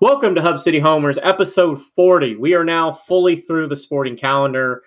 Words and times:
Welcome 0.00 0.34
to 0.34 0.42
Hub 0.42 0.60
City 0.60 0.78
Homers, 0.78 1.18
episode 1.22 1.80
40. 1.80 2.36
We 2.36 2.54
are 2.54 2.64
now 2.64 2.92
fully 2.92 3.36
through 3.36 3.68
the 3.68 3.76
sporting 3.76 4.16
calendar. 4.16 4.82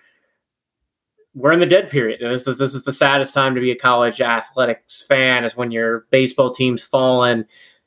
We're 1.34 1.52
in 1.52 1.60
the 1.60 1.66
dead 1.66 1.90
period. 1.90 2.20
This 2.22 2.48
is, 2.48 2.58
this 2.60 2.76
is 2.76 2.84
the 2.84 2.94
saddest 2.94 3.34
time 3.34 3.56
to 3.56 3.62
be 3.62 3.72
a 3.72 3.76
college 3.76 4.22
athletics 4.22 5.02
fan, 5.02 5.46
is 5.46 5.58
when 5.58 5.72
your 5.72 6.06
baseball 6.12 6.52
team's 6.52 6.84
fallen. 6.84 7.46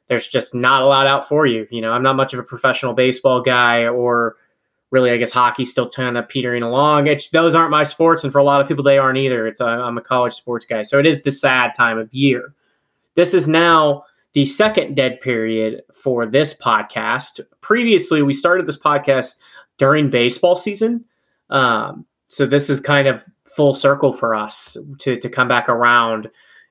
There's 0.09 0.27
just 0.27 0.55
not 0.55 0.83
a 0.83 0.87
lot 0.87 1.07
out 1.07 1.29
for 1.29 1.47
you. 1.47 1.67
You 1.71 1.81
know, 1.81 1.93
I'm 1.93 2.03
not 2.03 2.17
much 2.17 2.33
of 2.33 2.41
a 2.41 2.45
professional 2.45 2.93
baseball 2.93 3.41
guy, 3.41 3.87
or 3.87 4.37
really, 4.91 5.11
I 5.11 5.17
guess 5.17 5.31
hockey's 5.31 5.71
still 5.71 5.89
kind 5.89 6.19
of 6.19 6.29
petering 6.29 6.65
along. 6.65 7.07
It's, 7.07 7.29
those 7.31 7.55
aren't 7.55 7.71
my 7.71 7.85
sports, 7.85 8.25
and 8.25 8.33
for 8.33 8.39
a 8.39 8.45
lot 8.45 8.61
of 8.61 8.67
people, 8.67 8.85
they 8.85 8.99
aren't 8.99 9.19
either. 9.19 9.47
It's 9.47 9.61
uh, 9.61 9.67
I'm 9.67 9.97
a 9.97 10.03
college 10.03 10.35
sports 10.35 10.67
guy, 10.67 10.83
so 10.83 10.99
it 10.99 11.07
is 11.07 11.23
the 11.23 11.31
sad 11.31 11.73
time 11.77 11.99
of 11.99 12.13
year. 12.13 12.53
This 13.15 13.33
is 13.33 13.47
now 13.47 14.05
the 14.37 14.45
second 14.45 14.95
dead 14.95 15.19
period 15.23 15.81
for 15.95 16.27
this 16.27 16.53
podcast. 16.53 17.41
Previously, 17.63 18.21
we 18.21 18.35
started 18.35 18.67
this 18.67 18.79
podcast 18.79 19.37
during 19.79 20.11
baseball 20.11 20.57
season. 20.57 21.07
Um, 21.49 22.05
so 22.29 22.45
this 22.45 22.69
is 22.69 22.79
kind 22.79 23.09
of 23.09 23.25
full 23.45 23.75
circle 23.75 24.13
for 24.13 24.35
us 24.35 24.77
to, 24.99 25.17
to 25.17 25.31
come 25.31 25.49
back 25.49 25.71
around 25.71 26.29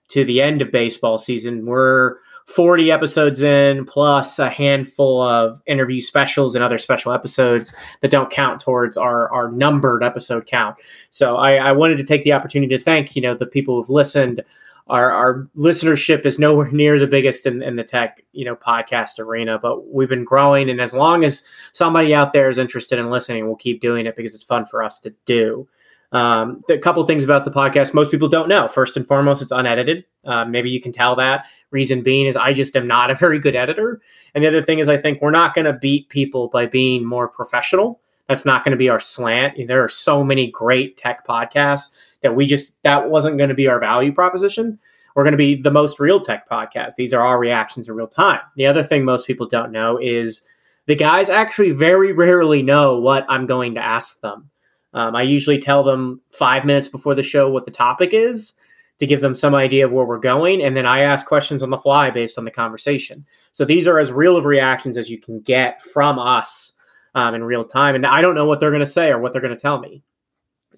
to 0.10 0.24
the 0.24 0.44
end 0.44 0.62
of 0.62 0.72
baseball 0.72 1.18
season. 1.18 1.66
We're 1.66 2.18
40 2.46 2.92
episodes 2.92 3.42
in, 3.42 3.84
plus 3.86 4.38
a 4.38 4.48
handful 4.48 5.20
of 5.24 5.60
interview 5.66 6.02
specials 6.02 6.54
and 6.54 6.64
other 6.64 6.78
special 6.78 7.14
episodes 7.14 7.74
that 8.02 8.12
don't 8.12 8.30
count 8.30 8.62
towards 8.62 8.96
our, 8.96 9.28
our 9.34 9.50
numbered 9.52 10.04
episode 10.04 10.46
count. 10.46 10.78
So 11.10 11.38
I, 11.38 11.56
I 11.56 11.72
wanted 11.72 11.98
to 11.98 12.04
take 12.04 12.26
the 12.26 12.34
opportunity 12.34 12.78
to 12.78 12.84
thank, 12.84 13.16
you 13.16 13.24
know, 13.24 13.34
the 13.34 13.48
people 13.48 13.76
who've 13.76 13.90
listened 13.90 14.44
our, 14.88 15.12
our 15.12 15.50
listenership 15.58 16.26
is 16.26 16.38
nowhere 16.38 16.70
near 16.70 17.00
the 17.00 17.08
biggest 17.08 17.46
in, 17.46 17.64
in 17.64 17.76
the 17.76 17.84
tech 17.84 18.24
you 18.34 18.46
know 18.46 18.56
podcast 18.56 19.20
arena 19.20 19.58
but 19.58 19.88
we've 19.88 20.10
been 20.10 20.24
growing 20.24 20.70
and 20.70 20.80
as 20.80 20.94
long 20.94 21.24
as 21.24 21.44
somebody 21.72 22.14
out 22.14 22.34
there 22.34 22.50
is 22.50 22.58
interested 22.58 23.00
in 23.00 23.10
listening 23.10 23.48
we'll 23.48 23.56
keep 23.56 23.82
doing 23.82 24.06
it 24.06 24.16
because 24.16 24.36
it's 24.36 24.44
fun 24.44 24.66
for 24.66 24.84
us 24.84 25.00
to 25.00 25.14
do. 25.26 25.68
Um, 26.12 26.62
a 26.70 26.78
couple 26.78 27.04
things 27.06 27.24
about 27.24 27.46
the 27.46 27.52
podcast 27.52 27.94
most 27.94 28.12
people 28.12 28.30
don't 28.30 28.48
know. 28.48 28.68
First 28.68 28.96
and 28.96 29.08
foremost 29.08 29.42
it's 29.42 29.52
unedited. 29.52 30.06
Uh, 30.24 30.46
maybe 30.46 30.70
you 30.70 30.80
can 30.80 30.92
tell 30.92 31.16
that. 31.16 31.46
Reason 31.72 32.04
being 32.04 32.28
is 32.28 32.36
i 32.36 32.54
just 32.54 32.76
am 32.76 32.88
not 32.88 33.10
a 33.12 33.16
very 33.16 33.40
good 33.40 33.56
editor. 33.56 34.02
And 34.34 34.44
the 34.44 34.48
other 34.48 34.64
thing 34.64 34.80
is 34.80 34.88
i 34.88 34.98
think 34.98 35.22
we're 35.22 35.32
not 35.32 35.56
going 35.56 35.66
to 35.66 35.74
beat 35.74 36.10
people 36.10 36.48
by 36.50 36.68
being 36.68 37.06
more 37.06 37.28
professional. 37.28 38.00
That's 38.30 38.46
not 38.46 38.64
going 38.64 38.72
to 38.72 38.78
be 38.78 38.90
our 38.90 39.00
slant. 39.00 39.68
There 39.68 39.84
are 39.84 39.90
so 39.90 40.24
many 40.24 40.50
great 40.50 40.98
tech 40.98 41.28
podcasts 41.28 41.90
that 42.26 42.36
we 42.36 42.48
just 42.48 42.82
that 42.82 43.12
wasn't 43.12 43.38
going 43.38 43.50
to 43.50 43.56
be 43.56 43.68
our 43.68 43.80
value 43.80 44.12
proposition. 44.12 44.80
We're 45.16 45.24
going 45.24 45.34
to 45.34 45.38
be 45.38 45.62
the 45.62 45.72
most 45.72 46.00
real 46.00 46.20
tech 46.20 46.50
podcast. 46.50 46.96
These 46.98 47.14
are 47.14 47.24
our 47.24 47.38
reactions 47.38 47.88
in 47.88 47.94
real 47.94 48.08
time. 48.08 48.42
The 48.56 48.66
other 48.66 48.82
thing 48.82 49.06
most 49.06 49.28
people 49.28 49.48
don't 49.48 49.72
know 49.72 50.00
is 50.02 50.42
the 50.88 50.96
guys 50.96 51.30
actually 51.30 51.70
very 51.70 52.14
rarely 52.14 52.64
know 52.64 53.00
what 53.00 53.26
I'm 53.30 53.46
going 53.46 53.76
to 53.76 53.86
ask 53.86 54.20
them. 54.22 54.50
Um, 54.96 55.16
I 55.16 55.22
usually 55.22 55.60
tell 55.60 55.84
them 55.84 56.20
five 56.32 56.66
minutes 56.66 56.88
before 56.88 57.14
the 57.14 57.22
show 57.22 57.48
what 57.48 57.66
the 57.66 57.72
topic 57.72 58.10
is 58.12 58.54
to 58.98 59.06
give 59.06 59.22
them 59.22 59.36
some 59.36 59.54
idea 59.54 59.86
of 59.86 59.92
where 59.92 60.06
we're 60.06 60.18
going. 60.18 60.64
And 60.64 60.76
then 60.76 60.88
I 60.88 61.02
ask 61.02 61.28
questions 61.28 61.62
on 61.62 61.70
the 61.70 61.78
fly 61.78 62.10
based 62.10 62.40
on 62.40 62.46
the 62.46 62.52
conversation. 62.52 63.24
So 63.52 63.66
these 63.66 63.86
are 63.88 64.00
as 64.00 64.12
real 64.12 64.36
of 64.36 64.46
reactions 64.46 64.98
as 64.98 65.10
you 65.10 65.20
can 65.20 65.42
get 65.42 65.84
from 65.84 66.18
us 66.18 66.74
um, 67.14 67.36
in 67.36 67.44
real 67.44 67.66
time. 67.66 67.94
And 67.94 68.06
I 68.06 68.22
don't 68.22 68.36
know 68.36 68.46
what 68.46 68.60
they're 68.60 68.72
going 68.72 68.80
to 68.80 68.86
say 68.86 69.10
or 69.10 69.20
what 69.20 69.32
they're 69.32 69.42
going 69.42 69.56
to 69.56 69.62
tell 69.62 69.80
me. 69.80 70.02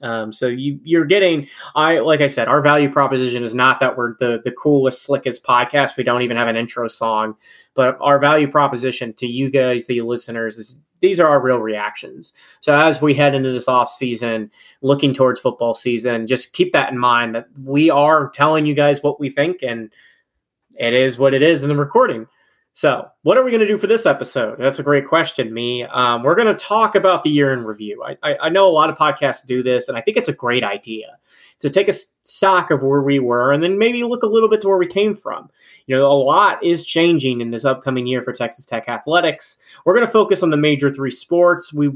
Um, 0.01 0.31
so 0.31 0.47
you 0.47 0.79
you're 0.83 1.05
getting 1.05 1.47
I 1.75 1.99
like 1.99 2.21
I 2.21 2.27
said, 2.27 2.47
our 2.47 2.61
value 2.61 2.91
proposition 2.91 3.43
is 3.43 3.53
not 3.53 3.79
that 3.79 3.97
we're 3.97 4.15
the 4.19 4.41
the 4.43 4.51
coolest, 4.51 5.03
slickest 5.03 5.43
podcast. 5.43 5.97
We 5.97 6.03
don't 6.03 6.21
even 6.21 6.37
have 6.37 6.47
an 6.47 6.55
intro 6.55 6.87
song, 6.87 7.35
but 7.73 7.97
our 8.01 8.19
value 8.19 8.49
proposition 8.49 9.13
to 9.13 9.27
you 9.27 9.49
guys, 9.49 9.85
the 9.85 10.01
listeners, 10.01 10.57
is 10.57 10.79
these 10.99 11.19
are 11.19 11.27
our 11.27 11.41
real 11.41 11.59
reactions. 11.59 12.33
So 12.61 12.77
as 12.77 13.01
we 13.01 13.13
head 13.13 13.35
into 13.35 13.51
this 13.51 13.67
off 13.67 13.91
season, 13.91 14.51
looking 14.81 15.13
towards 15.13 15.39
football 15.39 15.73
season, 15.73 16.27
just 16.27 16.53
keep 16.53 16.73
that 16.73 16.91
in 16.91 16.97
mind 16.97 17.35
that 17.35 17.47
we 17.63 17.89
are 17.89 18.29
telling 18.31 18.65
you 18.65 18.73
guys 18.73 19.03
what 19.03 19.19
we 19.19 19.29
think, 19.29 19.61
and 19.61 19.91
it 20.79 20.93
is 20.93 21.17
what 21.17 21.33
it 21.33 21.41
is 21.41 21.63
in 21.63 21.69
the 21.69 21.75
recording. 21.75 22.27
So, 22.77 23.09
what 23.23 23.39
are 23.39 23.43
we 23.43 23.49
going 23.49 23.61
to 23.61 23.67
do 23.67 23.79
for 23.79 23.87
this 23.87 24.05
episode? 24.05 24.59
That's 24.59 24.77
a 24.77 24.83
great 24.83 25.07
question, 25.07 25.51
me. 25.51 25.83
Um, 25.85 26.21
we're 26.21 26.35
going 26.35 26.55
to 26.55 26.63
talk 26.63 26.93
about 26.93 27.23
the 27.23 27.29
year 27.31 27.51
in 27.51 27.63
review. 27.63 28.03
I, 28.03 28.15
I, 28.21 28.37
I, 28.43 28.49
know 28.49 28.67
a 28.67 28.69
lot 28.69 28.91
of 28.91 28.95
podcasts 28.95 29.43
do 29.43 29.63
this, 29.63 29.87
and 29.87 29.97
I 29.97 30.01
think 30.01 30.15
it's 30.15 30.29
a 30.29 30.33
great 30.33 30.63
idea 30.63 31.17
to 31.57 31.71
take 31.71 31.87
a 31.87 31.93
stock 32.23 32.69
of 32.69 32.83
where 32.83 33.01
we 33.01 33.17
were 33.17 33.51
and 33.51 33.63
then 33.63 33.79
maybe 33.79 34.03
look 34.03 34.21
a 34.21 34.27
little 34.27 34.47
bit 34.47 34.61
to 34.61 34.67
where 34.67 34.77
we 34.77 34.85
came 34.85 35.15
from. 35.15 35.49
You 35.87 35.95
know, 35.95 36.05
a 36.05 36.13
lot 36.13 36.63
is 36.63 36.85
changing 36.85 37.41
in 37.41 37.49
this 37.49 37.65
upcoming 37.65 38.05
year 38.05 38.21
for 38.21 38.31
Texas 38.31 38.67
Tech 38.67 38.87
athletics. 38.87 39.57
We're 39.83 39.95
going 39.95 40.05
to 40.05 40.13
focus 40.13 40.43
on 40.43 40.51
the 40.51 40.55
major 40.55 40.93
three 40.93 41.09
sports. 41.09 41.73
We 41.73 41.89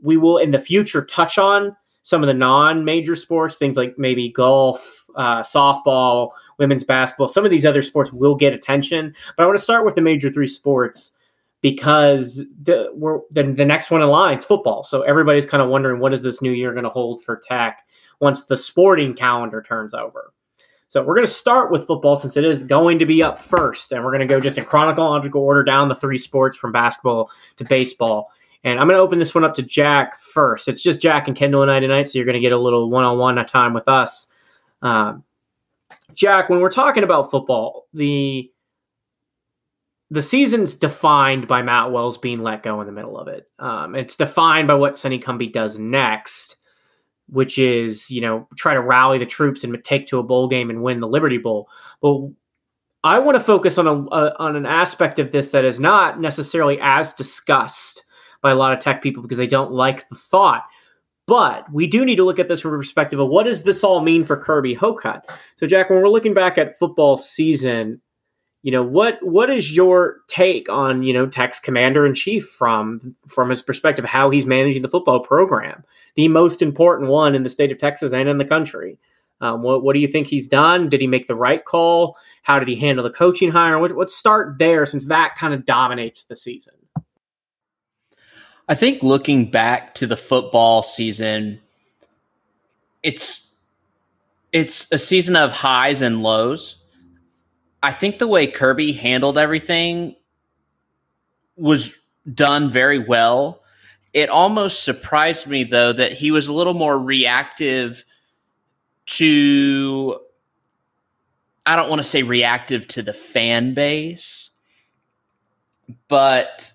we 0.00 0.16
will 0.16 0.38
in 0.38 0.50
the 0.50 0.58
future 0.58 1.04
touch 1.04 1.36
on 1.36 1.76
some 2.02 2.22
of 2.22 2.26
the 2.26 2.34
non-major 2.34 3.14
sports, 3.14 3.56
things 3.56 3.76
like 3.76 3.96
maybe 3.96 4.28
golf, 4.28 5.06
uh, 5.16 5.42
softball, 5.42 6.30
women's 6.58 6.84
basketball. 6.84 7.28
Some 7.28 7.44
of 7.44 7.50
these 7.50 7.64
other 7.64 7.82
sports 7.82 8.12
will 8.12 8.34
get 8.34 8.52
attention, 8.52 9.14
but 9.36 9.42
I 9.42 9.46
want 9.46 9.56
to 9.56 9.64
start 9.64 9.84
with 9.84 9.94
the 9.94 10.02
major 10.02 10.30
three 10.30 10.46
sports 10.46 11.12
because 11.60 12.44
the 12.62 12.90
we're 12.92 13.20
the, 13.30 13.44
the 13.44 13.64
next 13.64 13.90
one 13.90 14.02
in 14.02 14.08
line 14.08 14.38
is 14.38 14.44
football. 14.44 14.82
So 14.82 15.02
everybody's 15.02 15.46
kind 15.46 15.62
of 15.62 15.68
wondering 15.68 16.00
what 16.00 16.12
is 16.12 16.22
this 16.22 16.42
new 16.42 16.52
year 16.52 16.72
going 16.72 16.84
to 16.84 16.90
hold 16.90 17.24
for 17.24 17.40
Tech 17.48 17.84
once 18.20 18.44
the 18.44 18.56
sporting 18.56 19.14
calendar 19.14 19.62
turns 19.62 19.94
over. 19.94 20.32
So 20.88 21.02
we're 21.02 21.14
going 21.14 21.26
to 21.26 21.32
start 21.32 21.72
with 21.72 21.86
football 21.86 22.16
since 22.16 22.36
it 22.36 22.44
is 22.44 22.64
going 22.64 22.98
to 22.98 23.06
be 23.06 23.22
up 23.22 23.40
first, 23.40 23.92
and 23.92 24.04
we're 24.04 24.10
going 24.10 24.20
to 24.20 24.26
go 24.26 24.40
just 24.40 24.58
in 24.58 24.64
chronological 24.66 25.42
order 25.42 25.64
down 25.64 25.88
the 25.88 25.94
three 25.94 26.18
sports 26.18 26.58
from 26.58 26.70
basketball 26.70 27.30
to 27.56 27.64
baseball. 27.64 28.30
And 28.64 28.78
I'm 28.78 28.86
going 28.86 28.96
to 28.96 29.02
open 29.02 29.18
this 29.18 29.34
one 29.34 29.44
up 29.44 29.54
to 29.56 29.62
Jack 29.62 30.16
first. 30.16 30.68
It's 30.68 30.82
just 30.82 31.00
Jack 31.00 31.26
and 31.26 31.36
Kendall 31.36 31.62
and 31.62 31.70
I 31.70 31.80
tonight, 31.80 32.08
so 32.08 32.18
you're 32.18 32.26
going 32.26 32.34
to 32.34 32.40
get 32.40 32.52
a 32.52 32.58
little 32.58 32.90
one-on-one 32.90 33.44
time 33.46 33.74
with 33.74 33.88
us. 33.88 34.28
Um, 34.82 35.24
Jack, 36.14 36.48
when 36.48 36.60
we're 36.60 36.70
talking 36.70 37.04
about 37.04 37.30
football, 37.30 37.86
the 37.92 38.50
the 40.10 40.20
season's 40.20 40.74
defined 40.74 41.48
by 41.48 41.62
Matt 41.62 41.90
Wells 41.90 42.18
being 42.18 42.40
let 42.40 42.62
go 42.62 42.82
in 42.82 42.86
the 42.86 42.92
middle 42.92 43.18
of 43.18 43.28
it. 43.28 43.48
Um, 43.58 43.94
it's 43.94 44.14
defined 44.14 44.68
by 44.68 44.74
what 44.74 44.98
Sonny 44.98 45.18
Cumbie 45.18 45.50
does 45.50 45.78
next, 45.78 46.56
which 47.30 47.58
is 47.58 48.10
you 48.10 48.20
know 48.20 48.46
try 48.56 48.74
to 48.74 48.80
rally 48.80 49.18
the 49.18 49.26
troops 49.26 49.64
and 49.64 49.82
take 49.82 50.06
to 50.08 50.18
a 50.18 50.22
bowl 50.22 50.48
game 50.48 50.70
and 50.70 50.82
win 50.82 51.00
the 51.00 51.08
Liberty 51.08 51.38
Bowl. 51.38 51.68
But 52.00 52.28
I 53.02 53.18
want 53.18 53.36
to 53.36 53.42
focus 53.42 53.78
on 53.78 53.86
a, 53.86 53.94
a 53.94 54.36
on 54.38 54.54
an 54.54 54.66
aspect 54.66 55.18
of 55.18 55.32
this 55.32 55.48
that 55.50 55.64
is 55.64 55.80
not 55.80 56.20
necessarily 56.20 56.78
as 56.80 57.14
discussed 57.14 58.04
by 58.42 58.50
a 58.50 58.56
lot 58.56 58.72
of 58.72 58.80
tech 58.80 59.02
people 59.02 59.22
because 59.22 59.38
they 59.38 59.46
don't 59.46 59.72
like 59.72 60.08
the 60.08 60.16
thought. 60.16 60.64
But 61.26 61.72
we 61.72 61.86
do 61.86 62.04
need 62.04 62.16
to 62.16 62.24
look 62.24 62.40
at 62.40 62.48
this 62.48 62.60
from 62.60 62.74
a 62.74 62.76
perspective 62.76 63.20
of 63.20 63.28
what 63.28 63.44
does 63.44 63.62
this 63.62 63.84
all 63.84 64.00
mean 64.00 64.24
for 64.24 64.36
Kirby 64.36 64.74
Hocutt? 64.74 65.30
So, 65.56 65.66
Jack, 65.66 65.88
when 65.88 66.00
we're 66.00 66.08
looking 66.08 66.34
back 66.34 66.58
at 66.58 66.78
football 66.78 67.16
season, 67.16 68.00
you 68.62 68.70
know 68.70 68.82
what 68.82 69.18
what 69.22 69.50
is 69.50 69.74
your 69.74 70.18
take 70.28 70.68
on 70.68 71.02
you 71.02 71.12
know 71.12 71.26
Tech's 71.26 71.58
commander 71.58 72.06
in 72.06 72.14
chief 72.14 72.46
from 72.46 73.16
from 73.26 73.50
his 73.50 73.60
perspective 73.60 74.04
how 74.04 74.30
he's 74.30 74.46
managing 74.46 74.82
the 74.82 74.88
football 74.88 75.20
program, 75.20 75.84
the 76.16 76.28
most 76.28 76.62
important 76.62 77.10
one 77.10 77.34
in 77.34 77.42
the 77.42 77.50
state 77.50 77.72
of 77.72 77.78
Texas 77.78 78.12
and 78.12 78.28
in 78.28 78.38
the 78.38 78.44
country. 78.44 78.98
Um, 79.40 79.62
what 79.62 79.82
what 79.82 79.94
do 79.94 80.00
you 80.00 80.06
think 80.06 80.28
he's 80.28 80.46
done? 80.46 80.88
Did 80.88 81.00
he 81.00 81.08
make 81.08 81.26
the 81.26 81.34
right 81.34 81.64
call? 81.64 82.16
How 82.42 82.60
did 82.60 82.68
he 82.68 82.76
handle 82.76 83.02
the 83.02 83.10
coaching 83.10 83.50
hire? 83.50 83.78
What, 83.78 83.96
let's 83.96 84.14
start 84.14 84.58
there 84.58 84.86
since 84.86 85.06
that 85.06 85.34
kind 85.36 85.52
of 85.52 85.66
dominates 85.66 86.24
the 86.24 86.36
season. 86.36 86.74
I 88.68 88.74
think 88.74 89.02
looking 89.02 89.50
back 89.50 89.94
to 89.96 90.06
the 90.06 90.16
football 90.16 90.82
season, 90.82 91.60
it's 93.02 93.56
it's 94.52 94.92
a 94.92 94.98
season 94.98 95.36
of 95.36 95.50
highs 95.50 96.02
and 96.02 96.22
lows. 96.22 96.82
I 97.82 97.92
think 97.92 98.18
the 98.18 98.28
way 98.28 98.46
Kirby 98.46 98.92
handled 98.92 99.38
everything 99.38 100.14
was 101.56 101.96
done 102.32 102.70
very 102.70 102.98
well. 102.98 103.62
It 104.12 104.30
almost 104.30 104.84
surprised 104.84 105.46
me 105.46 105.64
though 105.64 105.92
that 105.92 106.12
he 106.12 106.30
was 106.30 106.48
a 106.48 106.52
little 106.52 106.74
more 106.74 106.98
reactive 106.98 108.04
to 109.06 110.20
I 111.66 111.76
don't 111.76 111.88
want 111.88 112.00
to 112.00 112.08
say 112.08 112.22
reactive 112.22 112.86
to 112.88 113.02
the 113.02 113.12
fan 113.12 113.74
base, 113.74 114.50
but 116.08 116.71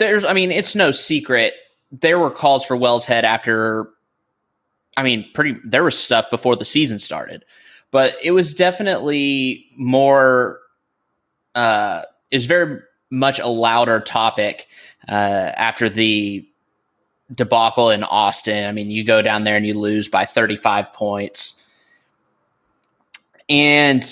there's, 0.00 0.24
I 0.24 0.32
mean, 0.32 0.50
it's 0.50 0.74
no 0.74 0.90
secret. 0.90 1.54
There 1.92 2.18
were 2.18 2.30
calls 2.30 2.64
for 2.64 2.76
Wells 2.76 3.04
Head 3.04 3.24
after, 3.24 3.88
I 4.96 5.04
mean, 5.04 5.26
pretty, 5.34 5.56
there 5.64 5.84
was 5.84 5.96
stuff 5.96 6.28
before 6.30 6.56
the 6.56 6.64
season 6.64 6.98
started, 6.98 7.44
but 7.92 8.16
it 8.22 8.32
was 8.32 8.54
definitely 8.54 9.66
more, 9.76 10.58
uh, 11.54 12.02
is 12.32 12.46
very 12.46 12.80
much 13.10 13.38
a 13.38 13.46
louder 13.46 14.00
topic 14.00 14.66
uh, 15.08 15.12
after 15.56 15.88
the 15.88 16.48
debacle 17.34 17.90
in 17.90 18.02
Austin. 18.02 18.68
I 18.68 18.72
mean, 18.72 18.90
you 18.90 19.04
go 19.04 19.22
down 19.22 19.44
there 19.44 19.56
and 19.56 19.66
you 19.66 19.74
lose 19.74 20.08
by 20.08 20.24
35 20.24 20.92
points. 20.92 21.62
And 23.48 24.04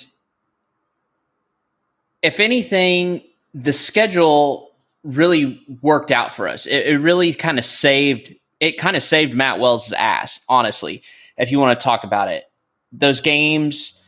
if 2.23 2.41
anything, 2.41 3.23
the 3.55 3.73
schedule 3.73 4.68
really 5.03 5.65
worked 5.83 6.11
out 6.11 6.35
for 6.35 6.49
us. 6.49 6.67
It, 6.67 6.87
it 6.87 6.99
really 6.99 7.33
kind 7.35 7.59
of 7.59 7.65
saved 7.65 8.35
it 8.61 8.79
kind 8.79 8.97
of 8.97 9.03
saved 9.03 9.35
Matt 9.35 9.61
Wells' 9.61 9.93
ass, 9.93 10.41
honestly, 10.49 11.03
if 11.37 11.53
you 11.53 11.61
want 11.61 11.79
to 11.79 11.85
talk 11.85 12.05
about 12.05 12.29
it. 12.29 12.45
Those 12.91 13.21
games 13.21 14.03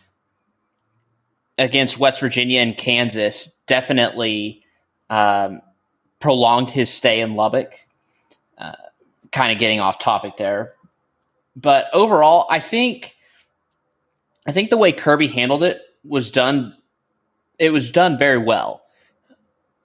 against 1.57 1.99
West 1.99 2.21
Virginia 2.21 2.61
and 2.61 2.77
Kansas 2.77 3.55
definitely 3.67 4.65
um, 5.09 5.63
prolonged 6.19 6.71
his 6.71 6.91
stay 6.91 7.21
in 7.21 7.37
Lubbock. 7.37 7.75
Uh, 8.59 8.73
kind 9.31 9.53
of 9.53 9.59
getting 9.59 9.81
off 9.81 9.99
topic 9.99 10.37
there, 10.37 10.75
but 11.57 11.87
overall, 11.93 12.47
I 12.51 12.61
think 12.61 13.17
I 14.47 14.53
think 14.53 14.71
the 14.71 14.77
way 14.77 14.93
Kirby 14.93 15.29
handled 15.29 15.63
it 15.63 15.81
was 16.05 16.31
done. 16.31 16.77
It 17.59 17.71
was 17.71 17.91
done 17.91 18.19
very 18.19 18.39
well. 18.39 18.83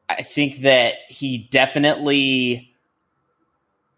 I 0.07 0.22
think 0.22 0.62
that 0.62 0.96
he 1.10 1.48
definitely 1.50 2.74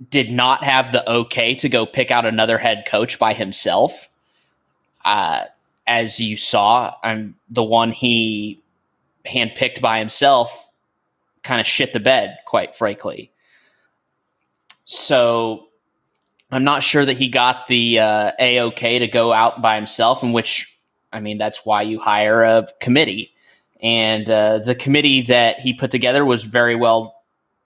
did 0.10 0.32
not 0.32 0.64
have 0.64 0.92
the 0.92 1.10
okay 1.10 1.56
to 1.56 1.70
go 1.70 1.86
pick 1.86 2.12
out 2.12 2.26
another 2.26 2.58
head 2.58 2.86
coach 2.88 3.20
by 3.20 3.34
himself. 3.34 4.10
Uh, 5.04 5.46
as 5.86 6.20
you 6.20 6.38
saw, 6.38 6.96
I'm 7.04 7.36
the 7.50 7.64
one 7.64 7.92
he 7.92 8.62
handpicked 9.26 9.82
by 9.82 10.00
himself, 10.00 10.70
kind 11.44 11.60
of 11.60 11.68
shit 11.68 11.94
the 11.94 12.00
bed, 12.00 12.38
quite 12.46 12.76
frankly. 12.76 13.32
So 14.86 15.68
I'm 16.52 16.64
not 16.64 16.84
sure 16.84 17.06
that 17.06 17.18
he 17.18 17.28
got 17.28 17.68
the 17.68 18.00
uh, 18.00 18.32
a 18.40 18.62
okay 18.62 19.00
to 19.00 19.08
go 19.08 19.34
out 19.34 19.62
by 19.62 19.76
himself, 19.76 20.24
in 20.24 20.32
which 20.32 20.78
I 21.12 21.20
mean 21.20 21.38
that's 21.38 21.66
why 21.66 21.82
you 21.82 22.00
hire 22.00 22.44
a 22.44 22.68
committee 22.80 23.34
and 23.82 24.30
uh, 24.30 24.60
the 24.60 24.76
committee 24.76 25.22
that 25.24 25.60
he 25.60 25.74
put 25.74 25.92
together 25.92 26.26
was 26.26 26.44
very 26.44 26.76
well 26.76 27.16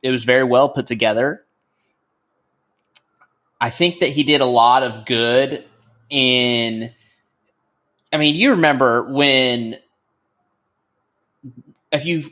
it 0.02 0.10
was 0.10 0.24
very 0.24 0.44
well 0.44 0.70
put 0.70 0.88
together. 0.88 1.46
I 3.60 3.70
think 3.70 4.00
that 4.00 4.10
he 4.10 4.24
did 4.24 4.42
a 4.42 4.46
lot 4.46 4.82
of 4.82 5.06
good 5.06 5.64
in 6.12 6.92
i 8.12 8.18
mean 8.18 8.36
you 8.36 8.52
remember 8.52 9.12
when 9.12 9.78
if 11.92 12.06
you 12.06 12.30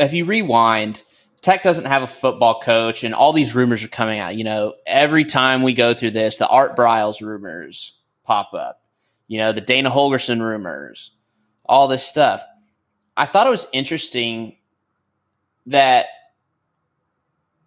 if 0.00 0.14
you 0.14 0.24
rewind 0.24 1.02
tech 1.42 1.62
doesn't 1.62 1.84
have 1.84 2.02
a 2.02 2.06
football 2.06 2.60
coach 2.60 3.04
and 3.04 3.14
all 3.14 3.34
these 3.34 3.54
rumors 3.54 3.84
are 3.84 3.88
coming 3.88 4.18
out 4.18 4.34
you 4.34 4.44
know 4.44 4.74
every 4.86 5.26
time 5.26 5.62
we 5.62 5.74
go 5.74 5.92
through 5.92 6.10
this 6.10 6.38
the 6.38 6.48
art 6.48 6.74
briles 6.74 7.20
rumors 7.20 8.00
pop 8.24 8.54
up 8.54 8.80
you 9.28 9.38
know 9.38 9.52
the 9.52 9.60
dana 9.60 9.90
Holgorsen 9.90 10.40
rumors 10.40 11.10
all 11.66 11.88
this 11.88 12.02
stuff 12.02 12.42
I 13.16 13.26
thought 13.26 13.46
it 13.46 13.50
was 13.50 13.66
interesting 13.72 14.56
that 15.66 16.06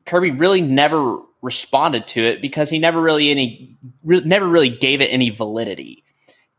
Kirby 0.05 0.31
really 0.31 0.61
never 0.61 1.19
responded 1.41 2.07
to 2.07 2.21
it 2.23 2.41
because 2.41 2.69
he 2.69 2.79
never 2.79 2.99
really 2.99 3.29
any 3.29 3.77
re- 4.03 4.21
never 4.25 4.47
really 4.47 4.69
gave 4.69 5.01
it 5.01 5.07
any 5.07 5.29
validity. 5.29 6.03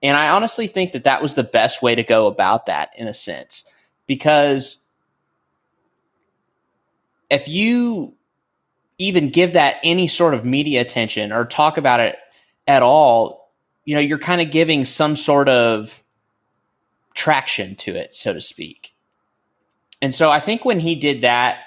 And 0.03 0.17
I 0.17 0.29
honestly 0.29 0.67
think 0.67 0.93
that 0.93 1.05
that 1.05 1.23
was 1.23 1.35
the 1.35 1.43
best 1.43 1.83
way 1.83 1.95
to 1.95 2.03
go 2.03 2.27
about 2.27 2.67
that 2.67 2.91
in 2.97 3.09
a 3.09 3.15
sense 3.15 3.69
because 4.07 4.87
if 7.31 7.49
you 7.49 8.15
even 8.99 9.31
give 9.31 9.55
that 9.55 9.79
any 9.83 10.09
sort 10.09 10.35
of 10.35 10.45
media 10.45 10.81
attention 10.81 11.33
or 11.33 11.45
talk 11.45 11.77
about 11.77 12.01
it 12.01 12.17
at 12.67 12.83
all, 12.83 13.53
you 13.85 13.95
know, 13.95 14.01
you're 14.01 14.19
kind 14.19 14.41
of 14.41 14.51
giving 14.51 14.85
some 14.85 15.17
sort 15.17 15.49
of 15.49 16.03
traction 17.17 17.75
to 17.75 17.97
it, 17.97 18.15
so 18.15 18.33
to 18.33 18.41
speak. 18.41 18.95
And 20.01 20.15
so 20.15 20.31
I 20.31 20.39
think 20.39 20.65
when 20.65 20.79
he 20.79 20.95
did 20.95 21.23
that 21.23 21.59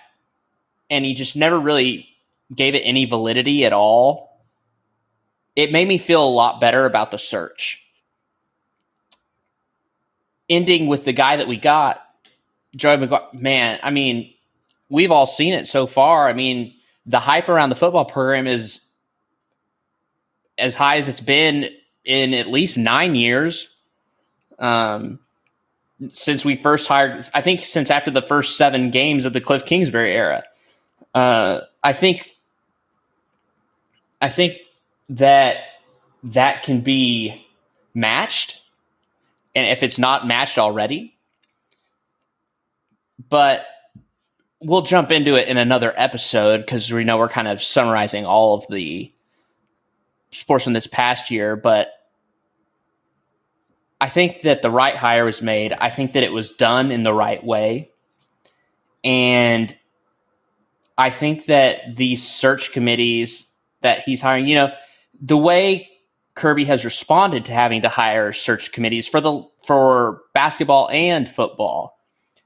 and 0.90 1.04
he 1.04 1.14
just 1.14 1.36
never 1.36 1.60
really 1.60 2.08
gave 2.56 2.76
it 2.76 2.84
any 2.86 3.06
validity 3.06 3.66
at 3.66 3.74
all, 3.74 4.46
it 5.56 5.72
made 5.72 5.88
me 5.88 5.98
feel 5.98 6.24
a 6.24 6.30
lot 6.30 6.62
better 6.62 6.86
about 6.86 7.12
the 7.12 7.18
search. 7.18 7.84
Ending 10.50 10.88
with 10.88 11.06
the 11.06 11.14
guy 11.14 11.36
that 11.36 11.48
we 11.48 11.58
got, 11.58 12.02
Joey 12.76 12.98
McGuire, 12.98 13.34
man, 13.34 13.80
I 13.84 13.92
mean, 13.92 14.34
we've 14.90 15.12
all 15.12 15.28
seen 15.28 15.54
it 15.54 15.68
so 15.68 15.86
far. 15.86 16.30
I 16.30 16.34
mean, 16.34 16.74
the 17.06 17.20
hype 17.20 17.50
around 17.50 17.70
the 17.70 17.76
football 17.76 18.06
program 18.06 18.48
is 18.48 18.86
as 20.58 20.76
high 20.76 20.98
as 20.98 21.08
it's 21.08 21.22
been 21.22 21.70
in 22.06 22.34
at 22.34 22.48
least 22.48 22.78
nine 22.78 23.16
years. 23.16 23.68
Um, 24.60 25.20
since 26.12 26.46
we 26.46 26.56
first 26.56 26.88
hired. 26.88 27.28
I 27.34 27.42
think 27.42 27.62
since 27.62 27.92
after 27.92 28.12
the 28.12 28.22
first 28.22 28.58
seven 28.58 28.90
games 28.90 29.26
of 29.26 29.34
the 29.34 29.42
Cliff 29.42 29.66
Kingsbury 29.66 30.14
era. 30.14 30.44
Uh, 31.14 31.62
I 31.84 31.94
think. 31.94 32.30
I 34.22 34.28
think 34.28 34.58
that 35.10 35.58
that 36.24 36.64
can 36.64 36.82
be 36.82 37.48
matched, 37.94 38.62
and 39.56 39.66
if 39.68 39.82
it's 39.82 39.98
not 39.98 40.28
matched 40.28 40.58
already, 40.58 41.16
but 43.30 43.66
we'll 44.62 44.82
jump 44.82 45.10
into 45.10 45.36
it 45.36 45.48
in 45.48 45.58
another 45.58 45.94
episode 45.96 46.66
because 46.66 46.92
we 46.92 47.06
know 47.06 47.18
we're 47.18 47.30
kind 47.30 47.48
of 47.48 47.64
summarizing 47.64 48.26
all 48.26 48.56
of 48.56 48.66
the 48.70 49.12
sports 50.32 50.66
from 50.66 50.74
this 50.74 50.88
past 50.88 51.32
year, 51.32 51.56
but 51.56 51.94
I 54.02 54.10
think 54.10 54.42
that 54.42 54.62
the 54.62 54.72
right 54.72 54.96
hire 54.96 55.26
was 55.26 55.42
made. 55.42 55.74
I 55.74 55.90
think 55.90 56.14
that 56.14 56.24
it 56.24 56.32
was 56.32 56.54
done 56.54 56.92
in 56.92 57.04
the 57.04 57.14
right 57.14 57.44
way. 57.44 57.92
And 59.04 59.76
I 60.98 61.10
think 61.10 61.46
that 61.46 61.96
these 61.96 62.28
search 62.28 62.72
committees 62.72 63.52
that 63.82 64.02
he's 64.02 64.22
hiring, 64.22 64.48
you 64.48 64.56
know, 64.56 64.74
the 65.22 65.38
way 65.38 65.90
Kirby 66.36 66.66
has 66.66 66.86
responded 66.86 67.46
to 67.46 67.54
having 67.54 67.82
to 67.82 67.90
hire 67.90 68.32
search 68.34 68.72
committees 68.72 69.08
for 69.08 69.22
the 69.22 69.44
for 69.66 70.22
basketball 70.34 70.90
and 70.90 71.28
football, 71.28 71.98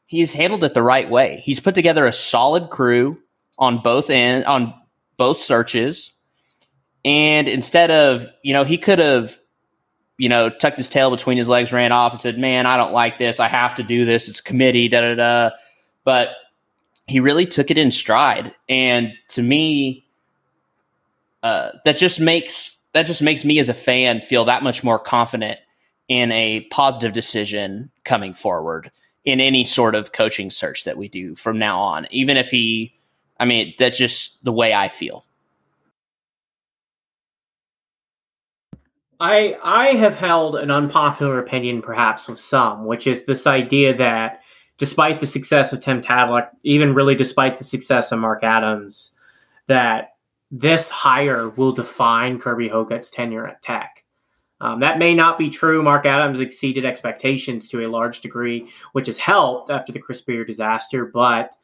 he's 0.06 0.34
handled 0.34 0.64
it 0.64 0.74
the 0.74 0.84
right 0.84 1.10
way. 1.10 1.42
He's 1.44 1.60
put 1.60 1.76
together 1.76 2.06
a 2.06 2.14
solid 2.14 2.70
crew 2.70 3.20
on 3.58 3.80
both 3.80 4.10
end 4.10 4.46
on 4.46 4.74
both 5.18 5.38
searches. 5.40 6.14
And 7.06 7.48
instead 7.48 7.92
of, 7.92 8.28
you 8.44 8.54
know, 8.54 8.64
he 8.64 8.78
could 8.78 9.00
have 9.00 9.38
you 10.24 10.30
know, 10.30 10.50
tucked 10.50 10.78
his 10.78 10.88
tail 10.88 11.12
between 11.12 11.38
his 11.38 11.50
legs, 11.50 11.74
ran 11.74 11.92
off, 11.92 12.14
and 12.14 12.22
said, 12.22 12.38
"Man, 12.38 12.66
I 12.66 12.78
don't 12.78 12.94
like 12.94 13.18
this. 13.18 13.42
I 13.42 13.50
have 13.50 13.76
to 13.76 13.84
do 13.84 14.06
this. 14.06 14.30
It's 14.30 14.40
committee." 14.40 14.88
Da 14.88 15.02
da 15.02 15.16
da. 15.16 15.50
But 16.06 16.30
he 17.08 17.20
really 17.20 17.46
took 17.46 17.70
it 17.70 17.78
in 17.78 17.92
stride, 17.92 18.56
and 18.70 19.12
to 19.32 19.44
me, 19.44 20.06
uh, 21.44 21.72
that 21.84 21.98
just 21.98 22.22
makes 22.22 22.80
that 22.94 23.06
just 23.06 23.22
makes 23.22 23.44
me 23.44 23.60
as 23.60 23.68
a 23.68 23.74
fan 23.74 24.22
feel 24.22 24.46
that 24.46 24.64
much 24.64 24.82
more 24.82 24.98
confident 24.98 25.60
in 26.08 26.32
a 26.32 26.62
positive 26.72 27.12
decision 27.12 27.92
coming 28.06 28.34
forward 28.34 28.92
in 29.26 29.42
any 29.42 29.66
sort 29.66 29.94
of 29.94 30.14
coaching 30.14 30.50
search 30.50 30.86
that 30.86 30.96
we 30.96 31.10
do 31.10 31.36
from 31.36 31.60
now 31.60 31.82
on. 31.82 32.08
Even 32.12 32.38
if 32.38 32.50
he, 32.50 32.94
I 33.42 33.44
mean, 33.44 33.74
that's 33.78 33.98
just 33.98 34.42
the 34.46 34.54
way 34.54 34.74
I 34.74 34.88
feel. 34.88 35.26
I 39.20 39.58
I 39.64 39.88
have 39.90 40.16
held 40.16 40.56
an 40.56 40.72
unpopular 40.72 41.40
opinion, 41.40 41.82
perhaps 41.82 42.28
with 42.28 42.40
some, 42.40 42.86
which 42.86 43.08
is 43.08 43.26
this 43.26 43.48
idea 43.48 43.96
that 43.98 44.42
despite 44.78 45.20
the 45.20 45.28
success 45.28 45.72
of 45.72 45.80
Tim 45.80 46.02
Tadlock, 46.02 46.50
even 46.64 46.94
really 46.94 47.16
despite 47.16 47.58
the 47.58 47.64
success 47.64 48.12
of 48.12 48.20
Mark 48.20 48.44
Adams, 48.44 49.14
that 49.68 50.16
this 50.52 50.90
hire 50.90 51.50
will 51.50 51.72
define 51.72 52.40
Kirby 52.40 52.70
Hocutt's 52.70 53.10
tenure 53.10 53.48
at 53.48 53.62
Tech. 53.62 54.04
Um, 54.62 54.80
that 54.80 55.00
may 55.00 55.14
not 55.14 55.38
be 55.38 55.50
true. 55.50 55.84
Mark 55.84 56.06
Adams 56.06 56.40
exceeded 56.40 56.86
expectations 56.86 57.68
to 57.68 57.86
a 57.86 57.90
large 57.90 58.22
degree, 58.22 58.70
which 58.94 59.08
has 59.08 59.18
helped 59.18 59.70
after 59.70 59.92
the 59.92 60.00
Chris 60.00 60.22
Beard 60.22 60.48
disaster. 60.48 61.06
But 61.06 61.56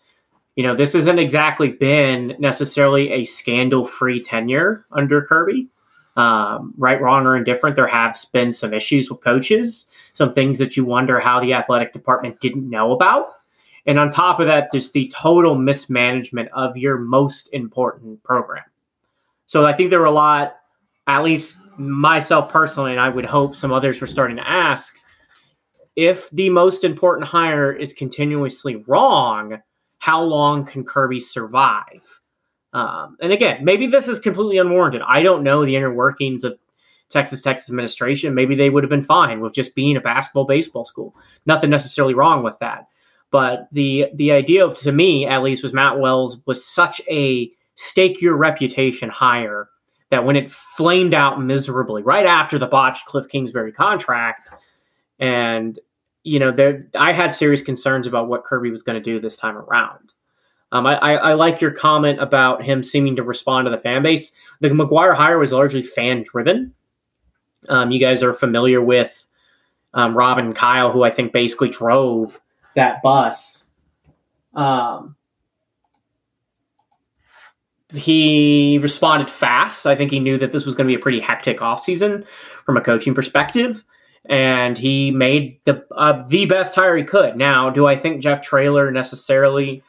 you 0.56 0.63
know, 0.63 0.75
this 0.75 0.94
hasn't 0.94 1.20
exactly 1.20 1.70
been 1.70 2.36
necessarily 2.39 3.12
a 3.12 3.24
scandal-free 3.24 4.22
tenure 4.22 4.86
under 4.91 5.22
Kirby 5.22 5.70
um, 6.19 6.73
right, 6.77 7.01
wrong, 7.01 7.25
or 7.25 7.38
indifferent, 7.38 7.77
there 7.77 7.88
have 7.88 8.19
been 8.33 8.51
some 8.51 8.73
issues 8.73 9.09
with 9.09 9.23
coaches, 9.23 9.88
some 10.11 10.33
things 10.33 10.57
that 10.57 10.75
you 10.75 10.83
wonder 10.83 11.17
how 11.17 11.39
the 11.39 11.53
athletic 11.53 11.93
department 11.93 12.41
didn't 12.41 12.69
know 12.69 12.91
about. 12.91 13.35
And 13.85 13.97
on 13.97 14.09
top 14.09 14.41
of 14.41 14.47
that, 14.47 14.69
just 14.69 14.91
the 14.91 15.09
total 15.15 15.55
mismanagement 15.55 16.49
of 16.53 16.75
your 16.75 16.97
most 16.97 17.47
important 17.53 18.21
program. 18.21 18.65
So 19.45 19.65
I 19.65 19.71
think 19.71 19.89
there 19.89 19.99
were 19.99 20.05
a 20.05 20.11
lot, 20.11 20.57
at 21.07 21.23
least 21.23 21.57
myself 21.77 22.51
personally, 22.51 22.91
and 22.91 22.99
I 22.99 23.07
would 23.07 23.25
hope 23.25 23.55
some 23.55 23.71
others 23.71 24.01
were 24.01 24.07
starting 24.07 24.35
to 24.35 24.47
ask 24.47 24.97
if 25.95 26.29
the 26.31 26.49
most 26.49 26.83
important 26.83 27.29
hire 27.29 27.71
is 27.71 27.93
continuously 27.93 28.83
wrong, 28.88 29.61
how 29.99 30.21
long 30.21 30.65
can 30.65 30.83
Kirby 30.83 31.21
survive? 31.21 32.18
Um, 32.73 33.17
and 33.21 33.31
again, 33.31 33.63
maybe 33.63 33.88
this 33.88 34.07
is 34.07 34.19
completely 34.19 34.57
unwarranted. 34.57 35.01
I 35.07 35.23
don't 35.23 35.43
know 35.43 35.65
the 35.65 35.75
inner 35.75 35.93
workings 35.93 36.43
of 36.43 36.57
Texas 37.09 37.41
Texas 37.41 37.69
administration. 37.69 38.35
Maybe 38.35 38.55
they 38.55 38.69
would 38.69 38.83
have 38.83 38.89
been 38.89 39.01
fine 39.01 39.39
with 39.39 39.53
just 39.53 39.75
being 39.75 39.97
a 39.97 40.01
basketball 40.01 40.45
baseball 40.45 40.85
school. 40.85 41.15
Nothing 41.45 41.71
necessarily 41.71 42.13
wrong 42.13 42.43
with 42.43 42.57
that. 42.59 42.88
But 43.31 43.67
the 43.71 44.07
the 44.13 44.31
idea 44.31 44.65
of, 44.65 44.77
to 44.79 44.91
me 44.91 45.25
at 45.25 45.43
least 45.43 45.63
was 45.63 45.73
Matt 45.73 45.99
Wells 45.99 46.38
was 46.45 46.65
such 46.65 47.01
a 47.09 47.51
stake 47.75 48.21
your 48.21 48.35
reputation 48.35 49.09
hire 49.09 49.69
that 50.11 50.25
when 50.25 50.35
it 50.35 50.51
flamed 50.51 51.13
out 51.13 51.41
miserably 51.41 52.01
right 52.01 52.25
after 52.25 52.57
the 52.57 52.67
botched 52.67 53.05
Cliff 53.05 53.27
Kingsbury 53.27 53.71
contract, 53.71 54.49
and 55.19 55.79
you 56.23 56.39
know, 56.39 56.51
there 56.51 56.81
I 56.95 57.13
had 57.13 57.33
serious 57.33 57.61
concerns 57.61 58.07
about 58.07 58.27
what 58.27 58.43
Kirby 58.43 58.71
was 58.71 58.83
going 58.83 59.01
to 59.01 59.03
do 59.03 59.19
this 59.19 59.38
time 59.38 59.57
around. 59.57 60.13
Um, 60.71 60.85
I, 60.85 60.97
I, 60.97 61.13
I, 61.13 61.33
like 61.33 61.61
your 61.61 61.71
comment 61.71 62.21
about 62.21 62.63
him 62.63 62.83
seeming 62.83 63.15
to 63.15 63.23
respond 63.23 63.65
to 63.65 63.71
the 63.71 63.77
fan 63.79 64.03
base. 64.03 64.33
The 64.59 64.69
McGuire 64.69 65.15
hire 65.15 65.39
was 65.39 65.51
largely 65.51 65.81
fan 65.81 66.23
driven. 66.23 66.75
Um, 67.67 67.89
you 67.91 67.99
guys 67.99 68.21
are 68.21 68.33
familiar 68.33 68.79
with 68.79 69.25
um, 69.93 70.15
Robin 70.15 70.45
and 70.45 70.55
Kyle, 70.55 70.91
who 70.91 71.03
I 71.03 71.09
think 71.09 71.33
basically 71.33 71.69
drove 71.69 72.39
that 72.75 73.01
bus. 73.01 73.65
Um, 74.53 75.15
he 77.93 78.79
responded 78.81 79.29
fast. 79.29 79.88
I 79.88 79.95
think 79.95 80.11
he 80.11 80.19
knew 80.19 80.38
that 80.38 80.51
this 80.51 80.65
was 80.65 80.75
going 80.75 80.88
to 80.88 80.91
be 80.91 80.99
a 80.99 81.01
pretty 81.01 81.19
hectic 81.19 81.59
offseason 81.59 82.25
from 82.65 82.77
a 82.77 82.81
coaching 82.81 83.15
perspective. 83.15 83.83
And 84.25 84.77
he 84.77 85.09
made 85.11 85.59
the 85.65 85.83
uh, 85.95 86.23
the 86.27 86.45
best 86.45 86.75
hire 86.75 86.95
he 86.95 87.03
could. 87.03 87.35
Now, 87.35 87.69
do 87.71 87.88
I 87.88 87.95
think 87.95 88.21
Jeff 88.21 88.41
Traylor 88.41 88.91
necessarily? 88.91 89.81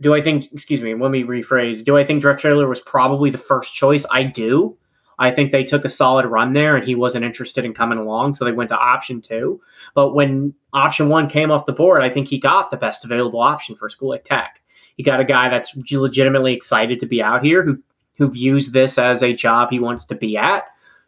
Do 0.00 0.14
I 0.14 0.22
think? 0.22 0.50
Excuse 0.52 0.80
me. 0.80 0.94
Let 0.94 1.10
me 1.10 1.24
rephrase. 1.24 1.84
Do 1.84 1.98
I 1.98 2.04
think 2.04 2.22
Jeff 2.22 2.38
Traylor 2.38 2.68
was 2.68 2.80
probably 2.80 3.30
the 3.30 3.38
first 3.38 3.74
choice? 3.74 4.06
I 4.10 4.24
do. 4.24 4.76
I 5.18 5.30
think 5.30 5.52
they 5.52 5.64
took 5.64 5.84
a 5.84 5.90
solid 5.90 6.24
run 6.24 6.54
there, 6.54 6.76
and 6.76 6.86
he 6.86 6.94
wasn't 6.94 7.26
interested 7.26 7.66
in 7.66 7.74
coming 7.74 7.98
along, 7.98 8.34
so 8.34 8.44
they 8.44 8.52
went 8.52 8.70
to 8.70 8.78
option 8.78 9.20
two. 9.20 9.60
But 9.94 10.14
when 10.14 10.54
option 10.72 11.10
one 11.10 11.28
came 11.28 11.50
off 11.50 11.66
the 11.66 11.74
board, 11.74 12.02
I 12.02 12.08
think 12.08 12.28
he 12.28 12.38
got 12.38 12.70
the 12.70 12.78
best 12.78 13.04
available 13.04 13.40
option 13.40 13.76
for 13.76 13.86
a 13.86 13.90
school 13.90 14.08
like 14.08 14.24
Tech. 14.24 14.62
He 14.96 15.02
got 15.02 15.20
a 15.20 15.24
guy 15.24 15.50
that's 15.50 15.76
legitimately 15.76 16.54
excited 16.54 16.98
to 17.00 17.06
be 17.06 17.22
out 17.22 17.44
here, 17.44 17.62
who 17.62 17.78
who 18.16 18.30
views 18.30 18.72
this 18.72 18.98
as 18.98 19.22
a 19.22 19.32
job 19.32 19.70
he 19.70 19.80
wants 19.80 20.04
to 20.06 20.14
be 20.14 20.36
at, 20.36 20.64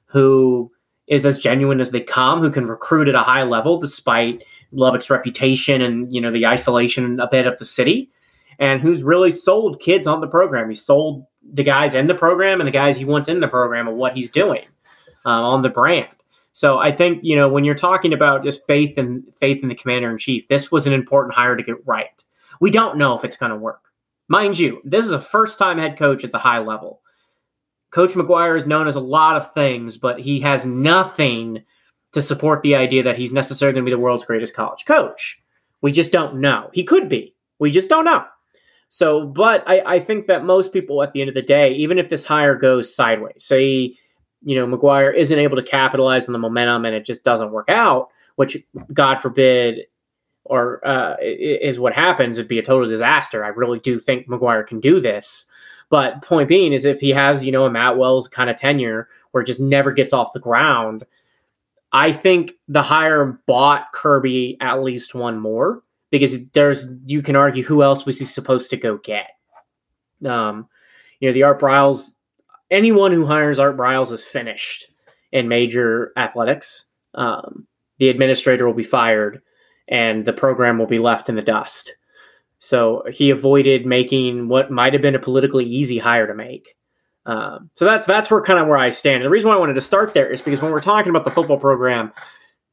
who 0.06 0.70
is 1.06 1.26
as 1.26 1.36
genuine 1.38 1.80
as 1.80 1.90
they 1.90 2.00
come, 2.00 2.40
who 2.40 2.50
can 2.50 2.66
recruit 2.66 3.08
at 3.08 3.14
a 3.14 3.20
high 3.20 3.42
level 3.42 3.78
despite 3.78 4.42
Lubbock's 4.72 5.10
reputation 5.10 5.82
and 5.82 6.12
you 6.12 6.20
know 6.20 6.32
the 6.32 6.46
isolation 6.46 7.20
a 7.20 7.28
bit 7.28 7.46
of 7.46 7.58
the 7.58 7.64
city, 7.64 8.10
and 8.58 8.80
who's 8.80 9.02
really 9.02 9.30
sold 9.30 9.80
kids 9.80 10.06
on 10.06 10.20
the 10.20 10.26
program. 10.26 10.68
He 10.68 10.74
sold 10.74 11.26
the 11.52 11.62
guys 11.62 11.94
in 11.94 12.06
the 12.06 12.14
program 12.14 12.60
and 12.60 12.66
the 12.66 12.72
guys 12.72 12.96
he 12.96 13.04
wants 13.04 13.28
in 13.28 13.40
the 13.40 13.48
program 13.48 13.88
of 13.88 13.94
what 13.94 14.16
he's 14.16 14.30
doing 14.30 14.64
um, 15.24 15.44
on 15.44 15.62
the 15.62 15.68
brand. 15.68 16.08
So 16.52 16.78
I 16.78 16.92
think 16.92 17.20
you 17.22 17.36
know 17.36 17.48
when 17.48 17.64
you're 17.64 17.74
talking 17.74 18.12
about 18.12 18.44
just 18.44 18.66
faith 18.66 18.98
and 18.98 19.24
faith 19.40 19.62
in 19.62 19.68
the 19.68 19.74
commander 19.74 20.10
in 20.10 20.18
chief, 20.18 20.46
this 20.48 20.70
was 20.70 20.86
an 20.86 20.92
important 20.92 21.34
hire 21.34 21.56
to 21.56 21.62
get 21.62 21.86
right. 21.86 22.22
We 22.60 22.70
don't 22.70 22.98
know 22.98 23.16
if 23.16 23.24
it's 23.24 23.36
going 23.36 23.50
to 23.50 23.56
work. 23.56 23.80
Mind 24.28 24.58
you, 24.58 24.80
this 24.84 25.04
is 25.04 25.12
a 25.12 25.20
first 25.20 25.58
time 25.58 25.78
head 25.78 25.98
coach 25.98 26.24
at 26.24 26.32
the 26.32 26.38
high 26.38 26.60
level. 26.60 27.00
Coach 27.90 28.12
McGuire 28.12 28.56
is 28.56 28.66
known 28.66 28.88
as 28.88 28.96
a 28.96 29.00
lot 29.00 29.36
of 29.36 29.52
things, 29.52 29.98
but 29.98 30.20
he 30.20 30.40
has 30.40 30.64
nothing 30.64 31.62
to 32.12 32.22
support 32.22 32.62
the 32.62 32.74
idea 32.74 33.02
that 33.02 33.18
he's 33.18 33.32
necessarily 33.32 33.74
going 33.74 33.84
to 33.84 33.90
be 33.90 33.94
the 33.94 33.98
world's 33.98 34.24
greatest 34.24 34.54
college 34.54 34.84
coach. 34.86 35.38
We 35.82 35.92
just 35.92 36.12
don't 36.12 36.40
know. 36.40 36.70
He 36.72 36.84
could 36.84 37.08
be. 37.08 37.34
We 37.58 37.70
just 37.70 37.88
don't 37.88 38.04
know. 38.04 38.24
So, 38.94 39.24
but 39.24 39.64
I, 39.66 39.94
I 39.94 40.00
think 40.00 40.26
that 40.26 40.44
most 40.44 40.70
people 40.70 41.02
at 41.02 41.14
the 41.14 41.22
end 41.22 41.30
of 41.30 41.34
the 41.34 41.40
day, 41.40 41.72
even 41.72 41.98
if 41.98 42.10
this 42.10 42.26
hire 42.26 42.54
goes 42.54 42.94
sideways, 42.94 43.42
say, 43.42 43.96
you 44.42 44.54
know, 44.54 44.66
McGuire 44.66 45.14
isn't 45.14 45.38
able 45.38 45.56
to 45.56 45.62
capitalize 45.62 46.26
on 46.26 46.34
the 46.34 46.38
momentum 46.38 46.84
and 46.84 46.94
it 46.94 47.06
just 47.06 47.24
doesn't 47.24 47.52
work 47.52 47.70
out, 47.70 48.10
which 48.36 48.58
God 48.92 49.14
forbid 49.14 49.86
or 50.44 50.86
uh, 50.86 51.16
is 51.22 51.78
what 51.78 51.94
happens. 51.94 52.36
It'd 52.36 52.48
be 52.48 52.58
a 52.58 52.62
total 52.62 52.86
disaster. 52.86 53.42
I 53.42 53.48
really 53.48 53.78
do 53.78 53.98
think 53.98 54.28
McGuire 54.28 54.66
can 54.66 54.78
do 54.78 55.00
this. 55.00 55.46
But 55.88 56.20
point 56.20 56.50
being 56.50 56.74
is 56.74 56.84
if 56.84 57.00
he 57.00 57.10
has, 57.12 57.46
you 57.46 57.50
know, 57.50 57.64
a 57.64 57.70
Matt 57.70 57.96
Wells 57.96 58.28
kind 58.28 58.50
of 58.50 58.56
tenure 58.56 59.08
where 59.30 59.42
it 59.42 59.46
just 59.46 59.58
never 59.58 59.92
gets 59.92 60.12
off 60.12 60.34
the 60.34 60.38
ground, 60.38 61.04
I 61.92 62.12
think 62.12 62.52
the 62.68 62.82
hire 62.82 63.40
bought 63.46 63.90
Kirby 63.94 64.58
at 64.60 64.82
least 64.82 65.14
one 65.14 65.40
more 65.40 65.82
because 66.12 66.48
there's 66.50 66.86
you 67.06 67.22
can 67.22 67.34
argue 67.34 67.64
who 67.64 67.82
else 67.82 68.06
was 68.06 68.20
he 68.20 68.24
supposed 68.24 68.70
to 68.70 68.76
go 68.76 68.98
get. 68.98 69.30
Um, 70.24 70.68
you 71.18 71.28
know, 71.28 71.32
the 71.32 71.42
Art 71.42 71.60
Briles, 71.60 72.12
anyone 72.70 73.10
who 73.10 73.26
hires 73.26 73.58
Art 73.58 73.76
Briles 73.76 74.12
is 74.12 74.22
finished 74.22 74.86
in 75.32 75.48
major 75.48 76.12
athletics. 76.16 76.86
Um, 77.14 77.66
the 77.98 78.10
administrator 78.10 78.66
will 78.66 78.74
be 78.74 78.84
fired 78.84 79.42
and 79.88 80.24
the 80.24 80.32
program 80.32 80.78
will 80.78 80.86
be 80.86 80.98
left 80.98 81.28
in 81.28 81.34
the 81.34 81.42
dust. 81.42 81.96
So 82.58 83.04
he 83.10 83.30
avoided 83.30 83.86
making 83.86 84.48
what 84.48 84.70
might 84.70 84.92
have 84.92 85.02
been 85.02 85.14
a 85.14 85.18
politically 85.18 85.64
easy 85.64 85.98
hire 85.98 86.26
to 86.26 86.34
make. 86.34 86.76
Um, 87.24 87.70
so 87.76 87.86
that's 87.86 88.04
that's 88.04 88.30
where 88.30 88.42
kind 88.42 88.58
of 88.58 88.68
where 88.68 88.76
I 88.76 88.90
stand. 88.90 89.16
And 89.16 89.24
the 89.24 89.30
reason 89.30 89.48
why 89.48 89.56
I 89.56 89.60
wanted 89.60 89.74
to 89.74 89.80
start 89.80 90.12
there 90.12 90.30
is 90.30 90.42
because 90.42 90.60
when 90.60 90.72
we're 90.72 90.80
talking 90.80 91.10
about 91.10 91.24
the 91.24 91.30
football 91.30 91.58
program, 91.58 92.12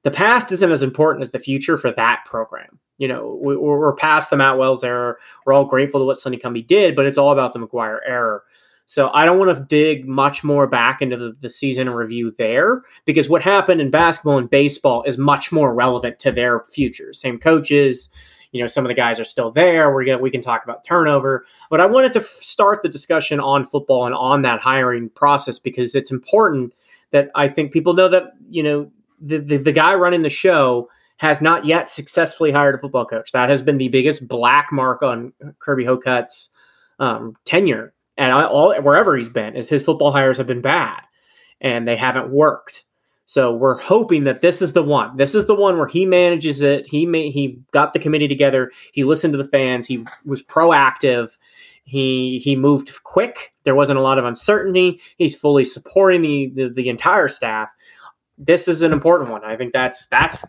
the 0.04 0.12
past 0.12 0.52
isn't 0.52 0.72
as 0.72 0.84
important 0.84 1.24
as 1.24 1.32
the 1.32 1.40
future 1.40 1.78
for 1.78 1.92
that 1.94 2.24
program. 2.26 2.80
You 3.00 3.08
know, 3.08 3.40
we, 3.42 3.56
are 3.56 3.94
past 3.94 4.30
the 4.30 4.38
Matt 4.38 4.60
Wells 4.60 4.84
era. 4.84 5.16
We're 5.46 5.54
all 5.54 5.66
grateful 5.66 6.00
to 6.02 6.06
what 6.06 6.20
Sonny 6.20 6.38
Cumbie 6.38 6.68
did, 6.68 6.96
but 6.96 7.08
it's 7.08 7.18
all 7.18 7.32
about 7.32 7.54
the 7.54 7.60
McGuire 7.60 8.00
era. 8.06 8.42
So 8.86 9.10
I 9.14 9.24
don't 9.24 9.38
want 9.38 9.58
to 9.58 9.64
dig 9.64 10.08
much 10.08 10.44
more 10.44 10.68
back 10.68 11.02
into 11.02 11.16
the, 11.16 11.36
the 11.40 11.50
season 11.50 11.88
and 11.88 11.96
review 11.96 12.34
there 12.38 12.82
because 13.06 13.30
what 13.30 13.42
happened 13.42 13.82
in 13.82 13.92
basketball 13.92 14.38
and 14.38 14.50
baseball 14.50 15.04
is 15.04 15.18
much 15.18 15.52
more 15.52 15.74
relevant 15.74 16.20
to 16.20 16.32
their 16.32 16.62
futures. 16.72 17.22
Same 17.22 17.38
coaches, 17.38 18.10
you 18.52 18.62
know, 18.62 18.68
some 18.68 18.84
of 18.84 18.90
the 18.90 18.96
guys 18.96 19.20
are 19.20 19.26
still 19.26 19.52
there. 19.52 19.94
We're 19.94 20.06
gonna, 20.06 20.18
we 20.18 20.32
can 20.32 20.42
talk 20.42 20.64
about 20.64 20.84
turnover, 20.84 21.46
but 21.70 21.80
I 21.80 21.86
wanted 21.86 22.14
to 22.14 22.22
start 22.42 22.82
the 22.82 22.90
discussion 22.90 23.40
on 23.40 23.66
football 23.66 24.06
and 24.06 24.16
on 24.16 24.42
that 24.42 24.60
hiring 24.60 25.10
process 25.10 25.60
because 25.60 25.94
it's 25.94 26.12
important 26.12 26.74
that 27.12 27.30
I 27.36 27.48
think 27.48 27.72
people 27.72 27.94
know 27.94 28.10
that 28.10 28.34
you 28.50 28.64
know 28.64 28.92
the, 29.22 29.38
the, 29.38 29.58
the 29.58 29.72
guy 29.72 29.94
running 29.94 30.24
the 30.24 30.30
show 30.30 30.90
has 31.20 31.42
not 31.42 31.66
yet 31.66 31.90
successfully 31.90 32.50
hired 32.52 32.76
a 32.76 32.78
football 32.78 33.06
coach. 33.06 33.34
That 33.34 33.50
has 33.50 33.62
been 33.62 33.78
the 33.78 33.90
biggest 33.90 34.26
black 34.28 34.70
mark 34.72 35.04
on 35.04 35.34
Kirby 35.60 35.84
Hocutt's 35.84 36.50
um, 36.98 37.36
tenure 37.46 37.94
and 38.18 38.34
all 38.34 38.74
wherever 38.82 39.16
he's 39.16 39.30
been 39.30 39.56
is 39.56 39.70
his 39.70 39.84
football 39.84 40.12
hires 40.12 40.38
have 40.38 40.48
been 40.48 40.62
bad 40.62 41.02
and 41.62 41.88
they 41.88 41.98
haven't 41.98 42.30
worked. 42.30 42.86
So 43.26 43.54
we're 43.54 43.78
hoping 43.78 44.24
that 44.24 44.42
this 44.42 44.62
is 44.62 44.74
the 44.74 44.82
one. 44.82 45.16
This 45.18 45.36
is 45.36 45.46
the 45.46 45.56
one 45.56 45.78
where 45.78 45.88
he 45.88 46.06
manages 46.06 46.62
it. 46.62 46.88
He 46.88 47.06
made, 47.06 47.32
he 47.32 47.60
got 47.72 47.94
the 47.94 48.00
committee 48.00 48.28
together. 48.28 48.72
He 48.92 49.04
listened 49.04 49.34
to 49.34 49.38
the 49.38 49.48
fans. 49.48 49.86
He 49.86 50.06
was 50.26 50.42
proactive. 50.42 51.38
He 51.84 52.40
he 52.44 52.56
moved 52.56 53.04
quick. 53.04 53.52
There 53.64 53.76
wasn't 53.76 54.00
a 54.00 54.02
lot 54.02 54.20
of 54.20 54.26
uncertainty. 54.26 55.02
He's 55.18 55.36
fully 55.36 55.66
supporting 55.66 56.22
the, 56.22 56.52
the, 56.56 56.70
the 56.70 56.90
entire 56.90 57.28
staff. 57.28 57.70
This 58.38 58.68
is 58.68 58.84
an 58.84 58.94
important 58.94 59.30
one. 59.30 59.44
I 59.44 59.58
think 59.58 59.74
that's 59.74 60.08
that's 60.08 60.46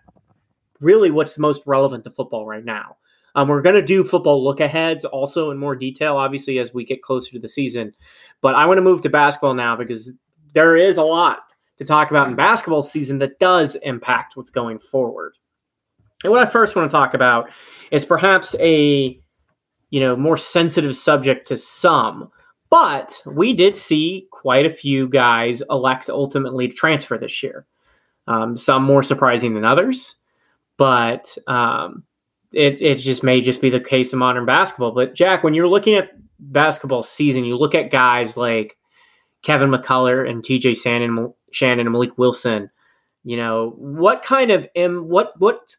really 0.80 1.10
what's 1.10 1.38
most 1.38 1.62
relevant 1.66 2.04
to 2.04 2.10
football 2.10 2.46
right 2.46 2.64
now. 2.64 2.96
Um, 3.34 3.48
we're 3.48 3.62
going 3.62 3.76
to 3.76 3.82
do 3.82 4.02
football 4.02 4.42
look 4.42 4.60
aheads 4.60 5.04
also 5.04 5.50
in 5.50 5.58
more 5.58 5.76
detail, 5.76 6.16
obviously, 6.16 6.58
as 6.58 6.74
we 6.74 6.84
get 6.84 7.02
closer 7.02 7.30
to 7.32 7.38
the 7.38 7.48
season. 7.48 7.94
But 8.40 8.54
I 8.54 8.66
want 8.66 8.78
to 8.78 8.82
move 8.82 9.02
to 9.02 9.10
basketball 9.10 9.54
now 9.54 9.76
because 9.76 10.12
there 10.52 10.76
is 10.76 10.96
a 10.96 11.02
lot 11.02 11.40
to 11.78 11.84
talk 11.84 12.10
about 12.10 12.28
in 12.28 12.34
basketball 12.34 12.82
season 12.82 13.18
that 13.18 13.38
does 13.38 13.76
impact 13.76 14.36
what's 14.36 14.50
going 14.50 14.78
forward. 14.78 15.36
And 16.22 16.32
what 16.32 16.46
I 16.46 16.50
first 16.50 16.76
want 16.76 16.90
to 16.90 16.92
talk 16.92 17.14
about 17.14 17.50
is 17.90 18.04
perhaps 18.04 18.54
a 18.60 19.18
you 19.88 20.00
know 20.00 20.14
more 20.14 20.36
sensitive 20.36 20.96
subject 20.96 21.48
to 21.48 21.58
some, 21.58 22.30
but 22.68 23.20
we 23.26 23.52
did 23.54 23.76
see 23.76 24.28
quite 24.30 24.66
a 24.66 24.70
few 24.70 25.08
guys 25.08 25.62
elect 25.70 26.10
ultimately 26.10 26.68
to 26.68 26.74
transfer 26.74 27.16
this 27.16 27.42
year. 27.42 27.66
Um, 28.26 28.56
some 28.56 28.84
more 28.84 29.02
surprising 29.02 29.54
than 29.54 29.64
others, 29.64 30.16
but 30.80 31.36
um, 31.46 32.04
it, 32.54 32.80
it 32.80 32.94
just 32.94 33.22
may 33.22 33.42
just 33.42 33.60
be 33.60 33.68
the 33.68 33.80
case 33.80 34.14
of 34.14 34.18
modern 34.18 34.46
basketball. 34.46 34.92
But 34.92 35.14
Jack, 35.14 35.44
when 35.44 35.52
you're 35.52 35.68
looking 35.68 35.94
at 35.94 36.12
basketball 36.38 37.02
season, 37.02 37.44
you 37.44 37.58
look 37.58 37.74
at 37.74 37.90
guys 37.90 38.38
like 38.38 38.78
Kevin 39.42 39.68
McCullar 39.68 40.26
and 40.26 40.42
TJ 40.42 40.78
Shannon, 40.82 41.34
Shannon 41.52 41.86
and 41.86 41.94
Mylik 41.94 42.16
Wilson. 42.16 42.70
You 43.24 43.36
know 43.36 43.74
what 43.76 44.22
kind 44.22 44.50
of 44.50 44.66
what 44.74 45.38
what 45.38 45.76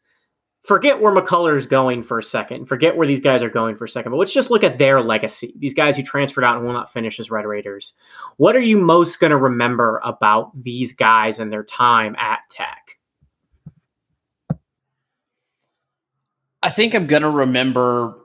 forget 0.61 1.01
where 1.01 1.15
McCullar 1.15 1.57
is 1.57 1.65
going 1.65 2.03
for 2.03 2.19
a 2.19 2.23
second. 2.23 2.67
Forget 2.67 2.95
where 2.95 3.07
these 3.07 3.21
guys 3.21 3.41
are 3.41 3.49
going 3.49 3.75
for 3.75 3.85
a 3.85 3.89
second. 3.89 4.11
But 4.11 4.19
let's 4.19 4.33
just 4.33 4.51
look 4.51 4.63
at 4.63 4.77
their 4.77 5.01
legacy. 5.01 5.55
These 5.57 5.73
guys 5.73 5.97
who 5.97 6.03
transferred 6.03 6.43
out 6.43 6.57
and 6.57 6.65
will 6.67 6.73
not 6.73 6.93
finish 6.93 7.19
as 7.19 7.31
Red 7.31 7.47
Raiders. 7.47 7.95
What 8.37 8.55
are 8.55 8.61
you 8.61 8.77
most 8.77 9.19
going 9.19 9.31
to 9.31 9.37
remember 9.37 9.99
about 10.05 10.51
these 10.53 10.93
guys 10.93 11.39
and 11.39 11.51
their 11.51 11.63
time 11.63 12.15
at 12.17 12.41
Tech? 12.51 12.90
I 16.63 16.69
think 16.69 16.93
I'm 16.93 17.07
to 17.07 17.29
remember. 17.29 18.15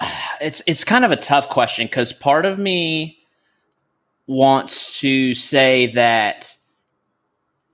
It's 0.40 0.62
it's 0.66 0.84
kind 0.84 1.04
of 1.04 1.12
a 1.12 1.16
tough 1.16 1.48
question 1.48 1.86
because 1.86 2.12
part 2.12 2.44
of 2.44 2.58
me 2.58 3.18
wants 4.26 4.98
to 4.98 5.34
say 5.34 5.86
that 5.94 6.54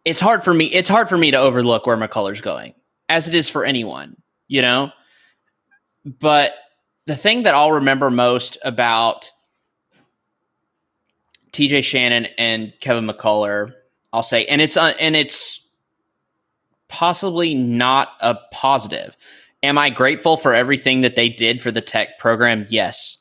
it's 0.05 0.21
hard 0.21 0.45
for 0.45 0.53
me. 0.53 0.67
It's 0.67 0.89
hard 0.89 1.09
for 1.09 1.17
me 1.17 1.31
to 1.31 1.39
overlook 1.39 1.87
where 1.87 1.97
McCullar's 1.97 2.43
going, 2.43 2.75
as 3.09 3.29
it 3.29 3.35
is 3.35 3.49
for 3.49 3.65
anyone, 3.65 4.15
you 4.47 4.63
know. 4.63 4.93
But 6.05 6.55
the 7.07 7.17
thing 7.17 7.43
that 7.45 7.55
I'll 7.55 7.73
remember 7.73 8.11
most 8.11 8.59
about 8.65 9.31
TJ 11.53 11.83
Shannon 11.83 12.27
and 12.39 12.73
Kevin 12.81 13.07
McCullar, 13.07 13.73
I'll 14.13 14.23
say, 14.23 14.47
and 14.47 14.61
it's 14.61 14.77
uh, 14.77 14.95
and 15.01 15.17
it's 15.17 15.60
possibly 16.91 17.55
not 17.55 18.11
a 18.21 18.37
positive. 18.53 19.17
Am 19.63 19.79
I 19.79 19.89
grateful 19.89 20.37
for 20.37 20.53
everything 20.53 21.03
that 21.03 21.17
they 21.17 21.29
did 21.29 21.63
for 21.63 21.71
the 21.71 21.81
tech 21.81 22.19
program? 22.19 22.67
Yes. 22.69 23.19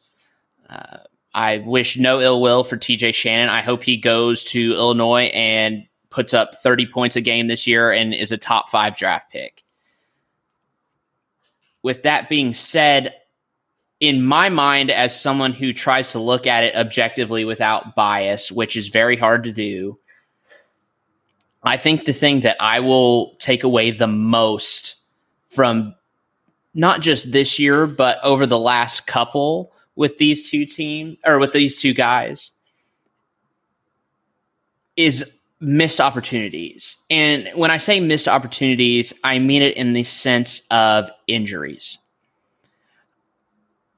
Uh, 0.70 0.98
I 1.34 1.60
wish 1.60 1.98
no 1.98 2.20
ill 2.20 2.42
will 2.42 2.64
for 2.64 2.76
TJ 2.76 3.14
Shannon. 3.14 3.50
I 3.50 3.62
hope 3.62 3.84
he 3.84 3.98
goes 3.98 4.44
to 4.46 4.74
Illinois 4.74 5.26
and 5.34 5.86
puts 6.10 6.34
up 6.34 6.56
30 6.56 6.88
points 6.88 7.16
a 7.16 7.22
game 7.22 7.48
this 7.48 7.68
year 7.68 7.92
and 7.92 8.14
is 8.14 8.32
a 8.32 8.38
top 8.38 8.70
five 8.70 8.98
draft 8.98 9.32
pick. 9.32 9.64
With 11.84 12.04
that 12.04 12.30
being 12.30 12.54
said, 12.54 13.14
in 14.00 14.26
my 14.26 14.50
mind, 14.50 14.92
as 14.92 15.20
someone 15.20 15.54
who 15.54 15.72
tries 15.72 16.14
to 16.14 16.20
look 16.20 16.48
at 16.48 16.64
it 16.64 16.76
objectively 16.76 17.46
without 17.46 17.96
bias, 17.96 18.52
which 18.52 18.76
is 18.76 18.88
very 18.88 19.16
hard 19.16 19.44
to 19.44 19.52
do, 19.52 20.00
I 21.64 21.78
think 21.78 22.06
the 22.06 22.14
thing 22.14 22.42
that 22.42 22.58
I 22.60 22.80
will 22.80 23.36
take 23.36 23.64
away 23.64 23.92
the 23.92 24.08
most 24.08 24.96
from 25.48 25.96
not 26.74 27.02
just 27.02 27.32
this 27.32 27.60
year, 27.60 27.88
but 27.88 28.20
over 28.24 28.46
the 28.46 28.60
last 28.60 29.08
couple 29.08 29.74
with 29.96 30.18
these 30.18 30.50
two 30.50 30.66
teams 30.66 31.18
or 31.26 31.40
with 31.40 31.52
these 31.52 31.82
two 31.82 31.94
guys 31.94 32.52
is 34.96 35.36
missed 35.60 36.00
opportunities. 36.00 36.98
And 37.10 37.50
when 37.54 37.72
I 37.72 37.78
say 37.78 38.00
missed 38.00 38.28
opportunities, 38.28 39.14
I 39.24 39.40
mean 39.40 39.62
it 39.62 39.76
in 39.76 39.94
the 39.94 40.04
sense 40.04 40.66
of 40.72 41.10
injuries. 41.28 41.98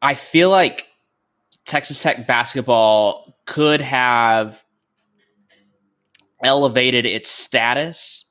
I 0.01 0.15
feel 0.15 0.49
like 0.49 0.87
Texas 1.65 2.01
Tech 2.01 2.25
basketball 2.25 3.37
could 3.45 3.81
have 3.81 4.63
elevated 6.43 7.05
its 7.05 7.29
status 7.29 8.25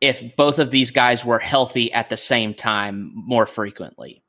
if 0.00 0.36
both 0.36 0.58
of 0.58 0.70
these 0.70 0.90
guys 0.90 1.24
were 1.24 1.38
healthy 1.38 1.92
at 1.92 2.10
the 2.10 2.16
same 2.16 2.52
time 2.52 3.10
more 3.14 3.46
frequently. 3.46 4.22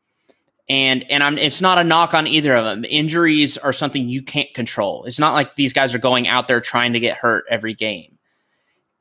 And 0.68 1.06
and 1.12 1.22
I'm 1.22 1.38
it's 1.38 1.62
not 1.62 1.78
a 1.78 1.84
knock 1.84 2.14
on 2.14 2.28
either 2.28 2.56
of 2.56 2.66
them. 2.66 2.86
Injuries 2.86 3.58
are 3.58 3.74
something 3.74 4.10
you 4.10 4.24
can't 4.24 4.52
control. 4.54 5.04
It's 5.06 5.20
not 5.20 5.34
like 5.34 5.56
these 5.56 5.74
guys 5.74 5.94
are 5.94 6.00
going 6.00 6.28
out 6.28 6.48
there 6.48 6.62
trying 6.62 6.94
to 6.94 7.00
get 7.00 7.18
hurt 7.18 7.46
every 7.50 7.74
game. 7.74 8.18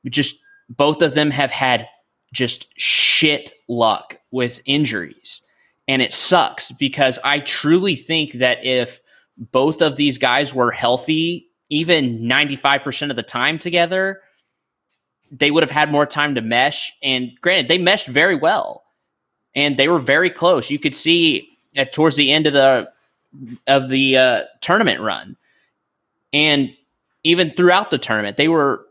Just 0.06 0.38
both 0.68 1.00
of 1.00 1.14
them 1.14 1.30
have 1.30 1.50
had 1.50 1.88
just 2.32 2.66
shit 2.78 3.52
luck 3.68 4.18
with 4.30 4.60
injuries. 4.66 5.42
And 5.86 6.02
it 6.02 6.12
sucks 6.12 6.72
because 6.72 7.18
I 7.24 7.40
truly 7.40 7.96
think 7.96 8.34
that 8.34 8.64
if 8.64 9.00
both 9.38 9.80
of 9.80 9.96
these 9.96 10.18
guys 10.18 10.52
were 10.52 10.70
healthy 10.70 11.48
even 11.70 12.20
95% 12.20 13.10
of 13.10 13.16
the 13.16 13.22
time 13.22 13.58
together, 13.58 14.20
they 15.30 15.50
would 15.50 15.62
have 15.62 15.70
had 15.70 15.90
more 15.90 16.06
time 16.06 16.34
to 16.34 16.40
mesh. 16.40 16.92
And 17.02 17.32
granted, 17.40 17.68
they 17.68 17.78
meshed 17.78 18.06
very 18.06 18.34
well 18.34 18.84
and 19.54 19.76
they 19.76 19.88
were 19.88 19.98
very 19.98 20.30
close. 20.30 20.70
You 20.70 20.78
could 20.78 20.94
see 20.94 21.48
at 21.76 21.92
towards 21.92 22.16
the 22.16 22.32
end 22.32 22.46
of 22.46 22.52
the 22.52 22.88
of 23.66 23.88
the 23.88 24.16
uh, 24.16 24.42
tournament 24.60 25.00
run, 25.00 25.36
and 26.32 26.74
even 27.22 27.50
throughout 27.50 27.90
the 27.90 27.98
tournament, 27.98 28.36
they 28.36 28.48
were. 28.48 28.84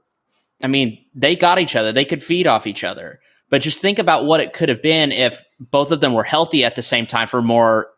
I 0.62 0.68
mean, 0.68 1.04
they 1.14 1.36
got 1.36 1.60
each 1.60 1.76
other. 1.76 1.92
They 1.92 2.06
could 2.06 2.24
feed 2.24 2.48
off 2.48 2.68
each 2.68 2.86
other. 2.86 3.20
But 3.50 3.62
just 3.62 3.82
think 3.82 4.00
about 4.00 4.26
what 4.26 4.40
it 4.40 4.54
could 4.54 4.70
have 4.70 4.82
been 4.82 5.12
if 5.12 5.44
both 5.60 5.92
of 5.92 6.00
them 6.00 6.14
were 6.14 6.24
healthy 6.24 6.64
at 6.64 6.76
the 6.76 6.82
same 6.82 7.06
time 7.06 7.28
for 7.28 7.42
more 7.42 7.90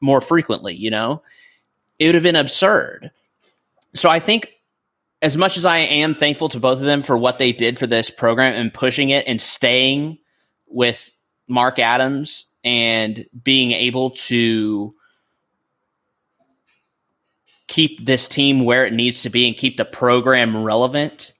more 0.00 0.20
frequently. 0.20 0.74
You 0.74 0.90
know, 0.90 1.22
it 1.98 2.06
would 2.06 2.14
have 2.14 2.22
been 2.24 2.36
absurd. 2.36 3.10
So 3.94 4.10
I 4.10 4.20
think 4.20 4.48
as 5.22 5.36
much 5.36 5.56
as 5.56 5.64
I 5.64 5.78
am 5.78 6.14
thankful 6.14 6.48
to 6.50 6.60
both 6.60 6.78
of 6.78 6.84
them 6.84 7.02
for 7.02 7.16
what 7.16 7.38
they 7.38 7.52
did 7.52 7.78
for 7.78 7.86
this 7.86 8.10
program 8.10 8.54
and 8.54 8.72
pushing 8.72 9.10
it 9.10 9.26
and 9.26 9.40
staying 9.40 10.18
with 10.66 11.10
Mark 11.48 11.78
Adams 11.78 12.50
and 12.62 13.26
being 13.42 13.70
able 13.70 14.10
to 14.10 14.94
keep 17.68 18.04
this 18.04 18.28
team 18.28 18.64
where 18.64 18.84
it 18.84 18.92
needs 18.92 19.22
to 19.22 19.30
be 19.30 19.46
and 19.46 19.56
keep 19.56 19.76
the 19.76 19.84
program 19.84 20.62
relevant. 20.62 21.32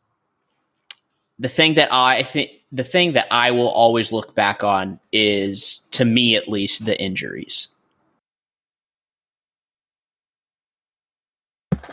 The 1.38 1.48
thing 1.48 1.74
that 1.74 1.92
I 1.92 2.22
think 2.22 2.50
the 2.72 2.84
thing 2.84 3.12
that 3.12 3.28
I 3.30 3.52
will 3.52 3.68
always 3.68 4.10
look 4.10 4.34
back 4.34 4.64
on 4.64 4.98
is 5.12 5.80
to 5.92 6.04
me 6.04 6.36
at 6.36 6.48
least 6.48 6.86
the 6.86 7.00
injuries. 7.00 7.68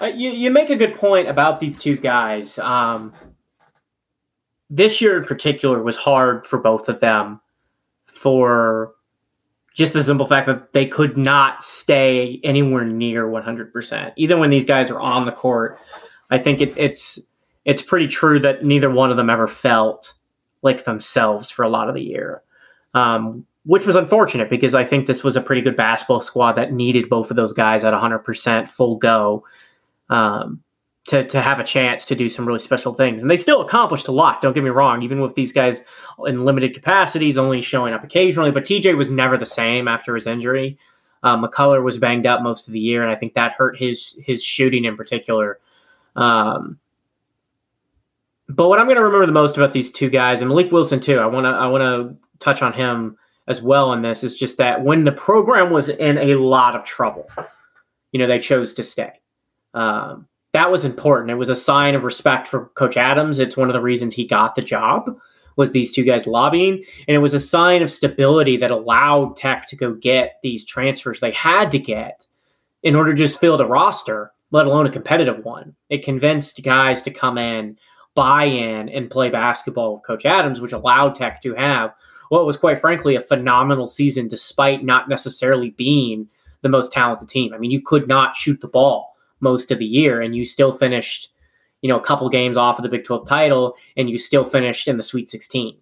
Uh, 0.02 0.08
you, 0.08 0.32
you 0.32 0.50
make 0.50 0.72
a 0.72 0.76
good 0.76 0.96
point 0.96 1.28
about 1.28 1.60
these 1.60 1.78
two 1.78 1.96
guys. 1.96 2.58
Um, 2.58 3.14
this 4.68 5.00
year 5.00 5.20
in 5.20 5.26
particular 5.26 5.84
was 5.84 5.96
hard 5.96 6.48
for 6.48 6.58
both 6.58 6.90
of 6.90 7.00
them 7.02 7.40
for 8.08 8.94
just 9.76 9.94
the 9.94 10.04
simple 10.04 10.26
fact 10.26 10.48
that 10.48 10.74
they 10.74 10.88
could 10.88 11.18
not 11.18 11.62
stay 11.62 12.40
anywhere 12.44 12.84
near 12.84 13.28
100%. 13.28 14.14
Even 14.16 14.40
when 14.40 14.50
these 14.50 14.66
guys 14.66 14.90
are 14.90 15.00
on 15.00 15.26
the 15.26 15.32
court, 15.32 15.78
I 16.32 16.40
think 16.40 16.62
it, 16.62 16.74
it's 16.78 17.20
it's 17.66 17.84
pretty 17.84 18.08
true 18.08 18.40
that 18.40 18.66
neither 18.66 18.90
one 18.90 19.12
of 19.12 19.18
them 19.18 19.30
ever 19.30 19.48
felt 19.48 20.14
like 20.64 20.84
themselves 20.84 21.52
for 21.52 21.64
a 21.64 21.70
lot 21.70 21.90
of 21.90 21.96
the 21.96 22.02
year, 22.02 22.42
um, 22.96 23.46
which 23.66 23.86
was 23.86 23.96
unfortunate 23.96 24.50
because 24.50 24.74
I 24.74 24.84
think 24.84 25.06
this 25.06 25.24
was 25.24 25.36
a 25.36 25.42
pretty 25.42 25.62
good 25.62 25.78
basketball 25.78 26.22
squad 26.22 26.54
that 26.54 26.74
needed 26.74 27.08
both 27.08 27.30
of 27.30 27.36
those 27.36 27.54
guys 27.54 27.84
at 27.84 27.94
100% 27.94 28.68
full 28.68 28.96
go 28.96 29.44
um, 30.12 30.62
to, 31.08 31.26
to 31.26 31.42
have 31.42 31.60
a 31.60 31.64
chance 31.64 32.06
to 32.06 32.16
do 32.16 32.30
some 32.30 32.46
really 32.46 32.60
special 32.60 32.94
things. 32.94 33.24
And 33.24 33.32
they 33.32 33.38
still 33.38 33.62
accomplished 33.62 34.08
a 34.08 34.12
lot, 34.12 34.42
don't 34.42 34.54
get 34.54 34.64
me 34.64 34.70
wrong, 34.70 35.02
even 35.02 35.20
with 35.20 35.34
these 35.34 35.52
guys 35.52 35.84
in 36.28 36.46
limited 36.46 36.76
capacities, 36.76 37.40
only 37.40 37.62
showing 37.62 37.94
up 37.94 38.04
occasionally. 38.04 38.52
But 38.52 38.66
TJ 38.66 38.96
was 38.96 39.10
never 39.10 39.38
the 39.38 39.46
same 39.46 39.88
after 39.88 40.14
his 40.14 40.28
injury. 40.28 40.78
Um, 41.24 41.44
McCullar 41.44 41.84
was 41.84 41.98
banged 41.98 42.28
up 42.28 42.42
most 42.42 42.68
of 42.68 42.74
the 42.74 42.80
year, 42.80 43.02
and 43.02 43.12
I 43.12 43.16
think 43.16 43.34
that 43.34 43.54
hurt 43.54 43.78
his 43.78 44.18
his 44.24 44.44
shooting 44.44 44.86
in 44.86 44.98
particular. 44.98 45.60
Um, 46.16 46.80
but 48.50 48.68
what 48.68 48.80
I'm 48.80 48.86
going 48.86 48.98
to 48.98 49.04
remember 49.04 49.26
the 49.26 49.32
most 49.32 49.56
about 49.56 49.72
these 49.72 49.92
two 49.92 50.10
guys, 50.10 50.42
and 50.42 50.50
Mylik 50.50 50.72
Wilson 50.72 51.00
too, 51.00 51.20
I 51.20 51.28
want 51.28 51.46
to 51.46 51.50
I 51.50 51.68
want 51.68 51.82
to 51.82 52.16
touch 52.40 52.62
on 52.62 52.74
him 52.74 53.18
as 53.48 53.62
well 53.62 53.94
in 53.94 54.02
this, 54.02 54.24
is 54.24 54.36
just 54.36 54.58
that 54.58 54.84
when 54.84 55.04
the 55.04 55.12
program 55.12 55.72
was 55.72 55.90
in 55.90 56.18
a 56.18 56.36
lot 56.36 56.76
of 56.76 56.84
trouble, 56.84 57.30
you 58.12 58.20
know, 58.20 58.28
they 58.28 58.40
chose 58.40 58.74
to 58.74 58.84
stay. 58.84 59.21
Um, 59.74 60.28
that 60.54 60.72
was 60.72 60.84
important. 60.84 61.32
It 61.32 61.36
was 61.36 61.50
a 61.50 61.56
sign 61.56 61.96
of 61.96 62.04
respect 62.04 62.48
for 62.48 62.68
Coach 62.76 62.98
Adams. 62.98 63.40
It's 63.40 63.56
one 63.56 63.70
of 63.70 63.74
the 63.74 63.82
reasons 63.82 64.14
he 64.14 64.26
got 64.26 64.56
the 64.56 64.62
job 64.62 65.18
was 65.56 65.72
these 65.72 65.92
two 65.92 66.04
guys 66.04 66.28
lobbying, 66.28 66.84
and 67.08 67.16
it 67.16 67.20
was 67.20 67.34
a 67.34 67.40
sign 67.40 67.82
of 67.82 67.92
stability 67.92 68.58
that 68.58 68.72
allowed 68.72 69.36
Tech 69.36 69.68
to 69.68 69.76
go 69.76 69.94
get 69.94 70.40
these 70.44 70.66
transfers 70.66 71.20
they 71.20 71.32
had 71.32 71.72
to 71.72 71.80
get 71.80 72.26
in 72.84 72.96
order 72.96 73.12
to 73.12 73.18
just 73.18 73.40
fill 73.40 73.58
the 73.58 73.66
roster, 73.66 74.32
let 74.52 74.66
alone 74.66 74.86
a 74.86 74.92
competitive 74.92 75.44
one. 75.44 75.76
It 75.90 76.04
convinced 76.04 76.64
guys 76.64 77.02
to 77.04 77.12
come 77.12 77.38
in, 77.38 77.78
buy 78.16 78.46
in, 78.46 78.90
and 78.90 79.12
play 79.12 79.30
basketball 79.30 79.94
with 79.94 80.06
Coach 80.06 80.26
Adams, 80.26 80.62
which 80.62 80.74
allowed 80.74 81.16
Tech 81.16 81.42
to 81.44 81.54
have 81.56 81.92
what 82.30 82.46
was 82.46 82.58
quite 82.58 82.80
frankly 82.80 83.16
a 83.16 83.22
phenomenal 83.22 83.88
season, 83.88 84.30
despite 84.30 84.86
not 84.86 85.10
necessarily 85.10 85.72
being 85.72 86.28
the 86.62 86.70
most 86.70 86.94
talented 86.94 87.28
team. 87.28 87.54
I 87.54 87.58
mean, 87.58 87.72
you 87.72 87.82
could 87.82 88.08
not 88.08 88.36
shoot 88.38 88.62
the 88.62 88.68
ball 88.68 89.11
most 89.42 89.72
of 89.72 89.80
the 89.80 89.86
year, 89.86 90.22
and 90.22 90.36
you 90.36 90.46
still 90.46 90.72
finished, 90.72 91.30
you 91.82 91.90
know, 91.90 92.00
a 92.00 92.04
couple 92.04 92.30
games 92.30 92.58
off 92.58 92.80
of 92.80 92.84
the 92.84 92.90
Big 92.90 93.04
12 93.04 93.28
title, 93.28 93.76
and 93.98 94.10
you 94.10 94.18
still 94.18 94.44
finished 94.44 94.88
in 94.88 94.98
the 94.98 95.04
Sweet 95.04 95.28
16 95.30 95.78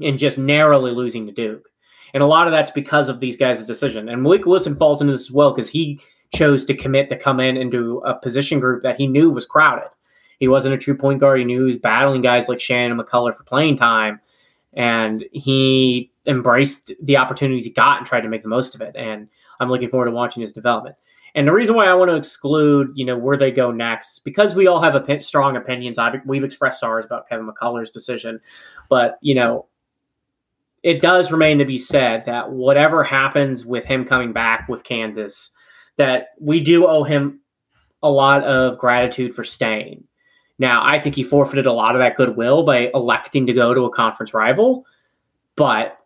and 0.00 0.18
just 0.18 0.38
narrowly 0.38 0.92
losing 0.92 1.26
to 1.26 1.32
Duke. 1.32 1.68
And 2.14 2.22
a 2.22 2.26
lot 2.26 2.46
of 2.46 2.52
that's 2.52 2.70
because 2.70 3.08
of 3.08 3.20
these 3.20 3.36
guys' 3.36 3.66
decision. 3.66 4.08
And 4.08 4.24
Mylik 4.24 4.46
Wilson 4.46 4.76
falls 4.76 5.00
into 5.00 5.12
this 5.12 5.22
as 5.22 5.30
well 5.30 5.52
because 5.52 5.68
he 5.68 6.00
chose 6.32 6.64
to 6.66 6.74
commit 6.74 7.08
to 7.08 7.16
come 7.16 7.40
in 7.40 7.56
into 7.56 7.98
a 7.98 8.14
position 8.14 8.60
group 8.60 8.82
that 8.82 8.96
he 8.96 9.06
knew 9.06 9.30
was 9.30 9.46
crowded. 9.46 9.88
He 10.38 10.48
wasn't 10.48 10.74
a 10.74 10.78
true 10.78 10.96
point 10.96 11.20
guard. 11.20 11.38
He 11.38 11.44
knew 11.44 11.60
he 11.60 11.66
was 11.66 11.78
battling 11.78 12.22
guys 12.22 12.48
like 12.48 12.60
Shannon 12.60 12.98
McCullar 12.98 13.34
for 13.34 13.42
playing 13.44 13.76
time, 13.76 14.20
and 14.72 15.24
he 15.32 16.10
embraced 16.26 16.92
the 17.02 17.16
opportunities 17.16 17.64
he 17.64 17.70
got 17.70 17.98
and 17.98 18.06
tried 18.06 18.20
to 18.20 18.28
make 18.28 18.42
the 18.42 18.48
most 18.48 18.74
of 18.74 18.80
it. 18.80 18.94
And 18.96 19.28
I'm 19.58 19.68
looking 19.68 19.88
forward 19.88 20.06
to 20.06 20.12
watching 20.12 20.42
his 20.42 20.52
development. 20.52 20.96
And 21.38 21.46
the 21.46 21.52
reason 21.52 21.76
why 21.76 21.86
I 21.86 21.94
want 21.94 22.10
to 22.10 22.16
exclude, 22.16 22.90
you 22.96 23.04
know, 23.04 23.16
where 23.16 23.36
they 23.36 23.52
go 23.52 23.70
next, 23.70 24.24
because 24.24 24.56
we 24.56 24.66
all 24.66 24.82
have 24.82 24.96
a 24.96 25.22
strong 25.22 25.56
opinions. 25.56 25.96
I've, 25.96 26.20
we've 26.26 26.42
expressed 26.42 26.82
ours 26.82 27.04
about 27.04 27.28
Kevin 27.28 27.48
McCullar's 27.48 27.92
decision, 27.92 28.40
but 28.88 29.18
you 29.20 29.36
know, 29.36 29.66
it 30.82 31.00
does 31.00 31.30
remain 31.30 31.58
to 31.58 31.64
be 31.64 31.78
said 31.78 32.26
that 32.26 32.50
whatever 32.50 33.04
happens 33.04 33.64
with 33.64 33.84
him 33.84 34.04
coming 34.04 34.32
back 34.32 34.68
with 34.68 34.82
Kansas, 34.82 35.50
that 35.96 36.30
we 36.40 36.58
do 36.58 36.88
owe 36.88 37.04
him 37.04 37.38
a 38.02 38.10
lot 38.10 38.42
of 38.42 38.76
gratitude 38.76 39.32
for 39.32 39.44
staying. 39.44 40.02
Now, 40.58 40.84
I 40.84 40.98
think 40.98 41.14
he 41.14 41.22
forfeited 41.22 41.66
a 41.66 41.72
lot 41.72 41.94
of 41.94 42.00
that 42.00 42.16
goodwill 42.16 42.64
by 42.64 42.90
electing 42.94 43.46
to 43.46 43.52
go 43.52 43.74
to 43.74 43.84
a 43.84 43.94
conference 43.94 44.34
rival, 44.34 44.86
but 45.54 45.98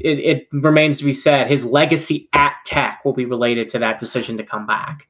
it, 0.00 0.18
it 0.18 0.48
remains 0.52 0.98
to 0.98 1.04
be 1.04 1.12
said 1.12 1.46
his 1.46 1.64
legacy 1.64 2.28
at 2.32 2.54
Tech 2.64 3.04
will 3.04 3.12
be 3.12 3.24
related 3.24 3.68
to 3.70 3.78
that 3.78 3.98
decision 3.98 4.36
to 4.36 4.44
come 4.44 4.66
back 4.66 5.08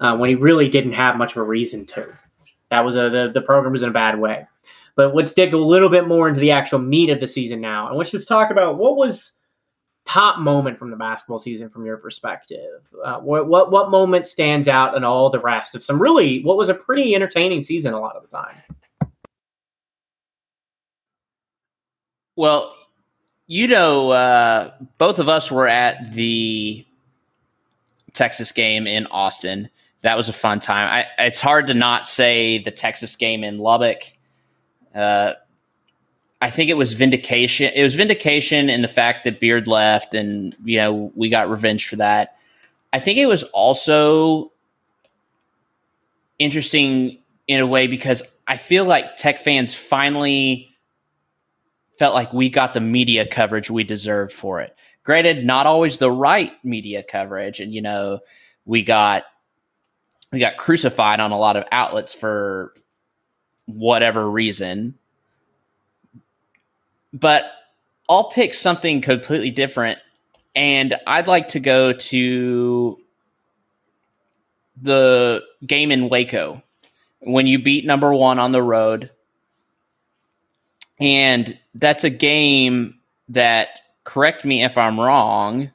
uh, 0.00 0.16
when 0.16 0.30
he 0.30 0.36
really 0.36 0.68
didn't 0.68 0.92
have 0.92 1.16
much 1.16 1.32
of 1.32 1.38
a 1.38 1.42
reason 1.42 1.86
to. 1.86 2.06
That 2.70 2.84
was 2.84 2.96
a 2.96 3.10
the, 3.10 3.30
the 3.32 3.42
program 3.42 3.72
was 3.72 3.82
in 3.82 3.88
a 3.88 3.92
bad 3.92 4.18
way. 4.18 4.46
But 4.96 5.14
let's 5.14 5.32
dig 5.32 5.54
a 5.54 5.58
little 5.58 5.88
bit 5.88 6.06
more 6.06 6.28
into 6.28 6.40
the 6.40 6.50
actual 6.50 6.78
meat 6.78 7.10
of 7.10 7.20
the 7.20 7.28
season 7.28 7.60
now, 7.60 7.88
and 7.88 7.96
let's 7.96 8.10
just 8.10 8.28
talk 8.28 8.50
about 8.50 8.76
what 8.76 8.96
was 8.96 9.32
top 10.04 10.38
moment 10.38 10.78
from 10.78 10.90
the 10.90 10.96
basketball 10.96 11.38
season 11.38 11.68
from 11.68 11.86
your 11.86 11.96
perspective. 11.96 12.80
Uh, 13.04 13.20
what, 13.20 13.46
what 13.48 13.70
what 13.70 13.90
moment 13.90 14.26
stands 14.26 14.66
out 14.66 14.96
and 14.96 15.04
all 15.04 15.30
the 15.30 15.40
rest 15.40 15.74
of 15.74 15.84
some 15.84 16.00
really 16.00 16.42
what 16.42 16.56
was 16.56 16.68
a 16.68 16.74
pretty 16.74 17.14
entertaining 17.14 17.62
season 17.62 17.94
a 17.94 18.00
lot 18.00 18.16
of 18.16 18.22
the 18.22 18.36
time. 18.36 18.56
Well, 22.36 22.74
you 23.50 23.66
know, 23.66 24.12
uh, 24.12 24.70
both 24.96 25.18
of 25.18 25.28
us 25.28 25.50
were 25.50 25.66
at 25.66 26.14
the 26.14 26.86
Texas 28.12 28.52
game 28.52 28.86
in 28.86 29.08
Austin. 29.08 29.68
That 30.02 30.16
was 30.16 30.28
a 30.28 30.32
fun 30.32 30.60
time. 30.60 30.88
I, 30.88 31.24
it's 31.24 31.40
hard 31.40 31.66
to 31.66 31.74
not 31.74 32.06
say 32.06 32.62
the 32.62 32.70
Texas 32.70 33.16
game 33.16 33.42
in 33.42 33.58
Lubbock. 33.58 34.04
Uh, 34.94 35.32
I 36.40 36.48
think 36.48 36.70
it 36.70 36.76
was 36.76 36.92
vindication. 36.92 37.72
It 37.74 37.82
was 37.82 37.96
vindication 37.96 38.70
in 38.70 38.82
the 38.82 38.88
fact 38.88 39.24
that 39.24 39.40
Beard 39.40 39.66
left, 39.66 40.14
and 40.14 40.54
you 40.64 40.78
know 40.78 41.10
we 41.16 41.28
got 41.28 41.50
revenge 41.50 41.88
for 41.88 41.96
that. 41.96 42.36
I 42.92 43.00
think 43.00 43.18
it 43.18 43.26
was 43.26 43.42
also 43.42 44.52
interesting 46.38 47.18
in 47.48 47.58
a 47.58 47.66
way 47.66 47.88
because 47.88 48.32
I 48.46 48.58
feel 48.58 48.84
like 48.84 49.16
Tech 49.16 49.40
fans 49.40 49.74
finally 49.74 50.69
felt 52.00 52.14
like 52.14 52.32
we 52.32 52.48
got 52.48 52.72
the 52.72 52.80
media 52.80 53.26
coverage 53.26 53.70
we 53.70 53.84
deserved 53.84 54.32
for 54.32 54.62
it. 54.62 54.74
Granted, 55.04 55.44
not 55.44 55.66
always 55.66 55.98
the 55.98 56.10
right 56.10 56.52
media 56.64 57.02
coverage, 57.02 57.60
and 57.60 57.74
you 57.74 57.82
know, 57.82 58.20
we 58.64 58.82
got 58.82 59.24
we 60.32 60.38
got 60.38 60.56
crucified 60.56 61.20
on 61.20 61.30
a 61.30 61.38
lot 61.38 61.56
of 61.56 61.64
outlets 61.70 62.14
for 62.14 62.72
whatever 63.66 64.30
reason. 64.30 64.94
But 67.12 67.52
I'll 68.08 68.30
pick 68.30 68.54
something 68.54 69.02
completely 69.02 69.50
different, 69.50 69.98
and 70.56 70.96
I'd 71.06 71.28
like 71.28 71.48
to 71.48 71.60
go 71.60 71.92
to 71.92 72.98
the 74.80 75.42
game 75.66 75.92
in 75.92 76.08
Waco 76.08 76.62
when 77.18 77.46
you 77.46 77.58
beat 77.58 77.84
number 77.84 78.14
one 78.14 78.38
on 78.38 78.52
the 78.52 78.62
road 78.62 79.10
and 81.00 81.58
that's 81.74 82.04
a 82.04 82.10
game 82.10 82.98
that, 83.28 83.68
correct 84.04 84.44
me 84.44 84.64
if 84.64 84.76
I'm 84.76 84.98
wrong, 84.98 85.70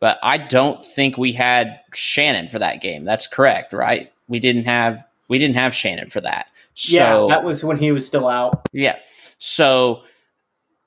but 0.00 0.18
I 0.22 0.38
don't 0.38 0.84
think 0.84 1.16
we 1.16 1.32
had 1.32 1.80
Shannon 1.94 2.48
for 2.48 2.58
that 2.58 2.80
game. 2.80 3.04
That's 3.04 3.26
correct, 3.26 3.72
right? 3.72 4.12
We 4.28 4.38
didn't 4.38 4.64
have 4.64 5.04
we 5.28 5.38
didn't 5.38 5.56
have 5.56 5.74
Shannon 5.74 6.10
for 6.10 6.20
that. 6.20 6.46
So, 6.74 6.96
yeah, 6.96 7.26
that 7.34 7.44
was 7.44 7.64
when 7.64 7.78
he 7.78 7.92
was 7.92 8.06
still 8.06 8.28
out. 8.28 8.66
Yeah. 8.72 8.98
So 9.38 10.02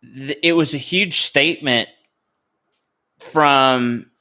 th- 0.04 0.38
it 0.44 0.54
was 0.54 0.74
a 0.74 0.78
huge 0.78 1.22
statement 1.22 1.90
from 3.20 4.12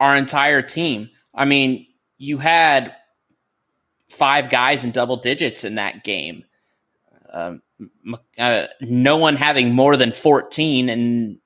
our 0.00 0.16
entire 0.16 0.62
team. 0.62 1.10
I 1.34 1.44
mean, 1.44 1.86
you 2.18 2.38
had 2.38 2.94
five 4.08 4.50
guys 4.50 4.84
in 4.84 4.90
double 4.90 5.16
digits 5.16 5.64
in 5.64 5.76
that 5.76 6.04
game. 6.04 6.44
Um, 7.32 7.62
uh, 8.38 8.66
no 8.80 9.16
one 9.16 9.36
having 9.36 9.74
more 9.74 9.96
than 9.96 10.12
14 10.12 10.88
and 10.88 11.38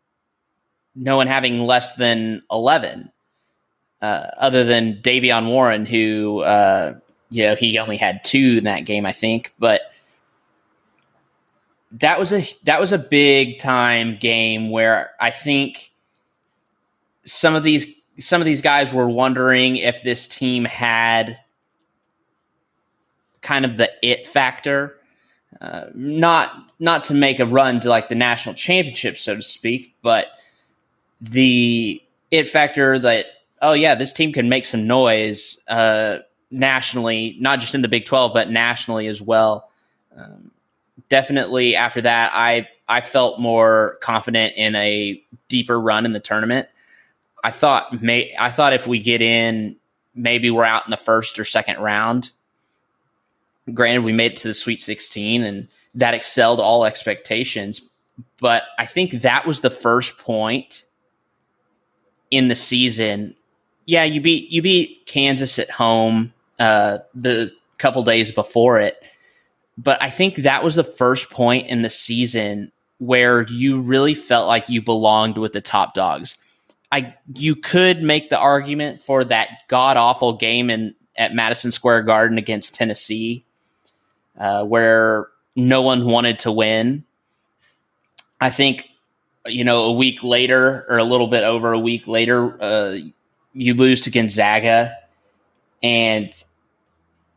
no 0.95 1.17
one 1.17 1.27
having 1.27 1.61
less 1.61 1.95
than 1.95 2.43
11, 2.51 3.11
uh, 4.03 4.05
other 4.37 4.65
than 4.65 5.01
Davion 5.03 5.49
Warren, 5.49 5.87
who, 5.87 6.41
uh, 6.41 6.95
you 7.31 7.45
know, 7.45 7.55
he 7.55 7.79
only 7.79 7.97
had 7.97 8.25
two 8.25 8.57
in 8.59 8.65
that 8.65 8.85
game, 8.85 9.07
I 9.07 9.13
think. 9.13 9.55
But 9.59 9.83
that 11.93 12.19
was 12.19 12.33
a 12.33 12.45
that 12.65 12.81
was 12.81 12.93
a 12.93 12.99
big 12.99 13.59
time 13.59 14.17
game 14.17 14.71
where 14.71 15.11
I 15.21 15.31
think 15.31 15.93
some 17.25 17.55
of 17.55 17.63
these 17.63 17.95
some 18.19 18.41
of 18.43 18.45
these 18.45 18.61
guys 18.61 18.93
were 18.93 19.09
wondering 19.09 19.77
if 19.77 20.03
this 20.03 20.29
team 20.29 20.65
had 20.65 21.39
kind 23.41 23.65
of 23.65 23.77
the 23.77 23.91
it 24.03 24.27
factor 24.27 24.98
uh, 25.61 25.87
not 25.95 26.73
not 26.79 27.05
to 27.05 27.15
make 27.15 27.41
a 27.41 27.47
run 27.47 27.81
to 27.81 27.89
like 27.89 28.09
the 28.09 28.15
national 28.15 28.55
championship, 28.55 29.19
so 29.19 29.35
to 29.35 29.43
speak, 29.43 29.95
but 30.03 30.29
the 31.21 32.01
it 32.31 32.49
factor 32.49 32.99
that 32.99 33.27
oh 33.61 33.73
yeah, 33.73 33.95
this 33.97 34.13
team 34.13 34.33
can 34.33 34.49
make 34.49 34.65
some 34.65 34.87
noise 34.87 35.59
uh, 35.69 36.19
nationally, 36.51 37.37
not 37.41 37.59
just 37.59 37.75
in 37.75 37.83
the 37.83 37.89
Big 37.89 38.05
Twelve, 38.05 38.33
but 38.33 38.51
nationally 38.51 39.09
as 39.09 39.21
well. 39.21 39.69
Um, 40.17 40.53
definitely 41.09 41.75
after 41.75 42.03
that, 42.03 42.31
I 42.35 42.69
I 42.89 43.01
felt 43.01 43.41
more 43.41 43.99
confident 44.01 44.55
in 44.57 44.77
a 44.77 45.21
deeper 45.49 45.81
run 45.81 46.07
in 46.07 46.13
the 46.13 46.21
tournament. 46.21 46.69
I 47.43 47.51
thought 47.51 48.01
may 48.01 48.33
I 48.39 48.53
thought 48.53 48.75
if 48.75 48.87
we 48.87 49.01
get 49.01 49.23
in, 49.23 49.77
maybe 50.15 50.53
we're 50.53 50.65
out 50.65 50.87
in 50.87 50.93
the 50.93 50.97
first 50.97 51.37
or 51.41 51.45
second 51.45 51.81
round 51.81 52.31
Granted, 53.75 54.05
we 54.05 54.13
made 54.13 54.33
it 54.33 54.37
to 54.39 54.49
the 54.49 54.55
Sweet 54.55 54.81
16 54.81 55.43
and 55.43 55.69
that 55.95 56.15
excelled 56.15 56.61
all 56.61 56.85
expectations. 56.85 57.89
But 58.41 58.65
I 58.79 58.87
think 58.87 59.23
that 59.23 59.47
was 59.47 59.61
the 59.61 59.71
first 59.71 60.19
point 60.19 60.85
in 62.31 62.49
the 62.49 62.57
season. 62.57 63.35
Yeah, 63.87 64.05
you 64.05 64.21
beat 64.21 64.51
you 64.51 64.63
beat 64.63 65.07
Kansas 65.07 65.59
at 65.59 65.71
home 65.71 66.33
uh, 66.59 66.99
the 67.15 67.53
couple 67.79 68.03
days 68.03 68.33
before 68.33 68.79
it, 68.79 69.03
but 69.77 70.03
I 70.03 70.11
think 70.11 70.37
that 70.37 70.65
was 70.65 70.75
the 70.75 70.85
first 70.85 71.31
point 71.31 71.69
in 71.69 71.83
the 71.83 71.91
season 71.91 72.73
where 72.99 73.43
you 73.43 73.81
really 73.81 74.15
felt 74.15 74.49
like 74.49 74.69
you 74.69 74.83
belonged 74.83 75.39
with 75.39 75.53
the 75.53 75.61
top 75.61 75.95
dogs. 75.95 76.37
I 76.91 77.15
you 77.35 77.55
could 77.55 78.03
make 78.03 78.31
the 78.31 78.39
argument 78.39 79.03
for 79.03 79.25
that 79.25 79.49
god 79.69 79.97
awful 79.97 80.35
game 80.35 80.71
in 80.71 80.95
at 81.17 81.35
Madison 81.35 81.73
Square 81.73 82.03
Garden 82.03 82.39
against 82.39 82.75
Tennessee 82.75 83.45
uh, 84.39 84.65
where 84.65 85.29
no 85.57 85.83
one 85.83 86.07
wanted 86.07 86.39
to 86.41 86.53
win. 86.53 87.05
I 88.41 88.51
think, 88.51 88.89
you 89.47 89.65
know, 89.65 89.85
a 89.85 89.93
week 89.93 90.23
later 90.23 90.87
or 90.89 90.99
a 90.99 91.05
little 91.05 91.27
bit 91.27 91.43
over 91.43 91.73
a 91.73 91.79
week 91.79 92.07
later, 92.07 92.63
uh, 92.63 92.99
you 93.53 93.75
lose 93.75 94.03
to 94.03 94.11
Gonzaga, 94.11 94.97
and 95.83 96.33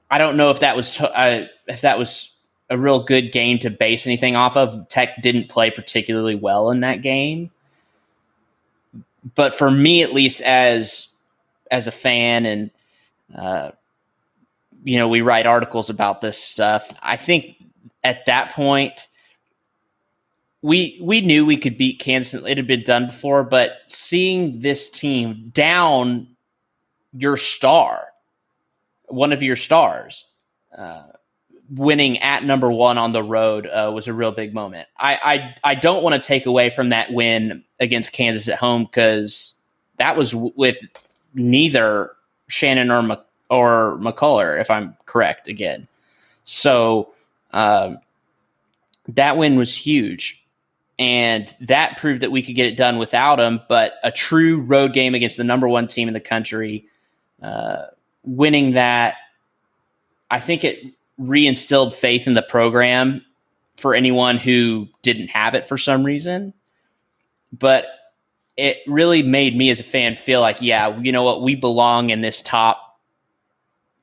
I 0.09 0.17
don't 0.17 0.37
know 0.37 0.51
if 0.51 0.59
that 0.59 0.75
was 0.75 1.01
if 1.67 1.81
that 1.81 1.97
was 1.97 2.35
a 2.69 2.77
real 2.77 3.03
good 3.03 3.31
game 3.31 3.57
to 3.59 3.69
base 3.69 4.05
anything 4.05 4.35
off 4.35 4.55
of. 4.55 4.87
Tech 4.87 5.21
didn't 5.21 5.49
play 5.49 5.71
particularly 5.71 6.35
well 6.35 6.69
in 6.69 6.81
that 6.81 7.01
game, 7.01 7.49
but 9.35 9.55
for 9.55 9.71
me, 9.71 10.03
at 10.03 10.13
least 10.13 10.41
as 10.41 11.15
as 11.71 11.87
a 11.87 11.91
fan 11.91 12.45
and 12.45 12.71
uh, 13.35 13.71
you 14.83 14.97
know, 14.97 15.07
we 15.07 15.21
write 15.21 15.45
articles 15.45 15.89
about 15.89 16.21
this 16.21 16.37
stuff. 16.37 16.93
I 17.01 17.17
think 17.17 17.55
at 18.03 18.25
that 18.25 18.51
point, 18.51 19.07
we 20.61 20.99
we 21.01 21.21
knew 21.21 21.45
we 21.45 21.57
could 21.57 21.77
beat 21.77 21.99
Kansas. 21.99 22.43
It 22.45 22.57
had 22.57 22.67
been 22.67 22.83
done 22.83 23.07
before, 23.07 23.43
but 23.43 23.79
seeing 23.87 24.59
this 24.59 24.89
team 24.89 25.49
down 25.53 26.27
your 27.13 27.37
star, 27.37 28.07
one 29.07 29.33
of 29.33 29.41
your 29.41 29.55
stars, 29.55 30.25
uh, 30.77 31.03
winning 31.69 32.19
at 32.19 32.43
number 32.43 32.71
one 32.71 32.97
on 32.97 33.11
the 33.11 33.23
road 33.23 33.65
uh, 33.65 33.91
was 33.93 34.07
a 34.07 34.13
real 34.13 34.31
big 34.31 34.53
moment. 34.53 34.87
I 34.97 35.55
I, 35.63 35.71
I 35.71 35.75
don't 35.75 36.03
want 36.03 36.21
to 36.21 36.25
take 36.25 36.45
away 36.45 36.69
from 36.69 36.89
that 36.89 37.11
win 37.11 37.63
against 37.79 38.11
Kansas 38.11 38.47
at 38.47 38.59
home 38.59 38.85
because 38.85 39.59
that 39.97 40.15
was 40.15 40.35
with 40.35 40.77
neither 41.33 42.11
Shannon 42.47 42.91
or 42.91 43.01
or 43.51 43.97
McCullar, 43.99 44.59
if 44.59 44.71
I'm 44.71 44.95
correct 45.05 45.49
again. 45.49 45.87
So 46.45 47.13
um, 47.51 47.99
that 49.09 49.37
win 49.37 49.57
was 49.57 49.75
huge. 49.75 50.43
And 50.97 51.53
that 51.61 51.97
proved 51.97 52.21
that 52.21 52.31
we 52.31 52.41
could 52.41 52.55
get 52.55 52.67
it 52.67 52.77
done 52.77 52.97
without 52.97 53.39
him. 53.39 53.59
But 53.67 53.93
a 54.03 54.11
true 54.11 54.61
road 54.61 54.93
game 54.93 55.15
against 55.15 55.35
the 55.35 55.43
number 55.43 55.67
one 55.67 55.87
team 55.87 56.07
in 56.07 56.13
the 56.13 56.19
country, 56.19 56.85
uh, 57.41 57.87
winning 58.23 58.73
that, 58.73 59.15
I 60.29 60.39
think 60.39 60.63
it 60.63 60.79
reinstilled 61.19 61.93
faith 61.93 62.27
in 62.27 62.35
the 62.35 62.41
program 62.41 63.25
for 63.75 63.95
anyone 63.95 64.37
who 64.37 64.87
didn't 65.01 65.27
have 65.29 65.55
it 65.55 65.65
for 65.65 65.77
some 65.77 66.03
reason. 66.03 66.53
But 67.51 67.85
it 68.55 68.77
really 68.87 69.23
made 69.23 69.57
me 69.57 69.71
as 69.71 69.79
a 69.79 69.83
fan 69.83 70.15
feel 70.15 70.39
like, 70.39 70.61
yeah, 70.61 70.97
you 70.99 71.11
know 71.11 71.23
what, 71.23 71.41
we 71.41 71.55
belong 71.55 72.11
in 72.11 72.21
this 72.21 72.41
top 72.41 72.90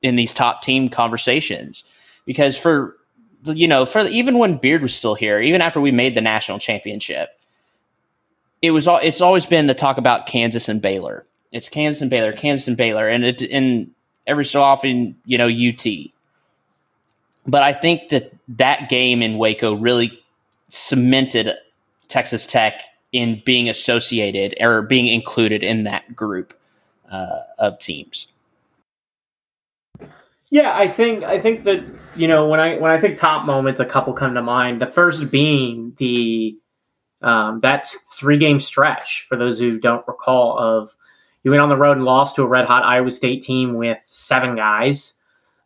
in 0.01 0.15
these 0.15 0.33
top 0.33 0.61
team 0.61 0.89
conversations. 0.89 1.89
Because 2.25 2.57
for 2.57 2.95
you 3.45 3.67
know, 3.67 3.85
for 3.85 4.01
even 4.01 4.37
when 4.37 4.57
Beard 4.57 4.81
was 4.81 4.93
still 4.93 5.15
here, 5.15 5.39
even 5.39 5.61
after 5.61 5.79
we 5.79 5.91
made 5.91 6.15
the 6.15 6.21
national 6.21 6.59
championship, 6.59 7.29
it 8.61 8.71
was 8.71 8.87
all 8.87 8.99
it's 9.01 9.21
always 9.21 9.45
been 9.45 9.67
the 9.67 9.73
talk 9.73 9.97
about 9.97 10.27
Kansas 10.27 10.69
and 10.69 10.81
Baylor. 10.81 11.25
It's 11.51 11.69
Kansas 11.69 12.01
and 12.01 12.11
Baylor, 12.11 12.33
Kansas 12.33 12.67
and 12.67 12.77
Baylor, 12.77 13.07
and 13.07 13.23
it 13.23 13.41
and 13.41 13.91
every 14.27 14.45
so 14.45 14.61
often, 14.61 15.15
you 15.25 15.37
know, 15.37 15.47
UT. 15.47 15.85
But 17.47 17.63
I 17.63 17.73
think 17.73 18.09
that 18.09 18.33
that 18.49 18.89
game 18.89 19.21
in 19.21 19.37
Waco 19.37 19.73
really 19.73 20.21
cemented 20.67 21.51
Texas 22.07 22.45
Tech 22.45 22.81
in 23.11 23.41
being 23.45 23.69
associated 23.69 24.55
or 24.61 24.81
being 24.83 25.07
included 25.07 25.63
in 25.63 25.83
that 25.85 26.15
group 26.15 26.53
uh, 27.09 27.39
of 27.57 27.79
teams. 27.79 28.27
Yeah, 30.49 30.75
I 30.75 30.87
think 30.87 31.23
I 31.23 31.39
think 31.39 31.63
that 31.65 31.83
you 32.15 32.27
know 32.27 32.47
when 32.47 32.59
I 32.59 32.77
when 32.77 32.91
I 32.91 32.99
think 32.99 33.17
top 33.17 33.45
moments, 33.45 33.79
a 33.79 33.85
couple 33.85 34.13
come 34.13 34.33
to 34.33 34.41
mind. 34.41 34.81
The 34.81 34.87
first 34.87 35.29
being 35.29 35.93
the 35.97 36.57
um, 37.21 37.59
that 37.59 37.87
three 38.13 38.37
game 38.37 38.59
stretch 38.59 39.25
for 39.27 39.35
those 39.35 39.59
who 39.59 39.77
don't 39.79 40.07
recall 40.07 40.57
of 40.57 40.95
you 41.43 41.51
went 41.51 41.61
on 41.61 41.69
the 41.69 41.77
road 41.77 41.97
and 41.97 42.05
lost 42.05 42.35
to 42.35 42.43
a 42.43 42.47
red 42.47 42.65
hot 42.65 42.83
Iowa 42.83 43.11
State 43.11 43.43
team 43.43 43.75
with 43.75 43.99
seven 44.05 44.55
guys. 44.55 45.15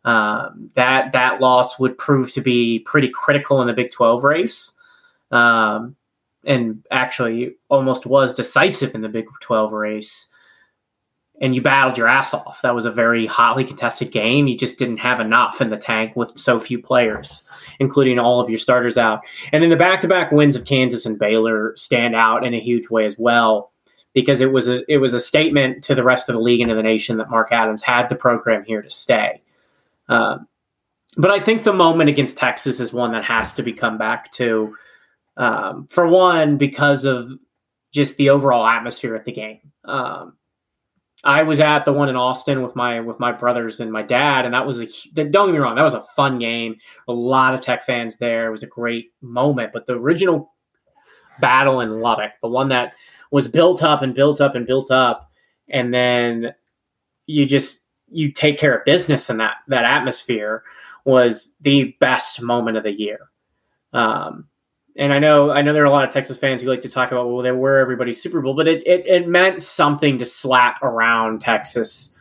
Um, 0.04 0.70
that 0.74 1.12
that 1.12 1.40
loss 1.40 1.78
would 1.78 1.96
prove 1.96 2.30
to 2.32 2.42
be 2.42 2.80
pretty 2.80 3.08
critical 3.08 3.62
in 3.62 3.66
the 3.66 3.72
Big 3.72 3.90
Twelve 3.90 4.22
race, 4.22 4.76
um, 5.30 5.96
and 6.44 6.84
actually 6.90 7.56
almost 7.70 8.04
was 8.04 8.34
decisive 8.34 8.94
in 8.94 9.00
the 9.00 9.08
Big 9.08 9.24
Twelve 9.40 9.72
race 9.72 10.28
and 11.40 11.54
you 11.54 11.60
battled 11.60 11.98
your 11.98 12.06
ass 12.06 12.32
off. 12.32 12.62
That 12.62 12.74
was 12.74 12.86
a 12.86 12.90
very 12.90 13.26
hotly 13.26 13.64
contested 13.64 14.12
game. 14.12 14.46
You 14.46 14.56
just 14.56 14.78
didn't 14.78 14.98
have 14.98 15.20
enough 15.20 15.60
in 15.60 15.70
the 15.70 15.76
tank 15.76 16.14
with 16.14 16.38
so 16.38 16.60
few 16.60 16.78
players, 16.78 17.44
including 17.80 18.18
all 18.18 18.40
of 18.40 18.48
your 18.48 18.58
starters 18.58 18.96
out. 18.96 19.20
And 19.52 19.62
then 19.62 19.70
the 19.70 19.76
back 19.76 20.00
to 20.02 20.08
back 20.08 20.30
wins 20.30 20.56
of 20.56 20.64
Kansas 20.64 21.06
and 21.06 21.18
Baylor 21.18 21.74
stand 21.76 22.14
out 22.14 22.44
in 22.44 22.54
a 22.54 22.60
huge 22.60 22.88
way 22.88 23.04
as 23.04 23.16
well, 23.18 23.72
because 24.12 24.40
it 24.40 24.52
was 24.52 24.68
a 24.68 24.84
it 24.90 24.98
was 24.98 25.12
a 25.12 25.20
statement 25.20 25.82
to 25.84 25.94
the 25.94 26.04
rest 26.04 26.28
of 26.28 26.34
the 26.34 26.40
league 26.40 26.60
and 26.60 26.68
to 26.68 26.74
the 26.76 26.82
nation 26.82 27.18
that 27.18 27.30
Mark 27.30 27.50
Adams 27.50 27.82
had 27.82 28.08
the 28.08 28.16
program 28.16 28.64
here 28.64 28.82
to 28.82 28.90
stay. 28.90 29.42
Um, 30.08 30.46
but 31.16 31.30
I 31.30 31.40
think 31.40 31.64
the 31.64 31.72
moment 31.72 32.10
against 32.10 32.36
Texas 32.36 32.80
is 32.80 32.92
one 32.92 33.12
that 33.12 33.24
has 33.24 33.54
to 33.54 33.62
be 33.62 33.72
come 33.72 33.98
back 33.98 34.30
to. 34.32 34.76
Um, 35.36 35.88
for 35.90 36.06
one, 36.06 36.58
because 36.58 37.04
of 37.04 37.32
just 37.90 38.16
the 38.18 38.30
overall 38.30 38.64
atmosphere 38.64 39.16
of 39.16 39.24
the 39.24 39.32
game. 39.32 39.58
Um, 39.84 40.36
I 41.24 41.42
was 41.42 41.58
at 41.58 41.86
the 41.86 41.92
one 41.92 42.10
in 42.10 42.16
Austin 42.16 42.62
with 42.62 42.76
my 42.76 43.00
with 43.00 43.18
my 43.18 43.32
brothers 43.32 43.80
and 43.80 43.90
my 43.90 44.02
dad, 44.02 44.44
and 44.44 44.52
that 44.54 44.66
was 44.66 44.78
a 44.78 44.86
don't 45.14 45.46
get 45.46 45.52
me 45.52 45.58
wrong, 45.58 45.74
that 45.74 45.82
was 45.82 45.94
a 45.94 46.04
fun 46.14 46.38
game. 46.38 46.76
A 47.08 47.12
lot 47.12 47.54
of 47.54 47.60
Tech 47.60 47.84
fans 47.84 48.18
there. 48.18 48.46
It 48.46 48.52
was 48.52 48.62
a 48.62 48.68
great 48.68 49.12
moment. 49.22 49.72
But 49.72 49.86
the 49.86 49.94
original 49.94 50.52
battle 51.40 51.80
in 51.80 52.00
Lubbock, 52.00 52.32
the 52.42 52.48
one 52.48 52.68
that 52.68 52.92
was 53.30 53.48
built 53.48 53.82
up 53.82 54.02
and 54.02 54.14
built 54.14 54.40
up 54.40 54.54
and 54.54 54.66
built 54.66 54.90
up, 54.90 55.30
and 55.68 55.92
then 55.92 56.54
you 57.26 57.46
just 57.46 57.84
you 58.10 58.30
take 58.30 58.58
care 58.58 58.76
of 58.76 58.84
business 58.84 59.30
in 59.30 59.38
that 59.38 59.56
that 59.68 59.84
atmosphere 59.84 60.62
was 61.06 61.54
the 61.62 61.96
best 62.00 62.42
moment 62.42 62.76
of 62.76 62.82
the 62.82 62.92
year. 62.92 63.30
Um, 63.92 64.48
and 64.96 65.12
I 65.12 65.18
know 65.18 65.50
I 65.50 65.62
know 65.62 65.72
there 65.72 65.82
are 65.82 65.86
a 65.86 65.90
lot 65.90 66.04
of 66.04 66.12
Texas 66.12 66.36
fans 66.36 66.62
who 66.62 66.68
like 66.68 66.82
to 66.82 66.88
talk 66.88 67.10
about 67.12 67.28
well 67.28 67.42
they 67.42 67.52
were 67.52 67.78
everybody's 67.78 68.22
Super 68.22 68.40
Bowl, 68.40 68.54
but 68.54 68.68
it, 68.68 68.86
it 68.86 69.06
it 69.06 69.28
meant 69.28 69.62
something 69.62 70.18
to 70.18 70.26
slap 70.26 70.82
around 70.82 71.40
Texas 71.40 72.16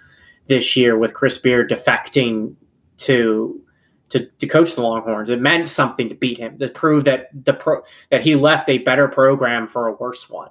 this 0.47 0.75
year 0.75 0.97
with 0.97 1.13
Chris 1.13 1.37
Beard 1.37 1.69
defecting 1.69 2.55
to 2.97 3.61
to, 4.09 4.25
to 4.25 4.47
coach 4.47 4.75
the 4.75 4.81
Longhorns. 4.81 5.31
It 5.31 5.41
meant 5.41 5.67
something 5.67 6.07
to 6.09 6.15
beat 6.15 6.37
him 6.37 6.59
to 6.59 6.69
prove 6.69 7.03
that 7.05 7.29
the 7.45 7.53
pro 7.53 7.81
that 8.11 8.21
he 8.21 8.35
left 8.35 8.69
a 8.69 8.77
better 8.79 9.07
program 9.07 9.67
for 9.67 9.87
a 9.87 9.93
worse 9.93 10.29
one, 10.29 10.49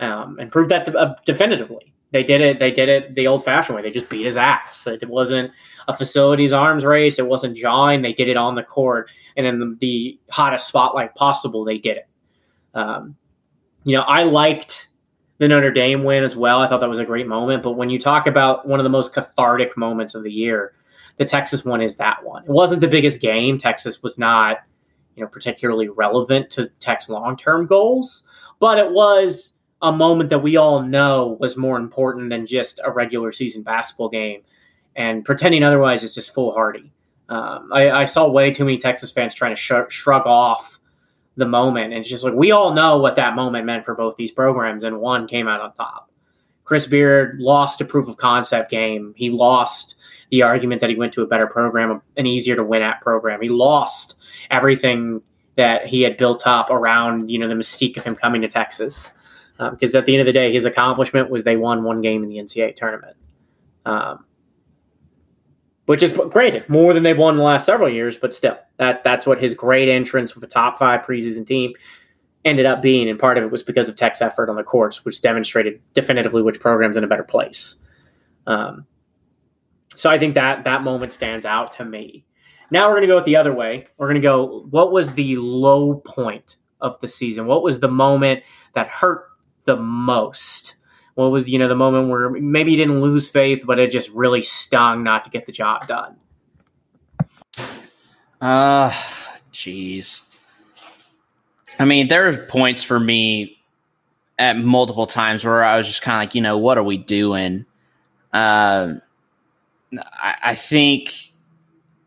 um, 0.00 0.38
and 0.40 0.50
prove 0.50 0.68
that 0.70 0.86
de- 0.86 0.98
uh, 0.98 1.14
definitively. 1.24 1.92
They 2.12 2.24
did 2.24 2.40
it. 2.40 2.58
They 2.58 2.72
did 2.72 2.88
it 2.88 3.14
the 3.14 3.28
old-fashioned 3.28 3.76
way. 3.76 3.82
They 3.82 3.92
just 3.92 4.10
beat 4.10 4.24
his 4.24 4.36
ass. 4.36 4.88
It 4.88 5.08
wasn't 5.08 5.52
a 5.94 5.96
facilities 5.96 6.52
arms 6.52 6.84
race. 6.84 7.18
It 7.18 7.26
wasn't 7.26 7.56
jawing. 7.56 8.02
They 8.02 8.12
did 8.12 8.28
it 8.28 8.36
on 8.36 8.54
the 8.54 8.62
court, 8.62 9.10
and 9.36 9.46
in 9.46 9.76
the, 9.80 10.18
hottest 10.30 10.68
spotlight 10.68 11.14
possible, 11.14 11.64
they 11.64 11.78
did 11.78 11.98
it. 11.98 12.08
Um, 12.74 13.16
you 13.84 13.96
know, 13.96 14.02
I 14.02 14.22
liked 14.22 14.88
the 15.38 15.48
Notre 15.48 15.72
Dame 15.72 16.04
win 16.04 16.22
as 16.22 16.36
well. 16.36 16.60
I 16.60 16.68
thought 16.68 16.80
that 16.80 16.88
was 16.88 16.98
a 16.98 17.04
great 17.04 17.26
moment. 17.26 17.62
But 17.62 17.72
when 17.72 17.90
you 17.90 17.98
talk 17.98 18.26
about 18.26 18.68
one 18.68 18.78
of 18.78 18.84
the 18.84 18.90
most 18.90 19.14
cathartic 19.14 19.76
moments 19.76 20.14
of 20.14 20.22
the 20.22 20.30
year, 20.30 20.74
the 21.16 21.24
Texas 21.24 21.64
one 21.64 21.80
is 21.80 21.96
that 21.96 22.22
one. 22.22 22.44
It 22.44 22.50
wasn't 22.50 22.80
the 22.80 22.88
biggest 22.88 23.20
game. 23.20 23.58
Texas 23.58 24.02
was 24.02 24.18
not, 24.18 24.58
you 25.16 25.22
know, 25.22 25.28
particularly 25.28 25.88
relevant 25.88 26.50
to 26.50 26.68
Tech's 26.78 27.08
long-term 27.08 27.66
goals, 27.66 28.24
but 28.58 28.78
it 28.78 28.92
was 28.92 29.54
a 29.82 29.90
moment 29.90 30.30
that 30.30 30.40
we 30.40 30.56
all 30.56 30.82
know 30.82 31.38
was 31.40 31.56
more 31.56 31.78
important 31.78 32.30
than 32.30 32.46
just 32.46 32.80
a 32.84 32.92
regular 32.92 33.32
season 33.32 33.62
basketball 33.62 34.10
game. 34.10 34.42
And 34.96 35.24
pretending 35.24 35.62
otherwise 35.62 36.02
is 36.02 36.14
just 36.14 36.34
foolhardy. 36.34 36.92
Um, 37.28 37.70
I, 37.72 37.90
I, 37.90 38.04
saw 38.06 38.28
way 38.28 38.50
too 38.50 38.64
many 38.64 38.76
Texas 38.76 39.12
fans 39.12 39.32
trying 39.32 39.54
to 39.54 39.56
sh- 39.56 39.72
shrug 39.88 40.26
off 40.26 40.80
the 41.36 41.46
moment. 41.46 41.92
And 41.92 42.00
it's 42.00 42.08
just 42.08 42.24
like, 42.24 42.34
we 42.34 42.50
all 42.50 42.74
know 42.74 42.98
what 42.98 43.14
that 43.16 43.36
moment 43.36 43.66
meant 43.66 43.84
for 43.84 43.94
both 43.94 44.16
these 44.16 44.32
programs, 44.32 44.82
and 44.82 44.98
one 44.98 45.28
came 45.28 45.46
out 45.46 45.60
on 45.60 45.72
top. 45.74 46.10
Chris 46.64 46.88
Beard 46.88 47.38
lost 47.38 47.80
a 47.80 47.84
proof 47.84 48.08
of 48.08 48.16
concept 48.16 48.68
game. 48.68 49.14
He 49.16 49.30
lost 49.30 49.94
the 50.30 50.42
argument 50.42 50.80
that 50.80 50.90
he 50.90 50.96
went 50.96 51.12
to 51.14 51.22
a 51.22 51.26
better 51.26 51.46
program, 51.46 52.02
an 52.16 52.26
easier 52.26 52.56
to 52.56 52.64
win 52.64 52.82
at 52.82 53.00
program. 53.00 53.40
He 53.40 53.48
lost 53.48 54.16
everything 54.50 55.22
that 55.54 55.86
he 55.86 56.02
had 56.02 56.16
built 56.16 56.46
up 56.46 56.68
around, 56.70 57.30
you 57.30 57.38
know, 57.38 57.48
the 57.48 57.54
mystique 57.54 57.96
of 57.96 58.04
him 58.04 58.16
coming 58.16 58.40
to 58.42 58.48
Texas 58.48 59.12
because 59.68 59.94
um, 59.94 59.98
at 59.98 60.06
the 60.06 60.14
end 60.14 60.20
of 60.20 60.26
the 60.26 60.32
day, 60.32 60.52
his 60.52 60.64
accomplishment 60.64 61.28
was 61.28 61.44
they 61.44 61.56
won 61.56 61.82
one 61.82 62.00
game 62.00 62.22
in 62.22 62.30
the 62.30 62.38
NCAA 62.38 62.74
tournament, 62.74 63.16
um, 63.84 64.24
which 65.90 66.04
is 66.04 66.12
granted 66.12 66.68
more 66.68 66.94
than 66.94 67.02
they've 67.02 67.18
won 67.18 67.34
in 67.34 67.38
the 67.38 67.42
last 67.42 67.66
several 67.66 67.88
years, 67.88 68.16
but 68.16 68.32
still, 68.32 68.56
that 68.76 69.02
that's 69.02 69.26
what 69.26 69.40
his 69.40 69.54
great 69.54 69.88
entrance 69.88 70.36
with 70.36 70.44
a 70.44 70.46
top 70.46 70.78
five 70.78 71.00
preseason 71.00 71.44
team 71.44 71.72
ended 72.44 72.64
up 72.64 72.80
being, 72.80 73.08
and 73.08 73.18
part 73.18 73.36
of 73.36 73.42
it 73.42 73.50
was 73.50 73.64
because 73.64 73.88
of 73.88 73.96
Tech's 73.96 74.22
effort 74.22 74.48
on 74.48 74.54
the 74.54 74.62
courts, 74.62 75.04
which 75.04 75.20
demonstrated 75.20 75.80
definitively 75.92 76.42
which 76.42 76.60
program's 76.60 76.96
in 76.96 77.02
a 77.02 77.08
better 77.08 77.24
place. 77.24 77.82
Um, 78.46 78.86
so 79.96 80.08
I 80.08 80.16
think 80.16 80.34
that 80.34 80.62
that 80.62 80.84
moment 80.84 81.12
stands 81.12 81.44
out 81.44 81.72
to 81.72 81.84
me. 81.84 82.24
Now 82.70 82.86
we're 82.86 82.98
going 82.98 83.08
to 83.08 83.14
go 83.14 83.24
the 83.24 83.34
other 83.34 83.52
way. 83.52 83.88
We're 83.98 84.06
going 84.06 84.14
to 84.14 84.20
go. 84.20 84.68
What 84.70 84.92
was 84.92 85.14
the 85.14 85.34
low 85.38 85.96
point 85.96 86.54
of 86.80 87.00
the 87.00 87.08
season? 87.08 87.46
What 87.46 87.64
was 87.64 87.80
the 87.80 87.88
moment 87.90 88.44
that 88.76 88.86
hurt 88.86 89.24
the 89.64 89.74
most? 89.74 90.76
What 91.20 91.30
was 91.30 91.48
you 91.48 91.58
know 91.58 91.68
the 91.68 91.76
moment 91.76 92.08
where 92.08 92.30
maybe 92.30 92.72
you 92.72 92.76
didn't 92.76 93.00
lose 93.00 93.28
faith, 93.28 93.64
but 93.66 93.78
it 93.78 93.90
just 93.90 94.08
really 94.10 94.42
stung 94.42 95.02
not 95.02 95.24
to 95.24 95.30
get 95.30 95.46
the 95.46 95.52
job 95.52 95.86
done? 95.86 96.16
Uh 98.40 98.90
jeez. 99.52 100.22
I 101.78 101.84
mean, 101.84 102.08
there 102.08 102.28
are 102.28 102.36
points 102.46 102.82
for 102.82 102.98
me 102.98 103.58
at 104.38 104.56
multiple 104.56 105.06
times 105.06 105.44
where 105.44 105.62
I 105.62 105.76
was 105.76 105.86
just 105.86 106.02
kind 106.02 106.16
of 106.16 106.20
like, 106.20 106.34
you 106.34 106.42
know, 106.42 106.58
what 106.58 106.78
are 106.78 106.82
we 106.82 106.96
doing? 106.96 107.66
Uh, 108.32 108.94
I, 109.92 110.36
I 110.42 110.54
think, 110.54 111.32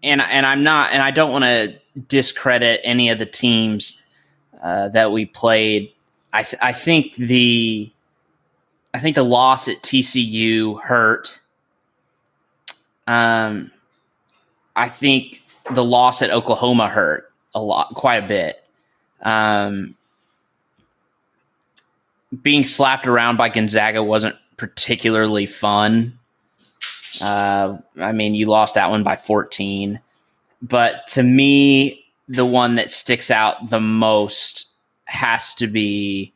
and 0.02 0.21
and 0.21 0.45
I'm 0.45 0.63
not, 0.63 0.91
and 0.91 1.02
I 1.02 1.12
don't 1.12 1.32
want 1.32 1.43
to 1.43 1.76
discredit 2.08 2.82
any 2.84 3.10
of 3.10 3.19
the 3.19 3.26
teams 3.26 4.02
uh, 4.62 4.89
that 4.89 5.12
we 5.12 5.26
played 5.26 5.93
I 6.34 6.41
th- 6.41 6.62
I 6.62 6.73
think 6.73 7.15
the 7.15 7.91
I 8.94 9.00
think 9.00 9.16
the 9.16 9.24
loss 9.24 9.68
at 9.68 9.78
TCU 9.78 10.82
hurt. 10.82 11.40
Um, 13.08 13.72
I 14.76 14.88
think 14.90 15.42
the 15.72 15.84
loss 15.84 16.22
at 16.22 16.30
Oklahoma 16.30 16.90
hurt 16.90 17.32
a 17.56 17.62
lot, 17.62 17.94
quite 17.96 18.24
a 18.24 18.28
bit. 18.28 18.64
Um, 19.22 19.96
being 22.42 22.64
slapped 22.66 23.08
around 23.08 23.38
by 23.38 23.50
Gonzaga 23.50 24.04
wasn't 24.04 24.36
particularly 24.58 25.46
fun. 25.46 26.18
Uh, 27.22 27.78
I 28.00 28.12
mean, 28.12 28.36
you 28.36 28.48
lost 28.48 28.76
that 28.76 28.90
one 28.90 29.04
by 29.04 29.16
14. 29.16 30.00
but 30.62 31.06
to 31.08 31.24
me, 31.24 32.06
the 32.28 32.46
one 32.46 32.76
that 32.76 32.90
sticks 32.90 33.30
out 33.30 33.70
the 33.70 33.80
most 33.80 34.72
has 35.06 35.54
to 35.56 35.68
be 35.68 36.33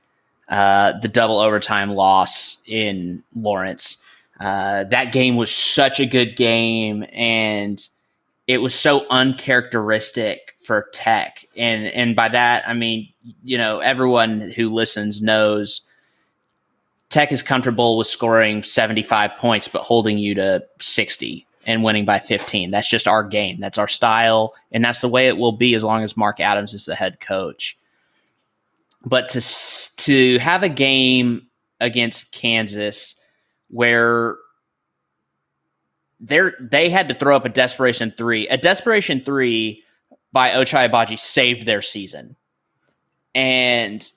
uh, 0.49 0.93
the 0.99 1.07
double 1.07 1.39
overtime 1.39 1.91
loss 1.91 2.62
in 2.65 3.23
Lawrence. 3.36 4.01
Uh, 4.39 4.83
that 4.86 5.12
game 5.12 5.36
was 5.36 5.51
such 5.51 5.99
a 5.99 6.05
good 6.05 6.36
game, 6.36 7.05
and 7.12 7.88
it 8.45 8.62
was 8.62 8.75
so 8.75 9.05
uncharacteristic 9.10 10.55
for 10.63 10.88
Tech. 10.93 11.45
And 11.55 11.88
and 11.88 12.15
by 12.15 12.29
that 12.29 12.67
I 12.67 12.73
mean, 12.73 13.10
you 13.43 13.57
know, 13.57 13.79
everyone 13.79 14.39
who 14.39 14.69
listens 14.69 15.21
knows 15.21 15.81
Tech 17.10 17.31
is 17.31 17.41
comfortable 17.41 17.97
with 17.97 18.07
scoring 18.07 18.63
75 18.63 19.31
points, 19.38 19.67
but 19.67 19.83
holding 19.83 20.17
you 20.17 20.36
to 20.36 20.63
60 20.79 21.47
and 21.65 21.83
winning 21.83 22.05
by 22.05 22.19
15. 22.19 22.71
That's 22.71 22.89
just 22.89 23.07
our 23.07 23.23
game. 23.23 23.60
That's 23.60 23.77
our 23.77 23.88
style. 23.88 24.53
And 24.71 24.83
that's 24.83 25.01
the 25.01 25.07
way 25.07 25.27
it 25.27 25.38
will 25.38 25.53
be 25.53 25.73
as 25.73 25.83
long 25.83 26.03
as 26.03 26.17
Mark 26.17 26.39
Adams 26.39 26.73
is 26.73 26.86
the 26.86 26.95
head 26.95 27.19
coach. 27.19 27.77
But 29.05 29.29
to, 29.29 29.41
to 29.97 30.39
have 30.39 30.63
a 30.63 30.69
game 30.69 31.47
against 31.79 32.31
Kansas 32.31 33.19
where 33.69 34.38
they 36.19 36.41
they 36.60 36.89
had 36.89 37.10
to 37.10 37.13
throw 37.13 37.36
up 37.36 37.45
a 37.45 37.49
desperation 37.49 38.12
three, 38.12 38.47
a 38.47 38.57
desperation 38.57 39.21
three 39.21 39.83
by 40.31 40.49
Ochai 40.49 40.89
Agbaji 40.89 41.19
saved 41.19 41.65
their 41.65 41.81
season. 41.81 42.36
And 43.36 44.07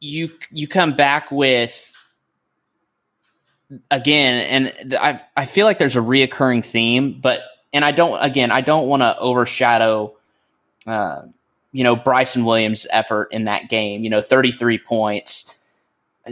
you 0.00 0.30
you 0.50 0.68
come 0.68 0.94
back 0.94 1.30
with 1.30 1.92
again, 3.90 4.72
and 4.74 4.94
I 4.94 5.20
I 5.36 5.46
feel 5.46 5.66
like 5.66 5.78
there's 5.78 5.96
a 5.96 6.00
reoccurring 6.00 6.64
theme, 6.64 7.18
but 7.20 7.40
and 7.72 7.84
I 7.84 7.92
don't 7.92 8.22
again 8.22 8.50
I 8.50 8.60
don't 8.60 8.86
want 8.88 9.02
to 9.02 9.18
overshadow, 9.18 10.14
uh, 10.86 11.22
you 11.74 11.82
know 11.82 11.96
Bryson 11.96 12.44
Williams' 12.44 12.86
effort 12.90 13.28
in 13.32 13.44
that 13.44 13.68
game. 13.68 14.04
You 14.04 14.10
know, 14.10 14.22
33 14.22 14.78
points, 14.78 15.52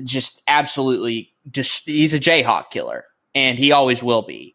just 0.04 0.40
absolutely 0.46 1.32
just 1.50 1.84
he's 1.84 2.14
a 2.14 2.20
Jayhawk 2.20 2.70
killer, 2.70 3.04
and 3.34 3.58
he 3.58 3.72
always 3.72 4.02
will 4.02 4.22
be. 4.22 4.54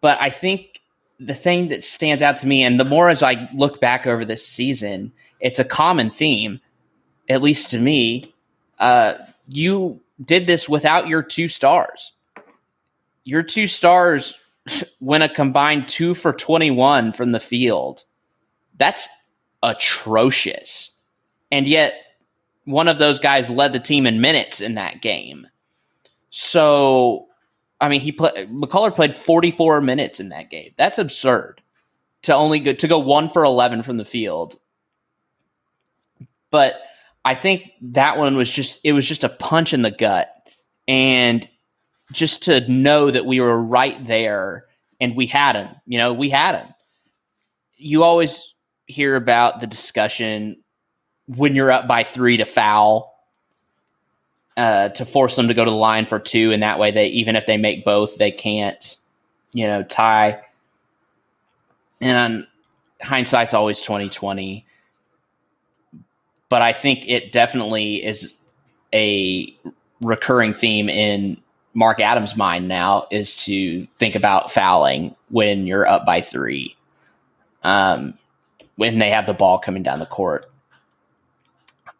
But 0.00 0.20
I 0.20 0.28
think 0.28 0.80
the 1.20 1.36
thing 1.36 1.68
that 1.68 1.84
stands 1.84 2.20
out 2.20 2.36
to 2.38 2.48
me, 2.48 2.64
and 2.64 2.80
the 2.80 2.84
more 2.84 3.08
as 3.08 3.22
I 3.22 3.48
look 3.54 3.80
back 3.80 4.08
over 4.08 4.24
this 4.24 4.44
season, 4.44 5.12
it's 5.38 5.60
a 5.60 5.64
common 5.64 6.10
theme, 6.10 6.60
at 7.28 7.42
least 7.42 7.70
to 7.70 7.78
me. 7.78 8.34
Uh, 8.80 9.14
you 9.48 10.00
did 10.24 10.48
this 10.48 10.68
without 10.68 11.06
your 11.06 11.22
two 11.22 11.46
stars. 11.46 12.12
Your 13.22 13.44
two 13.44 13.68
stars 13.68 14.34
went 15.00 15.22
a 15.22 15.28
combined 15.28 15.88
two 15.88 16.14
for 16.14 16.32
21 16.32 17.12
from 17.12 17.30
the 17.30 17.38
field. 17.38 18.02
That's 18.76 19.08
atrocious. 19.62 21.00
And 21.50 21.66
yet, 21.66 21.94
one 22.64 22.88
of 22.88 22.98
those 22.98 23.18
guys 23.18 23.50
led 23.50 23.72
the 23.72 23.80
team 23.80 24.06
in 24.06 24.20
minutes 24.20 24.60
in 24.60 24.74
that 24.74 25.02
game. 25.02 25.46
So 26.30 27.26
I 27.82 27.88
mean, 27.88 28.00
he 28.00 28.12
played 28.12 28.48
McCullar 28.48 28.94
played 28.94 29.16
44 29.16 29.80
minutes 29.80 30.20
in 30.20 30.28
that 30.28 30.50
game. 30.50 30.72
That's 30.78 30.98
absurd 30.98 31.60
to 32.22 32.34
only 32.34 32.60
go 32.60 32.72
to 32.72 32.88
go 32.88 33.00
one 33.00 33.28
for 33.28 33.42
11 33.42 33.82
from 33.82 33.96
the 33.96 34.04
field. 34.04 34.56
But 36.52 36.74
I 37.24 37.34
think 37.34 37.72
that 37.80 38.18
one 38.18 38.36
was 38.36 38.50
just 38.50 38.80
it 38.84 38.92
was 38.92 39.06
just 39.06 39.24
a 39.24 39.28
punch 39.28 39.74
in 39.74 39.82
the 39.82 39.90
gut, 39.90 40.32
and 40.86 41.46
just 42.12 42.44
to 42.44 42.68
know 42.70 43.10
that 43.10 43.26
we 43.26 43.40
were 43.40 43.60
right 43.60 44.06
there 44.06 44.66
and 45.00 45.16
we 45.16 45.26
had 45.26 45.56
him. 45.56 45.68
You 45.84 45.98
know, 45.98 46.12
we 46.12 46.30
had 46.30 46.54
him. 46.54 46.68
You 47.76 48.04
always 48.04 48.51
hear 48.86 49.16
about 49.16 49.60
the 49.60 49.66
discussion 49.66 50.56
when 51.26 51.54
you're 51.54 51.70
up 51.70 51.86
by 51.86 52.04
three 52.04 52.36
to 52.36 52.44
foul 52.44 53.12
uh, 54.56 54.90
to 54.90 55.04
force 55.06 55.36
them 55.36 55.48
to 55.48 55.54
go 55.54 55.64
to 55.64 55.70
the 55.70 55.76
line 55.76 56.06
for 56.06 56.18
two, 56.18 56.52
and 56.52 56.62
that 56.62 56.78
way 56.78 56.90
they 56.90 57.06
even 57.08 57.36
if 57.36 57.46
they 57.46 57.56
make 57.56 57.84
both, 57.84 58.18
they 58.18 58.30
can't, 58.30 58.96
you 59.52 59.66
know, 59.66 59.82
tie. 59.82 60.42
And 62.00 62.46
hindsight's 63.00 63.54
always 63.54 63.80
twenty 63.80 64.08
twenty, 64.08 64.66
but 66.48 66.60
I 66.62 66.72
think 66.72 67.08
it 67.08 67.32
definitely 67.32 68.04
is 68.04 68.38
a 68.92 69.56
recurring 70.00 70.52
theme 70.52 70.88
in 70.88 71.40
Mark 71.74 72.00
Adams' 72.00 72.36
mind 72.36 72.68
now 72.68 73.06
is 73.10 73.36
to 73.44 73.86
think 73.98 74.14
about 74.14 74.50
fouling 74.50 75.14
when 75.30 75.66
you're 75.66 75.86
up 75.86 76.04
by 76.04 76.20
three, 76.20 76.76
um, 77.62 78.12
when 78.76 78.98
they 78.98 79.10
have 79.10 79.26
the 79.26 79.34
ball 79.34 79.58
coming 79.58 79.82
down 79.82 79.98
the 79.98 80.06
court. 80.06 80.50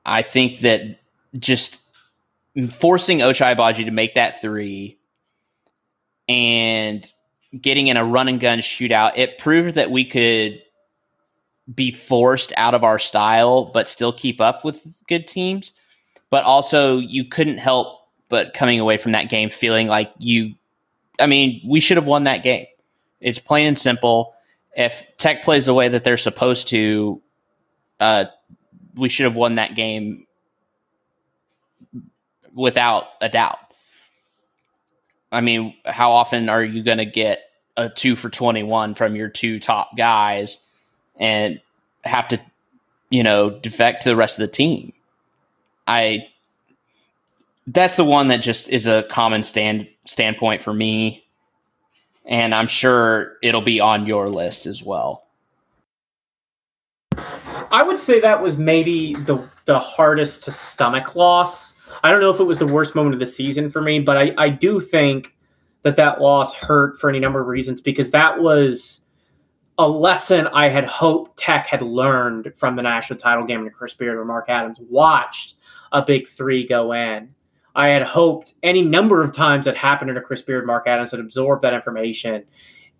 I 0.04 0.22
think 0.22 0.60
that 0.60 0.98
just 1.38 1.80
forcing 2.70 3.18
Ochai 3.18 3.56
Agbaji 3.56 3.84
to 3.84 3.90
make 3.90 4.14
that 4.14 4.40
three 4.40 4.98
and 6.28 7.10
getting 7.58 7.86
in 7.86 7.96
a 7.96 8.04
run 8.04 8.28
and 8.28 8.40
gun 8.40 8.58
shootout, 8.58 9.12
it 9.16 9.38
proved 9.38 9.74
that 9.74 9.90
we 9.90 10.04
could 10.04 10.62
be 11.72 11.90
forced 11.92 12.52
out 12.56 12.74
of 12.74 12.82
our 12.84 12.98
style 12.98 13.66
but 13.66 13.88
still 13.88 14.12
keep 14.12 14.40
up 14.40 14.64
with 14.64 14.84
good 15.08 15.26
teams. 15.26 15.72
But 16.30 16.44
also, 16.44 16.98
you 16.98 17.24
couldn't 17.26 17.58
help 17.58 18.00
but 18.28 18.54
coming 18.54 18.80
away 18.80 18.96
from 18.96 19.12
that 19.12 19.28
game 19.28 19.50
feeling 19.50 19.88
like 19.88 20.10
you, 20.18 20.54
I 21.20 21.26
mean, 21.26 21.60
we 21.66 21.80
should 21.80 21.98
have 21.98 22.06
won 22.06 22.24
that 22.24 22.42
game. 22.42 22.66
It's 23.20 23.38
plain 23.38 23.66
and 23.66 23.78
simple. 23.78 24.31
If 24.74 25.04
Tech 25.18 25.42
plays 25.42 25.66
the 25.66 25.74
way 25.74 25.88
that 25.88 26.04
they're 26.04 26.16
supposed 26.16 26.68
to, 26.68 27.20
uh, 28.00 28.24
we 28.94 29.08
should 29.08 29.24
have 29.24 29.36
won 29.36 29.56
that 29.56 29.74
game 29.74 30.26
without 32.54 33.04
a 33.20 33.28
doubt. 33.28 33.58
I 35.30 35.40
mean, 35.40 35.74
how 35.84 36.12
often 36.12 36.48
are 36.48 36.62
you 36.62 36.82
going 36.82 36.98
to 36.98 37.06
get 37.06 37.40
a 37.76 37.88
two 37.88 38.16
for 38.16 38.28
21 38.28 38.94
from 38.94 39.16
your 39.16 39.28
two 39.28 39.58
top 39.58 39.96
guys 39.96 40.62
and 41.16 41.60
have 42.04 42.28
to, 42.28 42.40
you 43.08 43.22
know, 43.22 43.50
defect 43.50 44.02
to 44.02 44.10
the 44.10 44.16
rest 44.16 44.38
of 44.38 44.46
the 44.46 44.52
team? 44.52 44.92
I, 45.86 46.26
that's 47.66 47.96
the 47.96 48.04
one 48.04 48.28
that 48.28 48.42
just 48.42 48.68
is 48.68 48.86
a 48.86 49.04
common 49.04 49.42
stand 49.42 49.88
standpoint 50.06 50.62
for 50.62 50.74
me. 50.74 51.21
And 52.24 52.54
I'm 52.54 52.68
sure 52.68 53.36
it'll 53.42 53.62
be 53.62 53.80
on 53.80 54.06
your 54.06 54.28
list 54.28 54.66
as 54.66 54.82
well. 54.82 55.26
I 57.16 57.82
would 57.82 57.98
say 57.98 58.20
that 58.20 58.42
was 58.42 58.56
maybe 58.56 59.14
the 59.14 59.48
the 59.64 59.78
hardest 59.78 60.44
to 60.44 60.50
stomach 60.50 61.14
loss 61.14 61.74
I 62.02 62.10
don't 62.10 62.20
know 62.20 62.30
if 62.30 62.40
it 62.40 62.44
was 62.44 62.58
the 62.58 62.66
worst 62.66 62.94
moment 62.94 63.14
of 63.14 63.20
the 63.20 63.26
season 63.26 63.70
for 63.70 63.80
me, 63.80 64.00
but 64.00 64.16
I, 64.16 64.32
I 64.38 64.48
do 64.48 64.80
think 64.80 65.34
that 65.82 65.96
that 65.96 66.20
loss 66.20 66.54
hurt 66.54 66.98
for 67.00 67.10
any 67.10 67.18
number 67.18 67.40
of 67.40 67.48
reasons 67.48 67.80
because 67.80 68.12
that 68.12 68.40
was 68.40 69.02
a 69.78 69.88
lesson 69.88 70.46
I 70.48 70.68
had 70.68 70.84
hoped 70.84 71.38
Tech 71.38 71.66
had 71.66 71.82
learned 71.82 72.52
from 72.56 72.76
the 72.76 72.82
national 72.82 73.18
title 73.18 73.44
game 73.44 73.66
in 73.66 73.70
Chris 73.70 73.94
Beard 73.94 74.16
where 74.16 74.24
Mark 74.24 74.48
Adams 74.48 74.78
watched 74.88 75.56
a 75.90 76.04
big 76.04 76.28
three 76.28 76.66
go 76.66 76.92
in. 76.92 77.34
I 77.74 77.88
had 77.88 78.02
hoped 78.02 78.54
any 78.62 78.82
number 78.82 79.22
of 79.22 79.34
times 79.34 79.64
that 79.64 79.76
happened 79.76 80.10
a 80.16 80.20
Chris 80.20 80.42
Beard, 80.42 80.66
Mark 80.66 80.86
Adams 80.86 81.10
had 81.10 81.20
absorbed 81.20 81.62
that 81.62 81.74
information. 81.74 82.44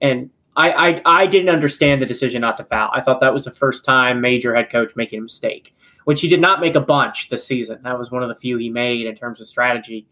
And 0.01 0.31
I, 0.57 0.73
I, 0.73 1.03
I 1.05 1.27
didn't 1.27 1.51
understand 1.51 2.01
the 2.01 2.07
decision 2.07 2.41
not 2.41 2.57
to 2.59 2.65
foul. 2.65 2.91
I 2.93 3.01
thought 3.01 3.21
that 3.21 3.35
was 3.35 3.45
the 3.45 3.51
first 3.51 3.85
time 3.85 4.21
major 4.21 4.55
head 4.55 4.71
coach 4.71 4.97
making 4.97 5.19
a 5.19 5.23
mistake 5.23 5.75
which 6.05 6.21
he 6.21 6.29
did 6.29 6.41
not 6.41 6.61
make 6.61 6.75
a 6.75 6.81
bunch 6.81 7.29
this 7.29 7.47
season. 7.47 7.81
That 7.83 7.99
was 7.99 8.11
one 8.11 8.23
of 8.23 8.29
the 8.29 8.35
few 8.35 8.57
he 8.59 8.69
made 8.69 9.07
in 9.07 9.15
terms 9.15 9.41
of 9.41 9.47
strategy. 9.47 10.07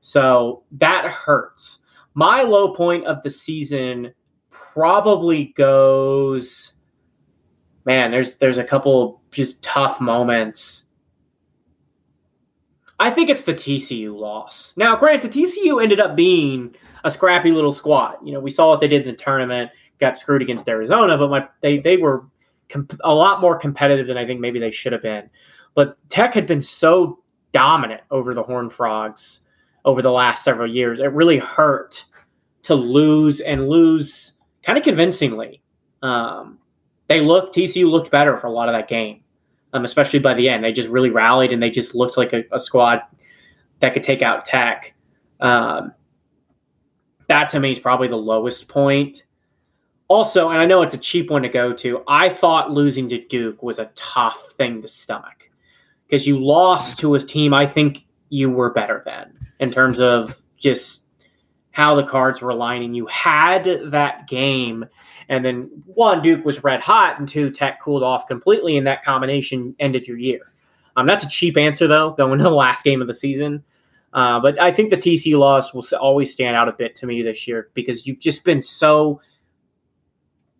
So 0.00 0.62
that 0.72 1.06
hurts. 1.06 1.80
My 2.14 2.42
low 2.42 2.74
point 2.74 3.04
of 3.06 3.22
the 3.22 3.30
season 3.30 4.12
probably 4.50 5.54
goes 5.56 6.74
man, 7.84 8.10
there's 8.10 8.36
there's 8.38 8.58
a 8.58 8.64
couple 8.64 9.22
just 9.30 9.62
tough 9.62 10.00
moments. 10.00 10.85
I 12.98 13.10
think 13.10 13.28
it's 13.28 13.42
the 13.42 13.54
TCU 13.54 14.16
loss. 14.16 14.72
Now, 14.76 14.96
granted, 14.96 15.32
TCU 15.32 15.82
ended 15.82 16.00
up 16.00 16.16
being 16.16 16.74
a 17.04 17.10
scrappy 17.10 17.52
little 17.52 17.72
squad. 17.72 18.16
You 18.24 18.32
know, 18.32 18.40
we 18.40 18.50
saw 18.50 18.70
what 18.70 18.80
they 18.80 18.88
did 18.88 19.02
in 19.02 19.08
the 19.08 19.16
tournament, 19.16 19.70
got 19.98 20.16
screwed 20.16 20.42
against 20.42 20.68
Arizona, 20.68 21.16
but 21.18 21.30
my 21.30 21.48
they 21.60 21.78
they 21.78 21.96
were 21.96 22.24
comp- 22.68 23.00
a 23.04 23.14
lot 23.14 23.40
more 23.40 23.58
competitive 23.58 24.06
than 24.06 24.16
I 24.16 24.26
think 24.26 24.40
maybe 24.40 24.58
they 24.58 24.70
should 24.70 24.92
have 24.92 25.02
been. 25.02 25.28
But 25.74 25.96
Tech 26.08 26.32
had 26.32 26.46
been 26.46 26.62
so 26.62 27.20
dominant 27.52 28.02
over 28.10 28.34
the 28.34 28.42
Horned 28.42 28.72
Frogs 28.72 29.40
over 29.84 30.02
the 30.02 30.10
last 30.10 30.42
several 30.42 30.70
years. 30.70 31.00
It 31.00 31.12
really 31.12 31.38
hurt 31.38 32.04
to 32.62 32.74
lose 32.74 33.40
and 33.40 33.68
lose 33.68 34.32
kind 34.62 34.76
of 34.76 34.84
convincingly. 34.84 35.62
Um, 36.02 36.58
they 37.08 37.20
looked 37.20 37.54
TCU 37.54 37.88
looked 37.88 38.10
better 38.10 38.36
for 38.36 38.48
a 38.48 38.52
lot 38.52 38.68
of 38.68 38.74
that 38.74 38.88
game, 38.88 39.20
um, 39.72 39.84
especially 39.84 40.18
by 40.18 40.34
the 40.34 40.48
end. 40.48 40.64
They 40.64 40.72
just 40.72 40.88
really 40.88 41.10
rallied 41.10 41.52
and 41.52 41.62
they 41.62 41.70
just 41.70 41.94
looked 41.94 42.16
like 42.16 42.32
a, 42.32 42.44
a 42.52 42.60
squad 42.60 43.02
that 43.80 43.92
could 43.92 44.02
take 44.02 44.22
out 44.22 44.44
Tech. 44.44 44.94
Um, 45.40 45.92
that 47.28 47.48
to 47.50 47.60
me 47.60 47.72
is 47.72 47.78
probably 47.78 48.08
the 48.08 48.16
lowest 48.16 48.68
point. 48.68 49.24
also, 50.08 50.50
and 50.50 50.58
I 50.58 50.66
know 50.66 50.82
it's 50.82 50.94
a 50.94 50.98
cheap 50.98 51.30
one 51.30 51.42
to 51.42 51.48
go 51.48 51.72
to, 51.72 52.02
I 52.06 52.28
thought 52.28 52.70
losing 52.70 53.08
to 53.08 53.24
Duke 53.26 53.62
was 53.62 53.78
a 53.78 53.90
tough 53.94 54.52
thing 54.56 54.82
to 54.82 54.88
stomach 54.88 55.50
because 56.06 56.26
you 56.26 56.38
lost 56.42 56.98
to 57.00 57.14
a 57.14 57.20
team 57.20 57.52
I 57.52 57.66
think 57.66 58.04
you 58.28 58.50
were 58.50 58.70
better 58.72 59.02
than 59.04 59.36
in 59.58 59.72
terms 59.72 60.00
of 60.00 60.40
just 60.56 61.04
how 61.72 61.94
the 61.94 62.04
cards 62.04 62.40
were 62.40 62.50
aligning. 62.50 62.94
You 62.94 63.06
had 63.06 63.64
that 63.90 64.28
game, 64.28 64.86
and 65.28 65.44
then 65.44 65.70
one, 65.86 66.22
Duke 66.22 66.44
was 66.44 66.62
red 66.62 66.80
hot, 66.80 67.18
and 67.18 67.28
two, 67.28 67.50
Tech 67.50 67.80
cooled 67.80 68.02
off 68.02 68.26
completely, 68.26 68.76
and 68.76 68.86
that 68.86 69.04
combination 69.04 69.74
ended 69.78 70.06
your 70.06 70.18
year. 70.18 70.52
Um, 70.96 71.06
that's 71.06 71.24
a 71.24 71.28
cheap 71.28 71.56
answer, 71.56 71.86
though, 71.86 72.12
going 72.12 72.38
to 72.38 72.44
the 72.44 72.50
last 72.50 72.84
game 72.84 73.00
of 73.00 73.06
the 73.06 73.14
season. 73.14 73.62
Uh, 74.12 74.40
but 74.40 74.60
I 74.60 74.72
think 74.72 74.90
the 74.90 74.96
TC 74.96 75.38
loss 75.38 75.74
will 75.74 75.84
always 76.00 76.32
stand 76.32 76.56
out 76.56 76.68
a 76.68 76.72
bit 76.72 76.96
to 76.96 77.06
me 77.06 77.22
this 77.22 77.46
year 77.46 77.68
because 77.74 78.06
you've 78.06 78.18
just 78.20 78.44
been 78.44 78.62
so 78.62 79.20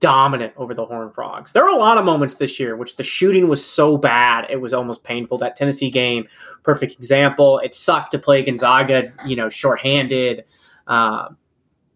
dominant 0.00 0.52
over 0.56 0.74
the 0.74 0.84
Horn 0.84 1.10
Frogs. 1.10 1.52
There 1.52 1.64
are 1.64 1.74
a 1.74 1.78
lot 1.78 1.96
of 1.96 2.04
moments 2.04 2.34
this 2.34 2.60
year 2.60 2.76
which 2.76 2.96
the 2.96 3.02
shooting 3.02 3.48
was 3.48 3.64
so 3.64 3.96
bad 3.96 4.46
it 4.50 4.60
was 4.60 4.74
almost 4.74 5.02
painful. 5.04 5.38
That 5.38 5.56
Tennessee 5.56 5.90
game, 5.90 6.28
perfect 6.64 6.92
example. 6.92 7.60
It 7.60 7.74
sucked 7.74 8.10
to 8.12 8.18
play 8.18 8.42
Gonzaga, 8.42 9.12
you 9.24 9.36
know, 9.36 9.48
shorthanded. 9.48 10.44
Uh, 10.86 11.30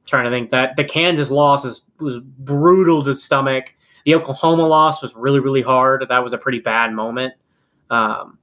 trying 0.07 0.25
to 0.25 0.31
think 0.31 0.51
that 0.51 0.77
the 0.77 0.85
Kansas 0.85 1.31
loss 1.31 1.65
is, 1.65 1.83
was 1.99 2.19
brutal 2.19 3.03
to 3.03 3.15
stomach. 3.15 3.75
The 4.05 4.15
Oklahoma 4.15 4.67
loss 4.67 5.03
was 5.03 5.15
really 5.15 5.41
really 5.41 5.63
hard. 5.63 6.05
That 6.09 6.25
was 6.25 6.33
a 6.33 6.39
pretty 6.39 6.61
bad 6.61 6.93
moment. 6.93 7.35
Um, 7.91 8.39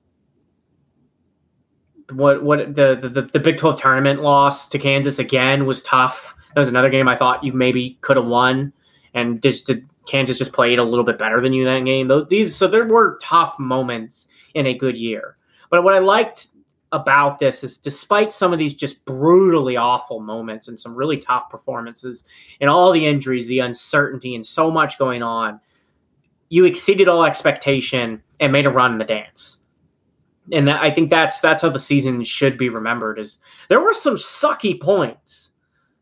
what 2.11 2.43
what 2.43 2.75
the, 2.75 2.95
the 2.95 3.29
the 3.33 3.39
Big 3.39 3.57
Twelve 3.57 3.79
tournament 3.79 4.21
loss 4.21 4.67
to 4.69 4.79
Kansas 4.79 5.19
again 5.19 5.65
was 5.65 5.81
tough. 5.81 6.35
That 6.53 6.61
was 6.61 6.69
another 6.69 6.89
game 6.89 7.07
I 7.07 7.15
thought 7.15 7.43
you 7.43 7.53
maybe 7.53 7.97
could 8.01 8.17
have 8.17 8.25
won 8.25 8.73
and 9.13 9.41
just 9.41 9.71
Kansas 10.07 10.37
just 10.37 10.53
played 10.53 10.79
a 10.79 10.83
little 10.83 11.03
bit 11.03 11.17
better 11.17 11.41
than 11.41 11.53
you 11.53 11.65
that 11.65 11.85
game. 11.85 12.07
Those 12.07 12.27
these 12.29 12.55
so 12.55 12.67
there 12.67 12.85
were 12.85 13.19
tough 13.21 13.57
moments 13.59 14.27
in 14.53 14.65
a 14.65 14.73
good 14.73 14.95
year. 14.95 15.37
But 15.69 15.83
what 15.83 15.93
I 15.93 15.99
liked 15.99 16.47
about 16.91 17.39
this 17.39 17.63
is 17.63 17.77
despite 17.77 18.31
some 18.31 18.53
of 18.53 18.59
these 18.59 18.73
just 18.73 19.03
brutally 19.05 19.75
awful 19.75 20.19
moments 20.19 20.67
and 20.67 20.79
some 20.79 20.95
really 20.95 21.17
tough 21.17 21.49
performances 21.49 22.23
and 22.61 22.69
all 22.69 22.91
the 22.91 23.05
injuries, 23.05 23.47
the 23.47 23.59
uncertainty 23.59 24.35
and 24.35 24.45
so 24.45 24.71
much 24.71 24.97
going 24.97 25.21
on, 25.21 25.59
you 26.49 26.65
exceeded 26.65 27.07
all 27.07 27.25
expectation 27.25 28.21
and 28.39 28.51
made 28.51 28.65
a 28.65 28.69
run 28.69 28.93
in 28.93 28.97
the 28.97 29.05
dance. 29.05 29.63
And 30.51 30.69
I 30.69 30.89
think 30.91 31.09
that's 31.09 31.41
that's 31.41 31.61
how 31.61 31.69
the 31.69 31.79
season 31.79 32.23
should 32.23 32.57
be 32.57 32.69
remembered 32.69 33.19
is 33.19 33.39
there 33.67 33.81
were 33.81 33.93
some 33.93 34.15
sucky 34.15 34.79
points 34.79 35.51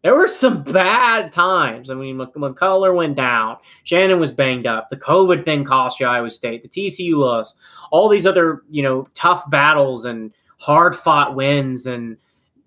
there 0.06 0.16
were 0.16 0.28
some 0.28 0.62
bad 0.62 1.32
times. 1.32 1.90
I 1.90 1.96
mean, 1.96 2.18
McCullar 2.18 2.96
went 2.96 3.16
down. 3.16 3.58
Shannon 3.86 4.20
was 4.20 4.30
banged 4.30 4.68
up. 4.68 4.92
The 4.92 4.98
COVID 4.98 5.44
thing 5.44 5.64
cost 5.64 6.00
you 6.00 6.06
Iowa 6.06 6.30
State. 6.30 6.62
The 6.62 6.70
TCU 6.70 7.18
loss. 7.18 7.56
All 7.90 8.08
these 8.08 8.28
other, 8.28 8.62
you 8.70 8.84
know, 8.84 9.08
tough 9.16 9.50
battles 9.50 10.06
and 10.06 10.32
hard 10.58 10.96
fought 10.96 11.36
wins 11.36 11.88
and 11.88 12.18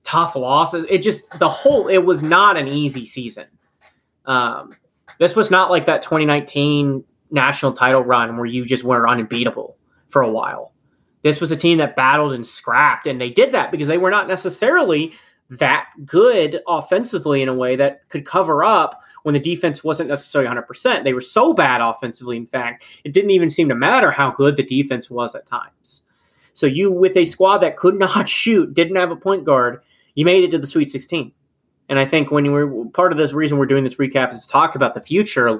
tough 0.04 0.36
losses. 0.36 0.86
It 0.88 0.98
just 0.98 1.38
the 1.38 1.48
whole. 1.48 1.88
It 1.88 2.04
was 2.04 2.22
not 2.22 2.56
an 2.56 2.68
easy 2.68 3.04
season. 3.04 3.46
Um, 4.26 4.74
this 5.18 5.34
was 5.34 5.50
not 5.50 5.70
like 5.70 5.86
that 5.86 6.02
2019 6.02 7.04
national 7.30 7.72
title 7.72 8.02
run 8.02 8.36
where 8.36 8.46
you 8.46 8.64
just 8.64 8.84
were 8.84 9.08
unbeatable 9.08 9.76
for 10.08 10.22
a 10.22 10.30
while. 10.30 10.72
This 11.22 11.40
was 11.40 11.50
a 11.50 11.56
team 11.56 11.78
that 11.78 11.96
battled 11.96 12.32
and 12.32 12.46
scrapped, 12.46 13.06
and 13.06 13.20
they 13.20 13.30
did 13.30 13.52
that 13.52 13.70
because 13.70 13.88
they 13.88 13.98
were 13.98 14.10
not 14.10 14.28
necessarily 14.28 15.12
that 15.50 15.86
good 16.04 16.60
offensively 16.68 17.42
in 17.42 17.48
a 17.48 17.54
way 17.54 17.74
that 17.76 18.08
could 18.08 18.24
cover 18.24 18.62
up 18.62 19.02
when 19.24 19.32
the 19.32 19.40
defense 19.40 19.82
wasn't 19.82 20.08
necessarily 20.08 20.48
100%. 20.48 21.04
They 21.04 21.12
were 21.12 21.20
so 21.20 21.52
bad 21.52 21.80
offensively, 21.80 22.36
in 22.36 22.46
fact, 22.46 22.84
it 23.04 23.12
didn't 23.12 23.30
even 23.30 23.50
seem 23.50 23.68
to 23.68 23.74
matter 23.74 24.10
how 24.10 24.30
good 24.30 24.56
the 24.56 24.62
defense 24.62 25.10
was 25.10 25.34
at 25.34 25.46
times. 25.46 26.02
So 26.58 26.66
you, 26.66 26.90
with 26.90 27.16
a 27.16 27.24
squad 27.24 27.58
that 27.58 27.76
could 27.76 27.94
not 27.98 28.28
shoot, 28.28 28.74
didn't 28.74 28.96
have 28.96 29.12
a 29.12 29.16
point 29.16 29.44
guard, 29.44 29.80
you 30.14 30.24
made 30.24 30.42
it 30.42 30.50
to 30.50 30.58
the 30.58 30.66
Sweet 30.66 30.90
16. 30.90 31.32
And 31.88 31.98
I 31.98 32.04
think 32.04 32.30
when 32.30 32.50
were 32.50 32.84
part 32.86 33.12
of 33.12 33.18
this 33.18 33.32
reason 33.32 33.58
we're 33.58 33.66
doing 33.66 33.84
this 33.84 33.94
recap 33.94 34.32
is 34.32 34.44
to 34.44 34.48
talk 34.48 34.74
about 34.74 34.94
the 34.94 35.00
future 35.00 35.58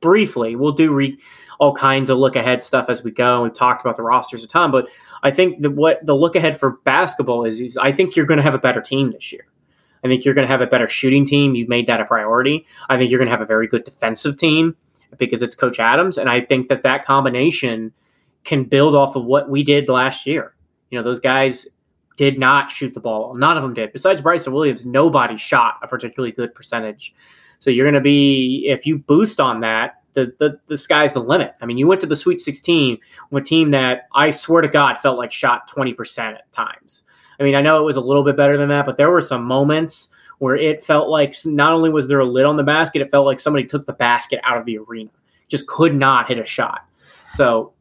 briefly. 0.00 0.54
We'll 0.54 0.72
do 0.72 0.94
re- 0.94 1.18
all 1.58 1.74
kinds 1.74 2.10
of 2.10 2.18
look 2.18 2.36
ahead 2.36 2.62
stuff 2.62 2.88
as 2.88 3.02
we 3.02 3.10
go. 3.10 3.42
We've 3.42 3.52
talked 3.52 3.82
about 3.82 3.96
the 3.96 4.04
rosters 4.04 4.44
a 4.44 4.46
ton, 4.46 4.70
but 4.70 4.86
I 5.22 5.32
think 5.32 5.62
that 5.62 5.70
what 5.70 6.04
the 6.06 6.14
look 6.14 6.36
ahead 6.36 6.60
for 6.60 6.78
basketball 6.84 7.44
is, 7.44 7.60
is 7.60 7.76
I 7.76 7.90
think 7.90 8.14
you're 8.14 8.26
going 8.26 8.38
to 8.38 8.42
have 8.42 8.54
a 8.54 8.58
better 8.58 8.80
team 8.80 9.10
this 9.10 9.32
year. 9.32 9.46
I 10.04 10.08
think 10.08 10.24
you're 10.24 10.34
going 10.34 10.46
to 10.46 10.52
have 10.52 10.60
a 10.60 10.66
better 10.66 10.86
shooting 10.86 11.26
team. 11.26 11.56
You've 11.56 11.68
made 11.68 11.88
that 11.88 12.00
a 12.00 12.04
priority. 12.04 12.66
I 12.88 12.96
think 12.96 13.10
you're 13.10 13.18
going 13.18 13.28
to 13.28 13.32
have 13.32 13.40
a 13.40 13.46
very 13.46 13.66
good 13.66 13.84
defensive 13.84 14.36
team 14.36 14.76
because 15.18 15.42
it's 15.42 15.54
Coach 15.54 15.80
Adams, 15.80 16.16
and 16.16 16.30
I 16.30 16.40
think 16.40 16.68
that 16.68 16.84
that 16.84 17.04
combination 17.04 17.92
can 18.46 18.64
build 18.64 18.94
off 18.94 19.16
of 19.16 19.24
what 19.24 19.50
we 19.50 19.62
did 19.62 19.88
last 19.88 20.26
year. 20.26 20.54
You 20.90 20.98
know, 20.98 21.02
those 21.02 21.20
guys 21.20 21.68
did 22.16 22.38
not 22.38 22.70
shoot 22.70 22.94
the 22.94 23.00
ball. 23.00 23.34
None 23.34 23.56
of 23.56 23.62
them 23.62 23.74
did. 23.74 23.92
Besides 23.92 24.22
Bryson 24.22 24.52
Williams, 24.52 24.86
nobody 24.86 25.36
shot 25.36 25.78
a 25.82 25.88
particularly 25.88 26.32
good 26.32 26.54
percentage. 26.54 27.14
So 27.58 27.70
you're 27.70 27.84
going 27.84 27.94
to 27.94 28.00
be 28.00 28.66
if 28.68 28.86
you 28.86 28.98
boost 28.98 29.40
on 29.40 29.60
that, 29.60 30.02
the, 30.14 30.34
the 30.38 30.58
the 30.66 30.78
sky's 30.78 31.12
the 31.12 31.20
limit. 31.20 31.54
I 31.60 31.66
mean, 31.66 31.76
you 31.76 31.86
went 31.86 32.00
to 32.00 32.06
the 32.06 32.16
Sweet 32.16 32.40
16 32.40 32.98
with 33.30 33.42
a 33.42 33.46
team 33.46 33.72
that 33.72 34.08
I 34.14 34.30
swear 34.30 34.62
to 34.62 34.68
God 34.68 34.96
felt 34.98 35.18
like 35.18 35.30
shot 35.30 35.70
20% 35.70 36.18
at 36.18 36.50
times. 36.52 37.04
I 37.38 37.42
mean, 37.42 37.54
I 37.54 37.60
know 37.60 37.78
it 37.78 37.84
was 37.84 37.98
a 37.98 38.00
little 38.00 38.24
bit 38.24 38.36
better 38.36 38.56
than 38.56 38.70
that, 38.70 38.86
but 38.86 38.96
there 38.96 39.10
were 39.10 39.20
some 39.20 39.44
moments 39.44 40.08
where 40.38 40.56
it 40.56 40.84
felt 40.84 41.08
like 41.08 41.34
not 41.44 41.72
only 41.72 41.90
was 41.90 42.08
there 42.08 42.20
a 42.20 42.24
lid 42.24 42.46
on 42.46 42.56
the 42.56 42.62
basket, 42.62 43.02
it 43.02 43.10
felt 43.10 43.26
like 43.26 43.40
somebody 43.40 43.66
took 43.66 43.86
the 43.86 43.92
basket 43.92 44.40
out 44.42 44.56
of 44.56 44.64
the 44.64 44.78
arena. 44.78 45.10
Just 45.48 45.66
could 45.66 45.94
not 45.94 46.28
hit 46.28 46.38
a 46.38 46.44
shot. 46.46 46.86
So 47.30 47.74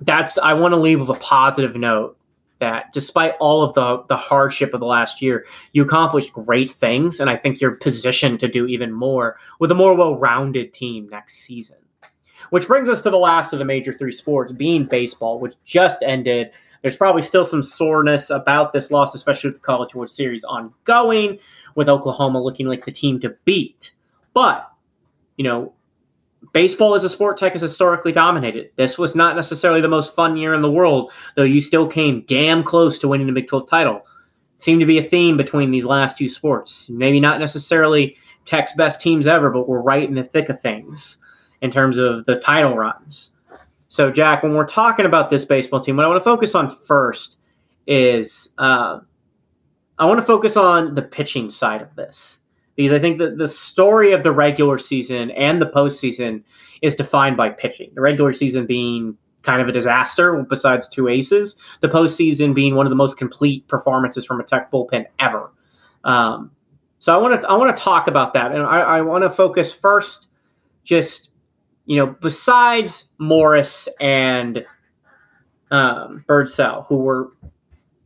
that's 0.00 0.38
I 0.38 0.52
want 0.54 0.72
to 0.72 0.80
leave 0.80 1.00
with 1.00 1.10
a 1.10 1.20
positive 1.20 1.76
note 1.76 2.16
that 2.60 2.92
despite 2.92 3.34
all 3.40 3.62
of 3.62 3.74
the 3.74 4.02
the 4.08 4.16
hardship 4.16 4.74
of 4.74 4.80
the 4.80 4.86
last 4.86 5.22
year, 5.22 5.46
you 5.72 5.82
accomplished 5.82 6.32
great 6.32 6.70
things, 6.70 7.20
and 7.20 7.30
I 7.30 7.36
think 7.36 7.60
you're 7.60 7.72
positioned 7.72 8.40
to 8.40 8.48
do 8.48 8.66
even 8.66 8.92
more 8.92 9.38
with 9.60 9.70
a 9.70 9.76
more 9.76 9.94
well-rounded 9.94 10.72
team 10.72 11.08
next 11.08 11.38
season. 11.38 11.78
Which 12.50 12.66
brings 12.66 12.88
us 12.88 13.02
to 13.02 13.10
the 13.10 13.18
last 13.18 13.52
of 13.52 13.58
the 13.58 13.64
major 13.64 13.92
three 13.92 14.12
sports, 14.12 14.52
being 14.52 14.86
baseball, 14.86 15.38
which 15.38 15.54
just 15.64 16.02
ended. 16.02 16.50
There's 16.82 16.96
probably 16.96 17.22
still 17.22 17.44
some 17.44 17.62
soreness 17.62 18.30
about 18.30 18.72
this 18.72 18.90
loss, 18.92 19.14
especially 19.14 19.50
with 19.50 19.56
the 19.56 19.66
College 19.66 19.94
World 19.94 20.10
Series 20.10 20.44
ongoing, 20.44 21.40
with 21.74 21.88
Oklahoma 21.88 22.40
looking 22.40 22.66
like 22.66 22.84
the 22.84 22.92
team 22.92 23.18
to 23.20 23.30
beat. 23.44 23.90
But, 24.32 24.70
you 25.36 25.42
know, 25.42 25.74
baseball 26.52 26.94
as 26.94 27.04
a 27.04 27.08
sport 27.08 27.36
tech 27.36 27.52
has 27.52 27.62
historically 27.62 28.12
dominated. 28.12 28.70
This 28.76 28.98
was 28.98 29.14
not 29.14 29.36
necessarily 29.36 29.80
the 29.80 29.88
most 29.88 30.14
fun 30.14 30.36
year 30.36 30.54
in 30.54 30.62
the 30.62 30.70
world, 30.70 31.12
though 31.36 31.44
you 31.44 31.60
still 31.60 31.86
came 31.86 32.24
damn 32.26 32.62
close 32.62 32.98
to 33.00 33.08
winning 33.08 33.26
the 33.26 33.32
Big 33.32 33.48
12 33.48 33.68
title. 33.68 34.06
seemed 34.56 34.80
to 34.80 34.86
be 34.86 34.98
a 34.98 35.08
theme 35.08 35.36
between 35.36 35.70
these 35.70 35.84
last 35.84 36.18
two 36.18 36.28
sports. 36.28 36.88
Maybe 36.88 37.20
not 37.20 37.40
necessarily 37.40 38.16
Tech's 38.44 38.72
best 38.72 39.00
teams 39.00 39.26
ever, 39.26 39.50
but 39.50 39.68
we're 39.68 39.80
right 39.80 40.08
in 40.08 40.14
the 40.14 40.24
thick 40.24 40.48
of 40.48 40.60
things 40.60 41.18
in 41.60 41.70
terms 41.70 41.98
of 41.98 42.24
the 42.24 42.40
title 42.40 42.74
runs. 42.76 43.34
So, 43.88 44.10
Jack, 44.10 44.42
when 44.42 44.54
we're 44.54 44.66
talking 44.66 45.06
about 45.06 45.30
this 45.30 45.44
baseball 45.44 45.80
team, 45.80 45.96
what 45.96 46.04
I 46.04 46.08
want 46.08 46.20
to 46.20 46.24
focus 46.24 46.54
on 46.54 46.76
first 46.86 47.36
is 47.86 48.50
uh, 48.58 49.00
I 49.98 50.04
want 50.06 50.20
to 50.20 50.26
focus 50.26 50.56
on 50.56 50.94
the 50.94 51.02
pitching 51.02 51.50
side 51.50 51.82
of 51.82 51.94
this 51.96 52.38
because 52.78 52.92
I 52.92 53.00
think 53.00 53.18
that 53.18 53.38
the 53.38 53.48
story 53.48 54.12
of 54.12 54.22
the 54.22 54.30
regular 54.30 54.78
season 54.78 55.32
and 55.32 55.60
the 55.60 55.66
postseason 55.66 56.44
is 56.80 56.94
defined 56.94 57.36
by 57.36 57.50
pitching. 57.50 57.90
The 57.92 58.00
regular 58.00 58.32
season 58.32 58.66
being 58.66 59.18
kind 59.42 59.60
of 59.60 59.66
a 59.66 59.72
disaster 59.72 60.40
besides 60.48 60.88
two 60.88 61.08
aces, 61.08 61.56
the 61.80 61.88
postseason 61.88 62.54
being 62.54 62.76
one 62.76 62.86
of 62.86 62.90
the 62.90 62.96
most 62.96 63.18
complete 63.18 63.66
performances 63.66 64.24
from 64.24 64.38
a 64.38 64.44
tech 64.44 64.70
bullpen 64.70 65.06
ever. 65.18 65.52
Um, 66.04 66.52
so 67.00 67.12
I 67.12 67.20
want 67.20 67.40
to 67.40 67.48
I 67.48 67.56
want 67.56 67.76
to 67.76 67.82
talk 67.82 68.06
about 68.06 68.34
that, 68.34 68.52
and 68.52 68.62
I, 68.62 68.78
I 68.78 69.00
want 69.00 69.24
to 69.24 69.30
focus 69.30 69.74
first, 69.74 70.28
just 70.84 71.30
you 71.84 71.96
know, 71.96 72.06
besides 72.06 73.10
Morris 73.18 73.88
and 74.00 74.64
um, 75.72 76.24
Birdsell, 76.28 76.86
who 76.86 76.98
were 76.98 77.32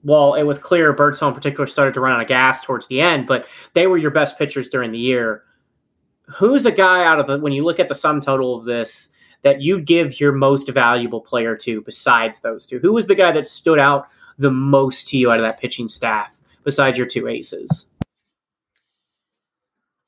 well, 0.04 0.34
it 0.34 0.42
was 0.42 0.58
clear 0.58 0.92
Birdsell 0.92 1.28
in 1.28 1.34
particular 1.34 1.66
started 1.66 1.94
to 1.94 2.00
run 2.00 2.12
out 2.12 2.20
of 2.20 2.28
gas 2.28 2.60
towards 2.60 2.86
the 2.88 3.00
end, 3.00 3.26
but 3.26 3.46
they 3.74 3.86
were 3.86 3.98
your 3.98 4.10
best 4.10 4.38
pitchers 4.38 4.68
during 4.68 4.92
the 4.92 4.98
year. 4.98 5.44
Who's 6.26 6.66
a 6.66 6.72
guy 6.72 7.04
out 7.04 7.20
of 7.20 7.26
the 7.26 7.38
when 7.38 7.52
you 7.52 7.64
look 7.64 7.78
at 7.78 7.88
the 7.88 7.94
sum 7.94 8.20
total 8.20 8.58
of 8.58 8.64
this 8.64 9.08
that 9.42 9.60
you 9.60 9.80
give 9.80 10.20
your 10.20 10.32
most 10.32 10.68
valuable 10.68 11.20
player 11.20 11.56
to 11.56 11.80
besides 11.82 12.40
those 12.40 12.66
two? 12.66 12.78
Who 12.78 12.92
was 12.92 13.06
the 13.06 13.14
guy 13.14 13.32
that 13.32 13.48
stood 13.48 13.78
out 13.78 14.08
the 14.38 14.50
most 14.50 15.08
to 15.08 15.18
you 15.18 15.30
out 15.30 15.38
of 15.38 15.44
that 15.44 15.60
pitching 15.60 15.88
staff 15.88 16.30
besides 16.64 16.96
your 16.96 17.06
two 17.06 17.28
aces? 17.28 17.86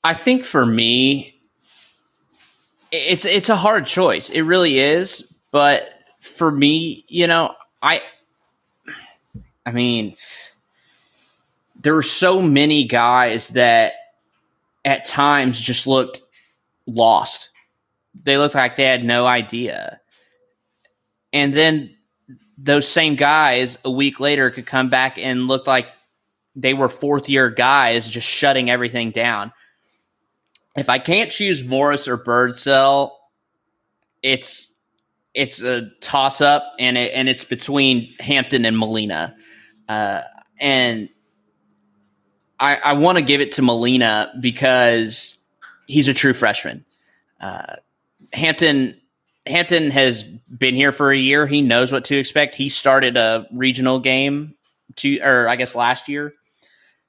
I 0.03 0.15
think 0.15 0.45
for 0.45 0.67
me, 0.67 1.41
it's 2.93 3.25
it's 3.25 3.49
a 3.49 3.57
hard 3.57 3.87
choice. 3.87 4.31
It 4.31 4.43
really 4.43 4.79
is. 4.79 5.35
But 5.51 5.89
for 6.21 6.51
me, 6.51 7.05
you 7.09 7.27
know, 7.27 7.55
I 7.83 8.03
I 9.67 9.73
mean, 9.73 10.15
there 11.81 11.95
were 11.95 12.03
so 12.03 12.41
many 12.43 12.85
guys 12.85 13.51
that 13.51 13.95
at 14.85 15.05
times 15.05 15.61
just 15.61 15.87
looked 15.87 16.21
lost. 16.87 17.51
They 18.23 18.39
looked 18.39 18.55
like 18.55 18.77
they 18.77 18.85
had 18.85 19.05
no 19.05 19.27
idea. 19.27 20.01
And 21.33 21.53
then 21.53 21.97
those 22.57 22.89
same 22.89 23.17
guys 23.17 23.79
a 23.85 23.91
week 23.91 24.21
later 24.21 24.51
could 24.51 24.67
come 24.67 24.89
back 24.89 25.19
and 25.19 25.49
look 25.49 25.67
like 25.67 25.89
they 26.55 26.75
were 26.75 26.89
fourth 26.89 27.29
year 27.29 27.51
guys 27.51 28.09
just 28.09 28.29
shutting 28.29 28.71
everything 28.71 29.11
down. 29.11 29.53
If 30.77 30.89
I 30.89 30.99
can't 30.99 31.31
choose 31.31 31.65
Morris 31.65 32.07
or 32.07 32.17
Birdsell, 32.17 33.12
it's 34.23 34.75
it's 35.35 35.61
a 35.61 35.91
toss 36.01 36.41
up 36.41 36.62
and 36.79 36.97
it, 36.97 37.12
and 37.12 37.29
it's 37.29 37.45
between 37.45 38.12
Hampton 38.21 38.65
and 38.65 38.79
Molina. 38.79 39.37
Uh, 39.89 40.22
and 40.59 41.09
I, 42.61 42.76
I 42.76 42.93
want 42.95 43.18
to 43.18 43.24
give 43.24 43.41
it 43.41 43.53
to 43.53 43.62
Molina 43.62 44.32
because 44.41 45.39
he's 45.87 46.09
a 46.09 46.14
true 46.14 46.32
freshman. 46.32 46.85
Uh, 47.41 47.76
Hampton 48.32 49.01
Hampton 49.47 49.91
has 49.91 50.22
been 50.22 50.74
here 50.74 50.93
for 50.93 51.12
a 51.12 51.18
year. 51.18 51.47
He 51.47 51.61
knows 51.61 51.93
what 51.93 52.07
to 52.07 52.16
expect. 52.16 52.55
He 52.55 52.68
started 52.68 53.16
a 53.16 53.47
regional 53.53 54.01
game 54.01 54.55
to, 54.97 55.18
or 55.20 55.49
I 55.49 55.57
guess 55.57 55.74
last 55.74 56.09
year. 56.09 56.32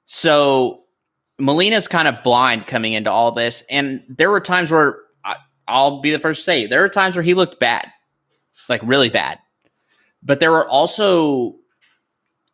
So 0.04 0.78
Molina's 1.38 1.88
kind 1.88 2.08
of 2.08 2.22
blind 2.22 2.66
coming 2.66 2.92
into 2.92 3.10
all 3.10 3.32
this, 3.32 3.64
and 3.70 4.02
there 4.08 4.30
were 4.30 4.40
times 4.40 4.70
where 4.70 4.98
I, 5.24 5.36
I'll 5.66 6.00
be 6.00 6.12
the 6.12 6.18
first 6.18 6.40
to 6.40 6.44
say 6.44 6.66
there 6.66 6.82
were 6.82 6.88
times 6.88 7.16
where 7.16 7.22
he 7.22 7.34
looked 7.34 7.58
bad, 7.58 7.90
like 8.68 8.82
really 8.84 9.08
bad. 9.08 9.38
But 10.22 10.40
there 10.40 10.50
were 10.50 10.68
also 10.68 11.56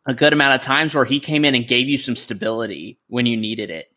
a 0.05 0.13
good 0.13 0.33
amount 0.33 0.55
of 0.55 0.61
times 0.61 0.93
where 0.93 1.05
he 1.05 1.19
came 1.19 1.45
in 1.45 1.55
and 1.55 1.67
gave 1.67 1.87
you 1.87 1.97
some 1.97 2.15
stability 2.15 2.99
when 3.07 3.25
you 3.25 3.37
needed 3.37 3.69
it. 3.69 3.87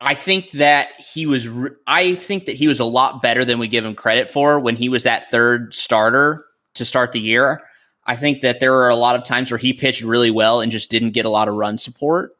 I 0.00 0.14
think 0.14 0.50
that 0.52 0.88
he 0.98 1.26
was. 1.26 1.48
I 1.86 2.16
think 2.16 2.46
that 2.46 2.56
he 2.56 2.66
was 2.66 2.80
a 2.80 2.84
lot 2.84 3.22
better 3.22 3.44
than 3.44 3.60
we 3.60 3.68
give 3.68 3.84
him 3.84 3.94
credit 3.94 4.30
for 4.30 4.58
when 4.58 4.74
he 4.74 4.88
was 4.88 5.04
that 5.04 5.30
third 5.30 5.74
starter 5.74 6.44
to 6.74 6.84
start 6.84 7.12
the 7.12 7.20
year. 7.20 7.62
I 8.04 8.16
think 8.16 8.40
that 8.40 8.58
there 8.58 8.72
were 8.72 8.88
a 8.88 8.96
lot 8.96 9.14
of 9.14 9.24
times 9.24 9.50
where 9.50 9.58
he 9.58 9.72
pitched 9.72 10.02
really 10.02 10.32
well 10.32 10.60
and 10.60 10.72
just 10.72 10.90
didn't 10.90 11.12
get 11.12 11.24
a 11.24 11.30
lot 11.30 11.46
of 11.46 11.54
run 11.54 11.78
support. 11.78 12.32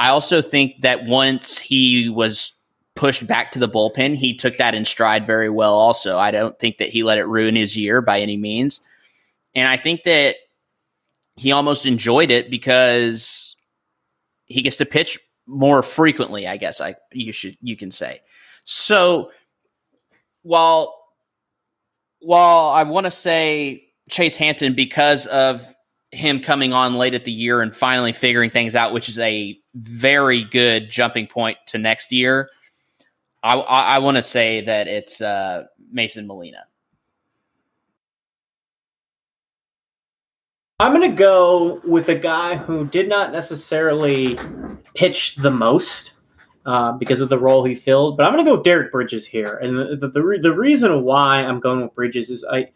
I 0.00 0.08
also 0.08 0.42
think 0.42 0.80
that 0.80 1.04
once 1.04 1.58
he 1.58 2.08
was 2.08 2.52
pushed 2.96 3.24
back 3.24 3.52
to 3.52 3.60
the 3.60 3.68
bullpen, 3.68 4.16
he 4.16 4.36
took 4.36 4.58
that 4.58 4.74
in 4.74 4.84
stride 4.84 5.24
very 5.24 5.50
well. 5.50 5.74
Also, 5.74 6.18
I 6.18 6.32
don't 6.32 6.58
think 6.58 6.78
that 6.78 6.88
he 6.88 7.04
let 7.04 7.18
it 7.18 7.26
ruin 7.26 7.54
his 7.54 7.76
year 7.76 8.00
by 8.00 8.20
any 8.20 8.36
means, 8.36 8.84
and 9.54 9.68
I 9.68 9.76
think 9.76 10.02
that 10.02 10.34
he 11.38 11.52
almost 11.52 11.86
enjoyed 11.86 12.30
it 12.30 12.50
because 12.50 13.56
he 14.46 14.62
gets 14.62 14.76
to 14.76 14.86
pitch 14.86 15.18
more 15.46 15.82
frequently, 15.82 16.46
I 16.46 16.56
guess 16.56 16.80
I 16.80 16.96
you 17.12 17.32
should 17.32 17.56
you 17.62 17.76
can 17.76 17.90
say. 17.90 18.20
So 18.64 19.30
while 20.42 20.94
while 22.20 22.68
I 22.68 22.82
want 22.82 23.06
to 23.06 23.10
say 23.10 23.84
Chase 24.10 24.36
Hampton 24.36 24.74
because 24.74 25.26
of 25.26 25.66
him 26.10 26.40
coming 26.40 26.72
on 26.72 26.94
late 26.94 27.14
at 27.14 27.24
the 27.24 27.32
year 27.32 27.60
and 27.60 27.74
finally 27.74 28.12
figuring 28.12 28.50
things 28.50 28.74
out, 28.74 28.92
which 28.92 29.08
is 29.08 29.18
a 29.18 29.58
very 29.74 30.44
good 30.44 30.90
jumping 30.90 31.26
point 31.26 31.58
to 31.66 31.78
next 31.78 32.12
year. 32.12 32.48
I, 33.42 33.54
I, 33.54 33.82
I 33.94 33.98
want 33.98 34.16
to 34.16 34.22
say 34.22 34.62
that 34.62 34.88
it's 34.88 35.20
uh, 35.20 35.64
Mason 35.92 36.26
Molina. 36.26 36.64
I'm 40.80 40.94
going 40.94 41.10
to 41.10 41.16
go 41.16 41.80
with 41.84 42.08
a 42.08 42.14
guy 42.14 42.54
who 42.54 42.86
did 42.86 43.08
not 43.08 43.32
necessarily 43.32 44.38
pitch 44.94 45.34
the 45.34 45.50
most 45.50 46.12
uh, 46.66 46.92
because 46.92 47.20
of 47.20 47.30
the 47.30 47.38
role 47.38 47.64
he 47.64 47.74
filled, 47.74 48.16
but 48.16 48.24
I'm 48.24 48.32
going 48.32 48.44
to 48.44 48.48
go 48.48 48.54
with 48.54 48.64
Derek 48.64 48.92
Bridges 48.92 49.26
here. 49.26 49.56
And 49.56 49.76
the, 49.76 49.96
the, 49.96 50.08
the, 50.08 50.38
the 50.42 50.52
reason 50.52 51.02
why 51.02 51.38
I'm 51.38 51.58
going 51.58 51.82
with 51.82 51.94
Bridges 51.96 52.30
is 52.30 52.44
I 52.44 52.68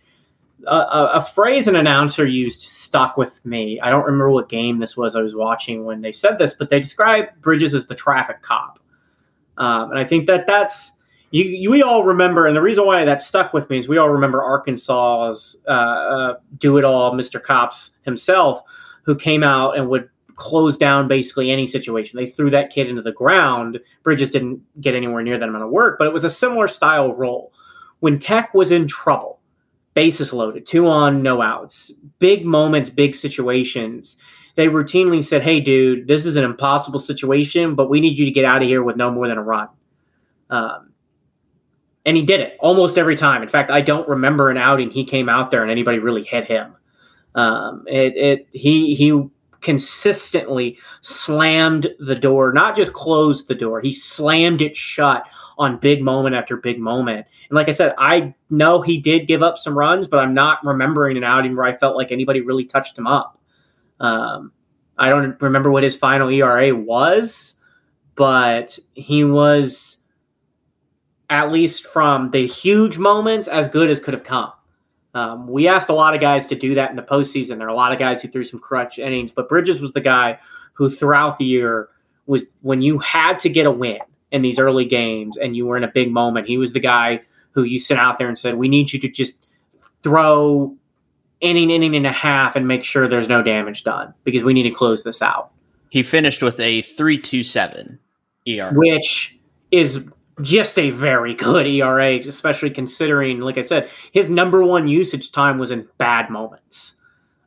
a, 0.66 1.10
a, 1.14 1.20
phrase 1.20 1.68
an 1.68 1.76
announcer 1.76 2.26
used 2.26 2.60
stuck 2.60 3.16
with 3.16 3.44
me. 3.44 3.80
I 3.80 3.90
don't 3.90 4.04
remember 4.04 4.30
what 4.30 4.48
game 4.48 4.78
this 4.78 4.96
was 4.96 5.16
I 5.16 5.22
was 5.22 5.34
watching 5.34 5.84
when 5.84 6.00
they 6.02 6.12
said 6.12 6.38
this, 6.38 6.54
but 6.54 6.70
they 6.70 6.80
described 6.80 7.40
Bridges 7.40 7.74
as 7.74 7.86
the 7.86 7.94
traffic 7.94 8.42
cop. 8.42 8.78
Um, 9.58 9.90
and 9.90 9.98
I 9.98 10.04
think 10.04 10.26
that 10.26 10.46
that's 10.46 10.92
you, 11.32 11.44
you, 11.44 11.70
we 11.70 11.82
all 11.82 12.04
remember, 12.04 12.46
and 12.46 12.54
the 12.54 12.60
reason 12.60 12.86
why 12.86 13.04
that 13.04 13.22
stuck 13.22 13.54
with 13.54 13.68
me 13.70 13.78
is 13.78 13.88
we 13.88 13.96
all 13.96 14.10
remember 14.10 14.42
Arkansas's 14.42 15.56
uh, 15.66 15.70
uh, 15.70 16.34
do 16.58 16.76
it 16.76 16.84
all, 16.84 17.14
Mr. 17.14 17.40
Kopps 17.40 17.92
himself, 18.02 18.62
who 19.04 19.16
came 19.16 19.42
out 19.42 19.76
and 19.76 19.88
would 19.88 20.10
close 20.34 20.76
down 20.76 21.08
basically 21.08 21.50
any 21.50 21.64
situation. 21.64 22.18
They 22.18 22.28
threw 22.28 22.50
that 22.50 22.70
kid 22.70 22.88
into 22.88 23.00
the 23.00 23.12
ground. 23.12 23.80
Bridges 24.02 24.30
didn't 24.30 24.60
get 24.80 24.94
anywhere 24.94 25.22
near 25.22 25.38
that 25.38 25.48
amount 25.48 25.64
of 25.64 25.70
work, 25.70 25.98
but 25.98 26.06
it 26.06 26.12
was 26.12 26.24
a 26.24 26.30
similar 26.30 26.68
style 26.68 27.14
role. 27.14 27.52
When 28.00 28.18
Tech 28.18 28.52
was 28.52 28.70
in 28.70 28.86
trouble, 28.86 29.40
bases 29.94 30.34
loaded, 30.34 30.66
two 30.66 30.86
on, 30.86 31.22
no 31.22 31.40
outs, 31.40 31.92
big 32.18 32.44
moments, 32.44 32.90
big 32.90 33.14
situations. 33.14 34.18
They 34.54 34.68
routinely 34.68 35.24
said, 35.24 35.42
Hey, 35.42 35.60
dude, 35.60 36.08
this 36.08 36.26
is 36.26 36.36
an 36.36 36.44
impossible 36.44 36.98
situation, 36.98 37.74
but 37.74 37.88
we 37.88 38.00
need 38.00 38.18
you 38.18 38.26
to 38.26 38.30
get 38.30 38.44
out 38.44 38.62
of 38.62 38.68
here 38.68 38.82
with 38.82 38.96
no 38.96 39.10
more 39.10 39.28
than 39.28 39.38
a 39.38 39.42
run. 39.42 39.68
Um, 40.50 40.91
and 42.04 42.16
he 42.16 42.22
did 42.22 42.40
it 42.40 42.56
almost 42.60 42.98
every 42.98 43.16
time. 43.16 43.42
In 43.42 43.48
fact, 43.48 43.70
I 43.70 43.80
don't 43.80 44.08
remember 44.08 44.50
an 44.50 44.56
outing 44.56 44.90
he 44.90 45.04
came 45.04 45.28
out 45.28 45.50
there 45.50 45.62
and 45.62 45.70
anybody 45.70 45.98
really 45.98 46.24
hit 46.24 46.44
him. 46.44 46.74
Um, 47.34 47.84
it, 47.86 48.16
it 48.16 48.48
he 48.52 48.94
he 48.94 49.28
consistently 49.60 50.76
slammed 51.00 51.88
the 52.00 52.16
door, 52.16 52.52
not 52.52 52.76
just 52.76 52.92
closed 52.92 53.48
the 53.48 53.54
door. 53.54 53.80
He 53.80 53.92
slammed 53.92 54.60
it 54.60 54.76
shut 54.76 55.24
on 55.56 55.78
big 55.78 56.02
moment 56.02 56.34
after 56.34 56.56
big 56.56 56.80
moment. 56.80 57.26
And 57.48 57.56
like 57.56 57.68
I 57.68 57.72
said, 57.72 57.94
I 57.96 58.34
know 58.50 58.82
he 58.82 58.98
did 58.98 59.26
give 59.26 59.42
up 59.42 59.58
some 59.58 59.78
runs, 59.78 60.08
but 60.08 60.18
I'm 60.18 60.34
not 60.34 60.64
remembering 60.64 61.16
an 61.16 61.24
outing 61.24 61.56
where 61.56 61.64
I 61.64 61.76
felt 61.76 61.96
like 61.96 62.10
anybody 62.10 62.40
really 62.40 62.64
touched 62.64 62.98
him 62.98 63.06
up. 63.06 63.38
Um, 64.00 64.52
I 64.98 65.08
don't 65.08 65.40
remember 65.40 65.70
what 65.70 65.84
his 65.84 65.96
final 65.96 66.28
ERA 66.28 66.74
was, 66.74 67.54
but 68.14 68.78
he 68.94 69.24
was 69.24 70.01
at 71.32 71.50
least 71.50 71.86
from 71.86 72.30
the 72.30 72.46
huge 72.46 72.98
moments, 72.98 73.48
as 73.48 73.66
good 73.66 73.88
as 73.88 73.98
could 73.98 74.12
have 74.12 74.22
come. 74.22 74.52
Um, 75.14 75.48
we 75.48 75.66
asked 75.66 75.88
a 75.88 75.94
lot 75.94 76.14
of 76.14 76.20
guys 76.20 76.46
to 76.48 76.54
do 76.54 76.74
that 76.74 76.90
in 76.90 76.96
the 76.96 77.02
postseason. 77.02 77.56
There 77.56 77.66
are 77.66 77.70
a 77.70 77.74
lot 77.74 77.90
of 77.90 77.98
guys 77.98 78.20
who 78.20 78.28
threw 78.28 78.44
some 78.44 78.60
crutch 78.60 78.98
innings, 78.98 79.30
but 79.30 79.48
Bridges 79.48 79.80
was 79.80 79.92
the 79.92 80.02
guy 80.02 80.38
who 80.74 80.90
throughout 80.90 81.38
the 81.38 81.46
year 81.46 81.88
was 82.26 82.44
when 82.60 82.82
you 82.82 82.98
had 82.98 83.38
to 83.40 83.48
get 83.48 83.64
a 83.64 83.70
win 83.70 83.98
in 84.30 84.42
these 84.42 84.58
early 84.58 84.84
games 84.84 85.38
and 85.38 85.56
you 85.56 85.66
were 85.66 85.78
in 85.78 85.84
a 85.84 85.88
big 85.88 86.12
moment, 86.12 86.46
he 86.46 86.58
was 86.58 86.74
the 86.74 86.80
guy 86.80 87.22
who 87.52 87.62
you 87.62 87.78
sent 87.78 87.98
out 87.98 88.18
there 88.18 88.28
and 88.28 88.38
said, 88.38 88.56
We 88.56 88.68
need 88.68 88.92
you 88.92 89.00
to 89.00 89.08
just 89.08 89.46
throw 90.02 90.76
inning, 91.40 91.70
inning 91.70 91.96
and 91.96 92.06
a 92.06 92.12
half 92.12 92.56
and 92.56 92.68
make 92.68 92.84
sure 92.84 93.08
there's 93.08 93.28
no 93.28 93.42
damage 93.42 93.84
done 93.84 94.12
because 94.24 94.42
we 94.42 94.52
need 94.52 94.64
to 94.64 94.70
close 94.70 95.02
this 95.02 95.22
out. 95.22 95.50
He 95.88 96.02
finished 96.02 96.42
with 96.42 96.60
a 96.60 96.82
327 96.82 97.98
ER, 98.48 98.70
Which 98.74 99.38
is 99.70 100.06
just 100.40 100.78
a 100.78 100.90
very 100.90 101.34
good 101.46 101.66
ERA, 101.66 102.18
especially 102.20 102.70
considering, 102.70 103.40
like 103.40 103.58
I 103.58 103.62
said, 103.62 103.90
his 104.12 104.30
number 104.30 104.62
one 104.64 104.88
usage 104.88 105.32
time 105.32 105.58
was 105.58 105.70
in 105.70 105.88
bad 105.98 106.30
moments. 106.30 106.96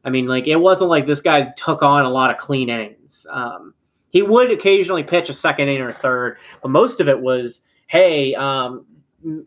I 0.03 0.11
mean, 0.11 0.27
like 0.27 0.47
it 0.47 0.57
wasn't 0.57 0.91
like 0.91 1.07
this 1.07 1.21
guy 1.21 1.41
took 1.57 1.81
on 1.81 2.05
a 2.05 2.09
lot 2.09 2.29
of 2.29 2.38
clean 2.38 2.69
innings. 2.69 3.25
Um, 3.29 3.73
he 4.09 4.21
would 4.21 4.51
occasionally 4.51 5.03
pitch 5.03 5.29
a 5.29 5.33
second 5.33 5.67
inning 5.67 5.81
or 5.81 5.91
third, 5.91 6.38
but 6.61 6.69
most 6.69 7.01
of 7.01 7.09
it 7.09 7.19
was, 7.19 7.61
hey, 7.88 8.36
um, 8.36 8.86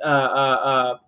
uh, 0.00 0.04
uh, 0.04 0.96
uh, 0.96 0.98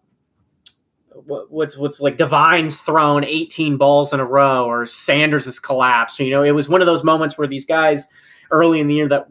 what's 1.27 1.77
what's 1.77 2.01
like 2.01 2.17
Devine's 2.17 2.81
thrown 2.81 3.25
18 3.25 3.77
balls 3.77 4.13
in 4.13 4.21
a 4.21 4.25
row, 4.25 4.67
or 4.67 4.87
Sanders 4.87 5.47
has 5.47 5.59
collapsed. 5.59 6.21
You 6.21 6.31
know, 6.31 6.45
it 6.45 6.53
was 6.53 6.69
one 6.69 6.81
of 6.81 6.87
those 6.87 7.05
moments 7.05 7.37
where 7.37 7.49
these 7.49 7.65
guys 7.65 8.07
early 8.51 8.81
in 8.81 8.87
the 8.87 8.95
year 8.95 9.09
that 9.09 9.27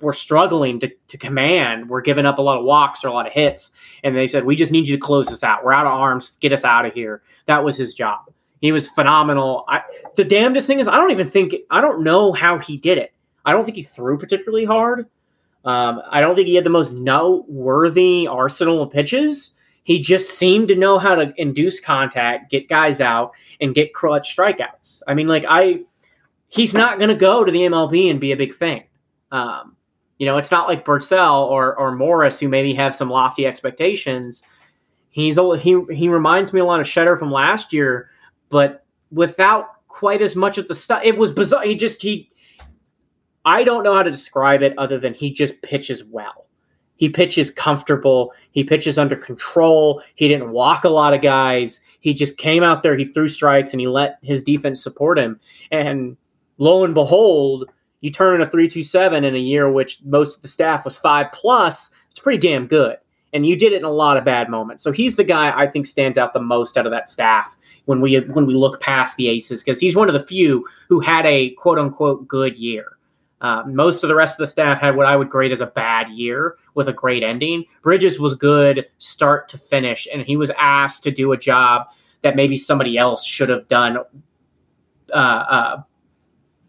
were 0.00 0.12
struggling 0.12 0.80
to, 0.80 0.90
to 1.08 1.18
command, 1.18 1.88
were 1.88 2.00
giving 2.00 2.26
up 2.26 2.38
a 2.38 2.42
lot 2.42 2.58
of 2.58 2.64
walks 2.64 3.04
or 3.04 3.08
a 3.08 3.12
lot 3.12 3.26
of 3.26 3.32
hits. 3.32 3.70
And 4.04 4.16
they 4.16 4.28
said, 4.28 4.44
We 4.44 4.56
just 4.56 4.72
need 4.72 4.88
you 4.88 4.96
to 4.96 5.00
close 5.00 5.28
this 5.28 5.44
out. 5.44 5.64
We're 5.64 5.72
out 5.72 5.86
of 5.86 5.92
arms. 5.92 6.32
Get 6.40 6.52
us 6.52 6.64
out 6.64 6.86
of 6.86 6.94
here. 6.94 7.22
That 7.46 7.64
was 7.64 7.76
his 7.76 7.94
job. 7.94 8.20
He 8.60 8.72
was 8.72 8.88
phenomenal. 8.88 9.64
I, 9.68 9.82
the 10.16 10.24
damnedest 10.24 10.66
thing 10.66 10.80
is, 10.80 10.88
I 10.88 10.96
don't 10.96 11.12
even 11.12 11.30
think, 11.30 11.54
I 11.70 11.80
don't 11.80 12.02
know 12.02 12.32
how 12.32 12.58
he 12.58 12.76
did 12.76 12.98
it. 12.98 13.12
I 13.44 13.52
don't 13.52 13.64
think 13.64 13.76
he 13.76 13.82
threw 13.82 14.18
particularly 14.18 14.64
hard. 14.64 15.06
Um, 15.64 16.02
I 16.10 16.20
don't 16.20 16.34
think 16.34 16.48
he 16.48 16.54
had 16.54 16.64
the 16.64 16.70
most 16.70 16.92
noteworthy 16.92 18.26
arsenal 18.26 18.82
of 18.82 18.90
pitches. 18.90 19.54
He 19.84 20.00
just 20.00 20.30
seemed 20.30 20.68
to 20.68 20.76
know 20.76 20.98
how 20.98 21.14
to 21.14 21.32
induce 21.36 21.80
contact, 21.80 22.50
get 22.50 22.68
guys 22.68 23.00
out, 23.00 23.32
and 23.60 23.74
get 23.74 23.94
clutch 23.94 24.36
strikeouts. 24.36 25.02
I 25.06 25.14
mean, 25.14 25.28
like, 25.28 25.46
I, 25.48 25.80
he's 26.48 26.74
not 26.74 26.98
going 26.98 27.08
to 27.08 27.14
go 27.14 27.44
to 27.44 27.50
the 27.50 27.60
MLB 27.60 28.10
and 28.10 28.20
be 28.20 28.32
a 28.32 28.36
big 28.36 28.54
thing. 28.54 28.84
Um, 29.30 29.76
you 30.18 30.26
know, 30.26 30.36
it's 30.36 30.50
not 30.50 30.68
like 30.68 30.84
Birdsell 30.84 31.48
or 31.48 31.76
or 31.78 31.94
Morris 31.94 32.40
who 32.40 32.48
maybe 32.48 32.74
have 32.74 32.94
some 32.94 33.10
lofty 33.10 33.46
expectations. 33.46 34.42
He's 35.10 35.36
he 35.60 35.82
he 35.90 36.08
reminds 36.08 36.52
me 36.52 36.60
a 36.60 36.64
lot 36.64 36.80
of 36.80 36.86
Shetter 36.86 37.18
from 37.18 37.30
last 37.30 37.72
year, 37.72 38.10
but 38.50 38.84
without 39.10 39.66
quite 39.98 40.22
as 40.22 40.36
much 40.36 40.58
of 40.58 40.68
the 40.68 40.74
stuff. 40.74 41.02
It 41.02 41.18
was 41.18 41.32
bizarre. 41.32 41.64
He 41.64 41.74
just 41.74 42.00
he. 42.02 42.30
I 43.44 43.64
don't 43.64 43.82
know 43.82 43.94
how 43.94 44.02
to 44.02 44.10
describe 44.10 44.62
it 44.62 44.74
other 44.78 44.98
than 44.98 45.14
he 45.14 45.32
just 45.32 45.60
pitches 45.62 46.04
well. 46.04 46.46
He 46.96 47.08
pitches 47.08 47.50
comfortable. 47.50 48.32
He 48.50 48.62
pitches 48.62 48.98
under 48.98 49.16
control. 49.16 50.02
He 50.14 50.28
didn't 50.28 50.50
walk 50.50 50.84
a 50.84 50.88
lot 50.88 51.14
of 51.14 51.22
guys. 51.22 51.80
He 52.00 52.12
just 52.14 52.36
came 52.38 52.62
out 52.62 52.82
there, 52.82 52.96
he 52.96 53.06
threw 53.06 53.28
strikes, 53.28 53.72
and 53.72 53.80
he 53.80 53.88
let 53.88 54.18
his 54.22 54.42
defense 54.42 54.82
support 54.82 55.18
him. 55.18 55.40
And 55.70 56.16
lo 56.58 56.84
and 56.84 56.94
behold, 56.94 57.70
you 58.00 58.10
turn 58.10 58.36
in 58.36 58.40
a 58.40 58.46
327 58.46 59.24
in 59.24 59.34
a 59.34 59.38
year 59.38 59.70
which 59.70 60.00
most 60.04 60.36
of 60.36 60.42
the 60.42 60.48
staff 60.48 60.84
was 60.84 60.96
five 60.96 61.26
plus. 61.32 61.90
It's 62.10 62.20
pretty 62.20 62.38
damn 62.38 62.66
good. 62.66 62.96
And 63.32 63.44
you 63.44 63.56
did 63.56 63.72
it 63.72 63.78
in 63.78 63.84
a 63.84 63.90
lot 63.90 64.16
of 64.16 64.24
bad 64.24 64.48
moments. 64.48 64.82
So 64.82 64.90
he's 64.90 65.16
the 65.16 65.24
guy 65.24 65.52
I 65.54 65.66
think 65.66 65.86
stands 65.86 66.16
out 66.16 66.32
the 66.32 66.40
most 66.40 66.78
out 66.78 66.86
of 66.86 66.92
that 66.92 67.08
staff 67.08 67.56
when 67.84 68.00
we 68.00 68.18
when 68.20 68.46
we 68.46 68.54
look 68.54 68.80
past 68.80 69.16
the 69.16 69.28
aces 69.28 69.62
because 69.62 69.80
he's 69.80 69.96
one 69.96 70.08
of 70.08 70.14
the 70.14 70.26
few 70.26 70.66
who 70.88 71.00
had 71.00 71.26
a 71.26 71.50
quote 71.50 71.78
unquote 71.78 72.26
good 72.26 72.56
year. 72.56 72.98
Uh, 73.40 73.62
most 73.66 74.02
of 74.02 74.08
the 74.08 74.14
rest 74.14 74.34
of 74.34 74.38
the 74.38 74.50
staff 74.50 74.80
had 74.80 74.96
what 74.96 75.06
I 75.06 75.14
would 75.14 75.30
grade 75.30 75.52
as 75.52 75.60
a 75.60 75.66
bad 75.66 76.08
year 76.08 76.56
with 76.74 76.88
a 76.88 76.92
great 76.92 77.22
ending. 77.22 77.64
Bridges 77.82 78.18
was 78.18 78.34
good 78.34 78.86
start 78.98 79.48
to 79.50 79.58
finish, 79.58 80.08
and 80.12 80.22
he 80.22 80.36
was 80.36 80.50
asked 80.58 81.02
to 81.04 81.10
do 81.10 81.32
a 81.32 81.36
job 81.36 81.86
that 82.22 82.34
maybe 82.34 82.56
somebody 82.56 82.98
else 82.98 83.24
should 83.24 83.48
have 83.48 83.68
done 83.68 83.98
uh, 85.12 85.16
uh, 85.16 85.82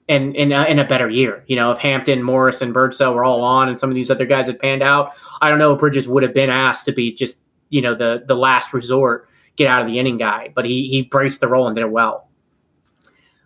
in, 0.10 0.34
in, 0.34 0.52
a, 0.52 0.66
in 0.66 0.80
a 0.80 0.86
better 0.86 1.08
year. 1.10 1.44
You 1.48 1.56
know, 1.56 1.72
if 1.72 1.78
Hampton, 1.78 2.24
Morris, 2.24 2.62
and 2.62 2.74
Birdsell 2.74 3.14
were 3.14 3.24
all 3.24 3.42
on 3.42 3.70
and 3.70 3.78
some 3.78 3.90
of 3.90 3.96
these 3.96 4.10
other 4.10 4.26
guys 4.26 4.48
had 4.48 4.60
panned 4.60 4.82
out, 4.82 5.14
I 5.42 5.50
don't 5.50 5.60
know 5.60 5.74
if 5.74 5.80
Bridges 5.80 6.08
would 6.08 6.24
have 6.24 6.34
been 6.34 6.50
asked 6.50 6.86
to 6.86 6.92
be 6.92 7.14
just, 7.14 7.40
you 7.70 7.82
know, 7.82 7.96
the, 7.96 8.24
the 8.26 8.36
last 8.36 8.74
resort, 8.74 9.30
get 9.56 9.68
out 9.68 9.82
of 9.82 9.88
the 9.88 10.00
inning 10.00 10.18
guy. 10.18 10.52
But 10.54 10.66
he, 10.66 10.90
he 10.90 11.04
braced 11.04 11.40
the 11.40 11.48
role 11.48 11.68
and 11.68 11.76
did 11.76 11.84
it 11.84 11.92
well. 11.92 12.28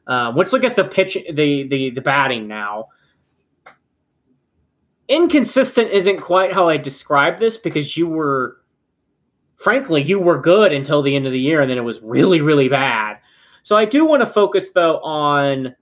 Uh, 0.07 0.32
let's 0.36 0.53
look 0.53 0.64
at 0.64 0.76
the 0.76 0.86
pitch, 0.86 1.18
the, 1.32 1.68
the, 1.68 1.91
the 1.91 2.01
batting 2.01 2.47
now 2.47 2.88
inconsistent 5.09 5.91
isn't 5.91 6.22
quite 6.22 6.53
how 6.53 6.70
I 6.70 6.78
describe 6.78 7.39
this 7.39 7.57
because 7.57 7.97
you 7.97 8.07
were, 8.07 8.57
frankly, 9.57 10.01
you 10.01 10.18
were 10.18 10.39
good 10.39 10.72
until 10.72 11.01
the 11.01 11.16
end 11.16 11.28
of 11.28 11.34
the 11.34 11.39
year 11.39 11.59
and 11.61 11.70
then 11.70 11.78
it 11.78 11.82
was 11.84 12.01
really, 12.01 12.41
really 12.41 12.70
bad. 12.70 13.18
So 13.64 13.76
I 13.76 13.84
do 13.86 14.05
want 14.05 14.22
to 14.22 14.26
focus 14.26 14.70
though 14.72 14.99
on 14.99 15.76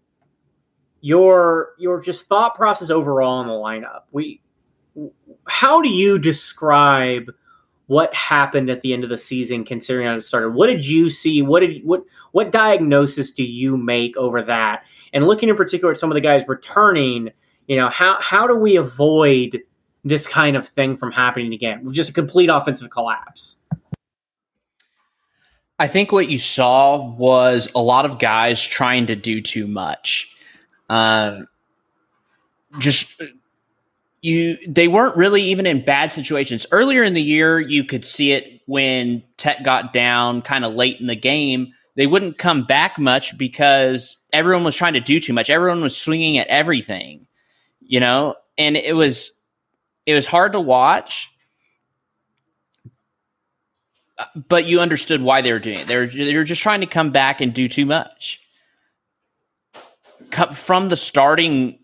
your 1.01 1.69
your 1.77 1.99
just 2.01 2.27
thought 2.27 2.55
process 2.55 2.89
overall 2.89 3.41
in 3.41 3.47
the 3.47 3.53
lineup. 3.53 4.03
We, 4.11 4.41
how 5.47 5.81
do 5.81 5.89
you 5.89 6.17
describe 6.17 7.31
what 7.87 8.13
happened 8.13 8.69
at 8.69 8.81
the 8.81 8.93
end 8.93 9.03
of 9.03 9.09
the 9.09 9.17
season 9.17 9.65
considering 9.65 10.07
how 10.07 10.15
it 10.15 10.21
started? 10.21 10.51
What 10.51 10.67
did 10.67 10.87
you 10.87 11.09
see? 11.09 11.41
What 11.41 11.59
did 11.59 11.83
what 11.83 12.03
what 12.31 12.51
diagnosis 12.51 13.31
do 13.31 13.43
you 13.43 13.77
make 13.77 14.15
over 14.15 14.41
that? 14.43 14.83
And 15.13 15.27
looking 15.27 15.49
in 15.49 15.55
particular 15.55 15.91
at 15.91 15.97
some 15.97 16.09
of 16.09 16.15
the 16.15 16.21
guys 16.21 16.43
returning 16.47 17.31
you 17.71 17.77
know, 17.77 17.87
how 17.87 18.17
how 18.19 18.47
do 18.47 18.55
we 18.55 18.75
avoid 18.75 19.61
this 20.03 20.27
kind 20.27 20.57
of 20.57 20.67
thing 20.67 20.97
from 20.97 21.11
happening 21.11 21.53
again? 21.53 21.89
Just 21.93 22.09
a 22.09 22.13
complete 22.13 22.49
offensive 22.49 22.89
collapse. 22.89 23.57
I 25.79 25.87
think 25.87 26.11
what 26.11 26.27
you 26.27 26.37
saw 26.37 26.97
was 27.13 27.71
a 27.73 27.81
lot 27.81 28.05
of 28.05 28.19
guys 28.19 28.61
trying 28.61 29.05
to 29.05 29.15
do 29.15 29.41
too 29.41 29.67
much. 29.67 30.35
Uh, 30.91 31.41
just 32.79 33.21
you 34.21 34.57
they 34.67 34.87
weren't 34.87 35.17
really 35.17 35.41
even 35.43 35.65
in 35.65 35.83
bad 35.85 36.11
situations. 36.11 36.65
Earlier 36.71 37.03
in 37.03 37.13
the 37.13 37.21
year, 37.21 37.59
you 37.59 37.83
could 37.83 38.05
see 38.05 38.31
it 38.33 38.61
when 38.65 39.23
Tech 39.37 39.63
got 39.63 39.93
down 39.93 40.41
kind 40.41 40.65
of 40.65 40.73
late 40.73 40.99
in 40.99 41.07
the 41.07 41.15
game. 41.15 41.73
They 41.95 42.07
wouldn't 42.07 42.37
come 42.37 42.65
back 42.65 42.97
much 42.97 43.37
because 43.37 44.17
everyone 44.33 44.63
was 44.63 44.75
trying 44.75 44.93
to 44.93 44.99
do 44.99 45.19
too 45.19 45.33
much. 45.33 45.49
Everyone 45.49 45.81
was 45.81 45.97
swinging 45.97 46.37
at 46.37 46.47
everything 46.47 47.21
you 47.91 47.99
know, 47.99 48.35
and 48.57 48.77
it 48.77 48.95
was 48.95 49.41
it 50.05 50.13
was 50.13 50.25
hard 50.25 50.53
to 50.53 50.61
watch, 50.61 51.29
but 54.47 54.65
you 54.65 54.79
understood 54.79 55.21
why 55.21 55.41
they 55.41 55.51
were 55.51 55.59
doing 55.59 55.79
it. 55.79 55.87
They 55.87 55.97
were 55.97 56.05
they 56.07 56.35
were 56.35 56.45
just 56.45 56.61
trying 56.61 56.79
to 56.79 56.87
come 56.87 57.11
back 57.11 57.41
and 57.41 57.53
do 57.53 57.67
too 57.67 57.85
much. 57.85 58.39
From 60.35 60.89
the 60.89 60.97
starting 60.97 61.79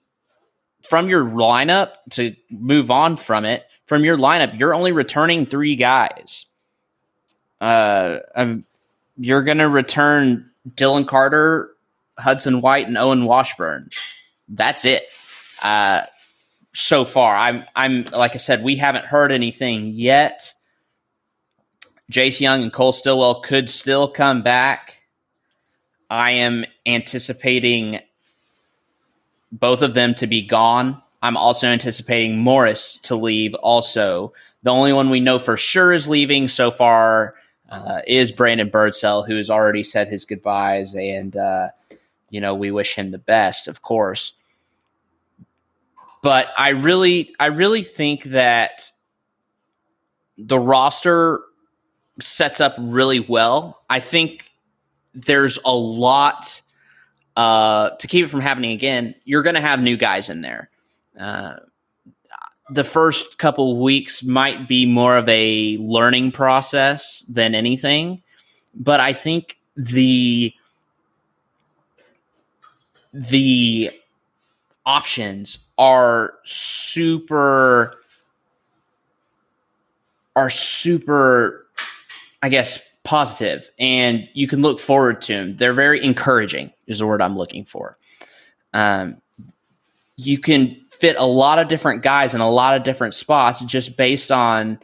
from 0.90 1.10
your 1.10 1.26
lineup 1.26 1.94
to 2.12 2.36
move 2.50 2.92
on 2.92 3.18
from 3.18 3.46
it 3.46 3.66
from 3.86 4.04
your 4.04 4.18
lineup, 4.18 4.58
you're 4.58 4.74
only 4.74 4.92
returning 4.92 5.46
three 5.46 5.76
guys. 5.76 6.46
Uh, 7.60 8.18
um, 8.36 8.64
you're 9.18 9.44
going 9.44 9.58
to 9.58 9.70
return 9.70 10.50
Dylan 10.70 11.08
Carter, 11.08 11.72
Hudson 12.18 12.62
White, 12.62 12.88
and 12.88 12.98
Owen 12.98 13.26
Washburn. 13.26 13.90
That's 14.48 14.86
it. 14.86 15.04
Uh, 15.62 16.04
so 16.74 17.06
far, 17.06 17.36
I'm 17.36 17.66
I'm 17.76 18.04
like 18.16 18.36
I 18.36 18.38
said, 18.38 18.64
we 18.64 18.76
haven't 18.76 19.06
heard 19.06 19.32
anything 19.32 19.88
yet. 19.88 20.54
Jace 22.12 22.40
Jung 22.40 22.62
and 22.62 22.72
Cole 22.72 22.94
Stilwell 22.94 23.42
could 23.42 23.70
still 23.70 24.08
come 24.08 24.44
back. 24.44 25.00
I 26.10 26.32
am 26.32 26.66
anticipating 26.86 28.00
both 29.52 29.82
of 29.82 29.94
them 29.94 30.16
to 30.16 30.28
be 30.28 30.42
gone. 30.42 31.02
I'm 31.22 31.38
also 31.38 31.68
anticipating 31.68 32.38
Morris 32.38 33.00
to 33.04 33.16
leave. 33.16 33.54
Also, 33.56 34.34
the 34.64 34.72
only 34.72 34.94
one 34.94 35.10
we 35.10 35.20
know 35.20 35.40
for 35.40 35.58
sure 35.58 35.94
is 35.94 36.08
leaving 36.08 36.48
so 36.48 36.72
far 36.72 37.36
uh, 37.70 38.02
is 38.08 38.32
Brandon 38.32 38.70
Birdsell, 38.70 39.26
who 39.26 39.36
has 39.38 39.50
already 39.50 39.84
said 39.84 40.08
his 40.08 40.26
goodbyes, 40.26 40.96
and 40.96 41.36
uh, 41.36 41.70
you 42.30 42.40
know 42.40 42.56
we 42.56 42.72
wish 42.72 42.96
him 42.96 43.12
the 43.12 43.18
best, 43.18 43.68
of 43.68 43.82
course 43.82 44.34
but 46.22 46.52
I 46.58 46.72
really, 46.72 47.34
I 47.40 47.46
really 47.48 47.84
think 47.84 48.24
that 48.24 48.92
the 50.38 50.60
roster 50.60 51.40
sets 52.20 52.60
up 52.60 52.76
really 52.78 53.20
well. 53.20 53.82
I 53.90 54.00
think 54.00 54.52
there's 55.14 55.60
a 55.66 55.74
lot 55.74 56.62
uh, 57.38 57.92
to 57.92 58.08
keep 58.08 58.26
it 58.26 58.30
from 58.30 58.42
happening 58.42 58.72
again. 58.72 59.16
You're 59.24 59.44
going 59.44 59.56
to 59.56 59.62
have 59.62 59.80
new 59.80 59.96
guys 59.96 60.30
in 60.30 60.42
there. 60.42 60.70
Uh, 61.18 61.58
the 62.70 62.84
first 62.84 63.38
couple 63.38 63.82
weeks 63.82 64.24
might 64.24 64.68
be 64.68 64.86
more 64.86 65.16
of 65.16 65.30
a 65.30 65.78
learning 65.78 66.32
process 66.34 67.22
than 67.22 67.56
anything, 67.56 68.24
but 68.74 69.00
I 69.00 69.14
think 69.14 69.58
the 69.78 70.52
the 73.14 73.92
options 74.86 75.68
are 75.78 76.34
super 76.46 77.94
are 80.36 80.50
super 80.50 81.66
i 82.42 82.50
guess 82.50 82.96
positive 83.04 83.70
and 83.80 84.30
you 84.34 84.48
can 84.48 84.62
look 84.62 84.80
forward 84.80 85.22
to 85.22 85.34
them 85.34 85.58
they're 85.58 85.74
very 85.74 86.04
encouraging 86.04 86.72
is 86.88 87.00
the 87.00 87.08
word 87.08 87.22
i'm 87.22 87.38
looking 87.38 87.66
for 87.66 87.98
um, 88.74 89.22
you 90.18 90.38
can 90.40 90.84
fit 90.90 91.16
a 91.18 91.26
lot 91.26 91.60
of 91.60 91.68
different 91.68 92.02
guys 92.02 92.34
in 92.34 92.42
a 92.42 92.50
lot 92.50 92.76
of 92.76 92.84
different 92.84 93.14
spots 93.14 93.62
just 93.62 93.98
based 93.98 94.32
on 94.32 94.80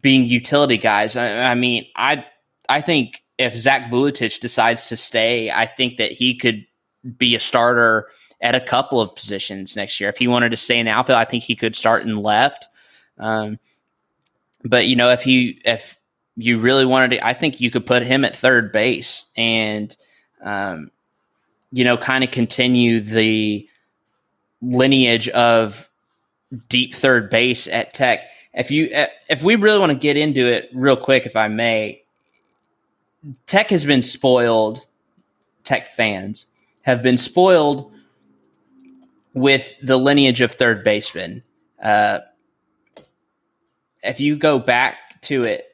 being 0.00 0.24
utility 0.24 0.76
guys 0.76 1.16
i, 1.16 1.50
I 1.50 1.54
mean 1.54 1.86
i 1.96 2.24
i 2.68 2.80
think 2.80 3.22
if 3.38 3.54
zach 3.54 3.90
vuletic 3.90 4.40
decides 4.40 4.88
to 4.88 4.96
stay 4.96 5.50
i 5.50 5.66
think 5.66 5.96
that 5.98 6.12
he 6.12 6.34
could 6.34 6.66
be 7.16 7.34
a 7.34 7.40
starter 7.40 8.08
at 8.40 8.54
a 8.54 8.60
couple 8.60 9.00
of 9.00 9.14
positions 9.14 9.76
next 9.76 10.00
year. 10.00 10.08
If 10.08 10.18
he 10.18 10.28
wanted 10.28 10.50
to 10.50 10.56
stay 10.56 10.78
in 10.78 10.86
the 10.86 10.92
outfield, 10.92 11.18
I 11.18 11.24
think 11.24 11.42
he 11.42 11.56
could 11.56 11.74
start 11.74 12.02
in 12.02 12.16
left. 12.16 12.68
Um, 13.18 13.58
but 14.64 14.86
you 14.86 14.96
know, 14.96 15.10
if 15.10 15.22
he 15.22 15.60
if 15.64 15.98
you 16.36 16.58
really 16.58 16.84
wanted 16.84 17.16
to, 17.16 17.26
I 17.26 17.34
think 17.34 17.60
you 17.60 17.70
could 17.70 17.86
put 17.86 18.02
him 18.02 18.24
at 18.24 18.36
third 18.36 18.72
base 18.72 19.30
and 19.36 19.96
um, 20.42 20.90
you 21.72 21.84
know, 21.84 21.96
kind 21.96 22.24
of 22.24 22.30
continue 22.30 23.00
the 23.00 23.68
lineage 24.62 25.28
of 25.28 25.90
deep 26.68 26.94
third 26.94 27.30
base 27.30 27.68
at 27.68 27.94
Tech. 27.94 28.20
If 28.54 28.70
you 28.70 28.88
if 29.28 29.42
we 29.42 29.56
really 29.56 29.78
want 29.78 29.90
to 29.90 29.98
get 29.98 30.16
into 30.16 30.50
it 30.50 30.70
real 30.72 30.96
quick, 30.96 31.26
if 31.26 31.36
I 31.36 31.48
may, 31.48 32.02
Tech 33.46 33.70
has 33.70 33.84
been 33.84 34.02
spoiled. 34.02 34.84
Tech 35.64 35.88
fans 35.88 36.46
have 36.82 37.02
been 37.02 37.18
spoiled 37.18 37.92
with 39.34 39.74
the 39.82 39.98
lineage 39.98 40.40
of 40.40 40.52
third 40.52 40.82
baseman. 40.82 41.42
Uh, 41.82 42.20
if 44.02 44.20
you 44.20 44.36
go 44.36 44.58
back 44.58 45.20
to 45.22 45.42
it, 45.42 45.66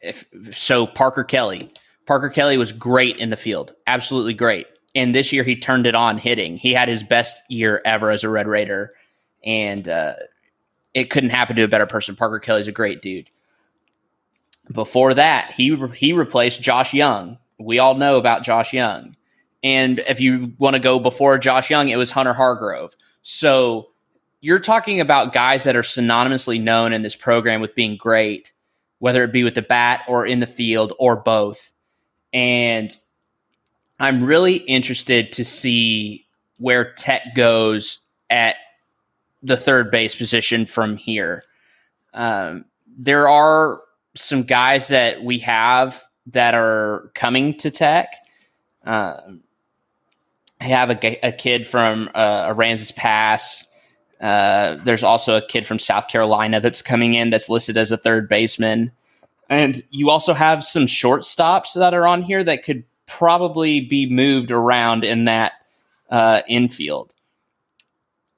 if 0.00 0.24
so, 0.52 0.86
Parker 0.86 1.24
Kelly, 1.24 1.72
Parker 2.10 2.28
Kelly 2.28 2.56
was 2.56 2.72
great 2.72 3.18
in 3.18 3.30
the 3.30 3.36
field, 3.36 3.72
absolutely 3.86 4.34
great. 4.34 4.66
And 4.96 5.14
this 5.14 5.32
year 5.32 5.44
he 5.44 5.54
turned 5.54 5.86
it 5.86 5.94
on 5.94 6.18
hitting. 6.18 6.56
He 6.56 6.72
had 6.72 6.88
his 6.88 7.04
best 7.04 7.40
year 7.48 7.80
ever 7.84 8.10
as 8.10 8.24
a 8.24 8.28
Red 8.28 8.48
Raider, 8.48 8.94
and 9.44 9.88
uh, 9.88 10.14
it 10.92 11.08
couldn't 11.08 11.30
happen 11.30 11.54
to 11.54 11.62
a 11.62 11.68
better 11.68 11.86
person. 11.86 12.16
Parker 12.16 12.40
Kelly's 12.40 12.66
a 12.66 12.72
great 12.72 13.00
dude. 13.00 13.30
Before 14.72 15.14
that, 15.14 15.52
he 15.52 15.76
he 15.94 16.12
replaced 16.12 16.60
Josh 16.60 16.92
Jung. 16.92 17.38
We 17.60 17.78
all 17.78 17.94
know 17.94 18.16
about 18.16 18.42
Josh 18.42 18.72
Jung, 18.72 19.14
And 19.62 20.00
if 20.00 20.20
you 20.20 20.54
want 20.58 20.74
to 20.74 20.82
go 20.82 20.98
before 20.98 21.38
Josh 21.38 21.70
Jung, 21.70 21.90
it 21.90 21.96
was 21.96 22.10
Hunter 22.10 22.34
Hargrove. 22.34 22.96
So 23.22 23.90
you're 24.40 24.58
talking 24.58 25.00
about 25.00 25.32
guys 25.32 25.62
that 25.62 25.76
are 25.76 25.82
synonymously 25.82 26.60
known 26.60 26.92
in 26.92 27.02
this 27.02 27.14
program 27.14 27.60
with 27.60 27.76
being 27.76 27.96
great, 27.96 28.52
whether 28.98 29.22
it 29.22 29.30
be 29.30 29.44
with 29.44 29.54
the 29.54 29.62
bat 29.62 30.02
or 30.08 30.26
in 30.26 30.40
the 30.40 30.48
field 30.48 30.92
or 30.98 31.14
both. 31.14 31.72
And 32.32 32.94
I'm 33.98 34.24
really 34.24 34.56
interested 34.56 35.32
to 35.32 35.44
see 35.44 36.26
where 36.58 36.92
Tech 36.94 37.34
goes 37.34 38.06
at 38.28 38.56
the 39.42 39.56
third 39.56 39.90
base 39.90 40.14
position 40.14 40.66
from 40.66 40.96
here. 40.96 41.42
Um, 42.12 42.64
there 42.86 43.28
are 43.28 43.80
some 44.14 44.42
guys 44.42 44.88
that 44.88 45.22
we 45.22 45.38
have 45.38 46.02
that 46.26 46.54
are 46.54 47.10
coming 47.14 47.56
to 47.58 47.70
Tech. 47.70 48.14
Uh, 48.84 49.20
I 50.60 50.64
have 50.64 50.90
a, 50.90 51.26
a 51.26 51.32
kid 51.32 51.66
from 51.66 52.10
uh, 52.14 52.52
Aransas 52.52 52.94
Pass. 52.94 53.66
Uh, 54.20 54.76
there's 54.84 55.02
also 55.02 55.36
a 55.36 55.46
kid 55.46 55.66
from 55.66 55.78
South 55.78 56.08
Carolina 56.08 56.60
that's 56.60 56.82
coming 56.82 57.14
in 57.14 57.30
that's 57.30 57.48
listed 57.48 57.76
as 57.76 57.90
a 57.90 57.96
third 57.96 58.28
baseman. 58.28 58.92
And 59.50 59.82
you 59.90 60.08
also 60.10 60.32
have 60.32 60.62
some 60.62 60.86
shortstops 60.86 61.74
that 61.74 61.92
are 61.92 62.06
on 62.06 62.22
here 62.22 62.44
that 62.44 62.64
could 62.64 62.84
probably 63.06 63.80
be 63.80 64.08
moved 64.08 64.52
around 64.52 65.02
in 65.02 65.24
that 65.24 65.54
uh, 66.08 66.42
infield. 66.46 67.12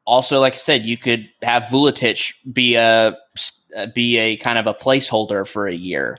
Also, 0.06 0.40
like 0.40 0.54
I 0.54 0.56
said, 0.56 0.84
you 0.84 0.96
could 0.96 1.28
have 1.42 1.64
Vuletic 1.64 2.32
be 2.50 2.74
a 2.74 3.16
be 3.94 4.16
a 4.16 4.36
kind 4.38 4.58
of 4.58 4.66
a 4.66 4.74
placeholder 4.74 5.46
for 5.46 5.68
a 5.68 5.74
year. 5.74 6.16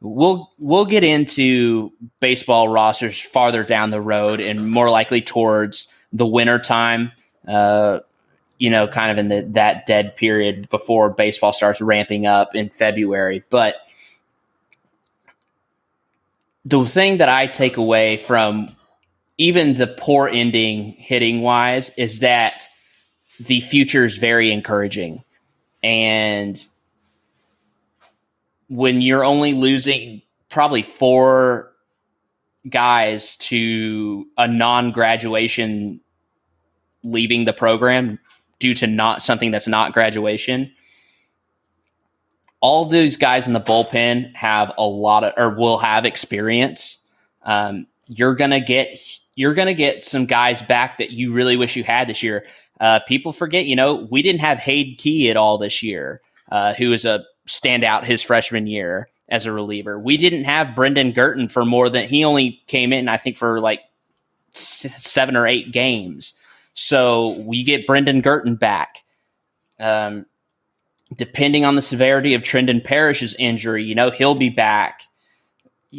We'll 0.00 0.50
we'll 0.58 0.84
get 0.84 1.04
into 1.04 1.92
baseball 2.18 2.68
rosters 2.68 3.20
farther 3.20 3.62
down 3.62 3.90
the 3.90 4.00
road 4.00 4.40
and 4.40 4.70
more 4.70 4.90
likely 4.90 5.22
towards 5.22 5.88
the 6.12 6.26
winter 6.26 6.58
time. 6.58 7.12
Uh, 7.46 8.00
you 8.58 8.70
know, 8.70 8.86
kind 8.88 9.12
of 9.12 9.18
in 9.18 9.28
the 9.28 9.48
that 9.52 9.86
dead 9.86 10.16
period 10.16 10.68
before 10.68 11.10
baseball 11.10 11.52
starts 11.52 11.80
ramping 11.80 12.26
up 12.26 12.54
in 12.54 12.68
February. 12.68 13.44
But 13.48 13.76
the 16.64 16.84
thing 16.84 17.18
that 17.18 17.28
I 17.28 17.46
take 17.46 17.76
away 17.76 18.16
from 18.16 18.74
even 19.38 19.74
the 19.74 19.86
poor 19.86 20.28
ending 20.28 20.92
hitting 20.92 21.40
wise 21.40 21.90
is 21.98 22.20
that 22.20 22.66
the 23.40 23.60
future 23.60 24.04
is 24.04 24.18
very 24.18 24.52
encouraging. 24.52 25.22
And 25.82 26.56
when 28.68 29.00
you're 29.00 29.24
only 29.24 29.54
losing 29.54 30.22
probably 30.48 30.82
four 30.82 31.72
guys 32.68 33.36
to 33.38 34.26
a 34.38 34.46
non 34.46 34.92
graduation 34.92 36.00
leaving 37.02 37.44
the 37.44 37.52
program 37.52 38.18
due 38.60 38.74
to 38.74 38.86
not 38.86 39.22
something 39.22 39.50
that's 39.50 39.66
not 39.66 39.92
graduation, 39.92 40.72
all 42.62 42.86
those 42.86 43.16
guys 43.16 43.46
in 43.46 43.52
the 43.52 43.60
bullpen 43.60 44.34
have 44.34 44.72
a 44.78 44.86
lot 44.86 45.24
of 45.24 45.34
or 45.36 45.50
will 45.50 45.78
have 45.78 46.06
experience. 46.06 47.04
Um, 47.42 47.88
you're 48.06 48.36
gonna 48.36 48.60
get 48.60 48.98
you're 49.34 49.52
gonna 49.52 49.74
get 49.74 50.02
some 50.02 50.24
guys 50.24 50.62
back 50.62 50.98
that 50.98 51.10
you 51.10 51.32
really 51.32 51.56
wish 51.56 51.76
you 51.76 51.84
had 51.84 52.06
this 52.06 52.22
year. 52.22 52.46
Uh, 52.80 53.00
people 53.06 53.32
forget, 53.32 53.66
you 53.66 53.76
know, 53.76 54.08
we 54.10 54.22
didn't 54.22 54.40
have 54.40 54.58
Hayden 54.58 54.94
Key 54.96 55.28
at 55.28 55.36
all 55.36 55.58
this 55.58 55.82
year, 55.82 56.20
uh, 56.50 56.72
who 56.74 56.88
was 56.90 57.04
a 57.04 57.24
standout 57.46 58.04
his 58.04 58.22
freshman 58.22 58.66
year 58.66 59.08
as 59.28 59.44
a 59.44 59.52
reliever. 59.52 59.98
We 59.98 60.16
didn't 60.16 60.44
have 60.44 60.74
Brendan 60.74 61.12
Girton 61.12 61.48
for 61.48 61.64
more 61.64 61.90
than 61.90 62.08
he 62.08 62.24
only 62.24 62.62
came 62.68 62.92
in, 62.92 63.08
I 63.08 63.16
think, 63.16 63.36
for 63.36 63.60
like 63.60 63.80
seven 64.52 65.36
or 65.36 65.46
eight 65.46 65.72
games. 65.72 66.34
So 66.74 67.40
we 67.40 67.64
get 67.64 67.86
Brendan 67.86 68.20
Girton 68.20 68.56
back. 68.56 68.98
Um, 69.80 70.26
depending 71.16 71.64
on 71.64 71.74
the 71.74 71.82
severity 71.82 72.34
of 72.34 72.42
Trendon 72.42 72.82
Parrish's 72.82 73.34
injury, 73.38 73.84
you 73.84 73.94
know, 73.94 74.10
he'll 74.10 74.34
be 74.34 74.48
back. 74.48 75.02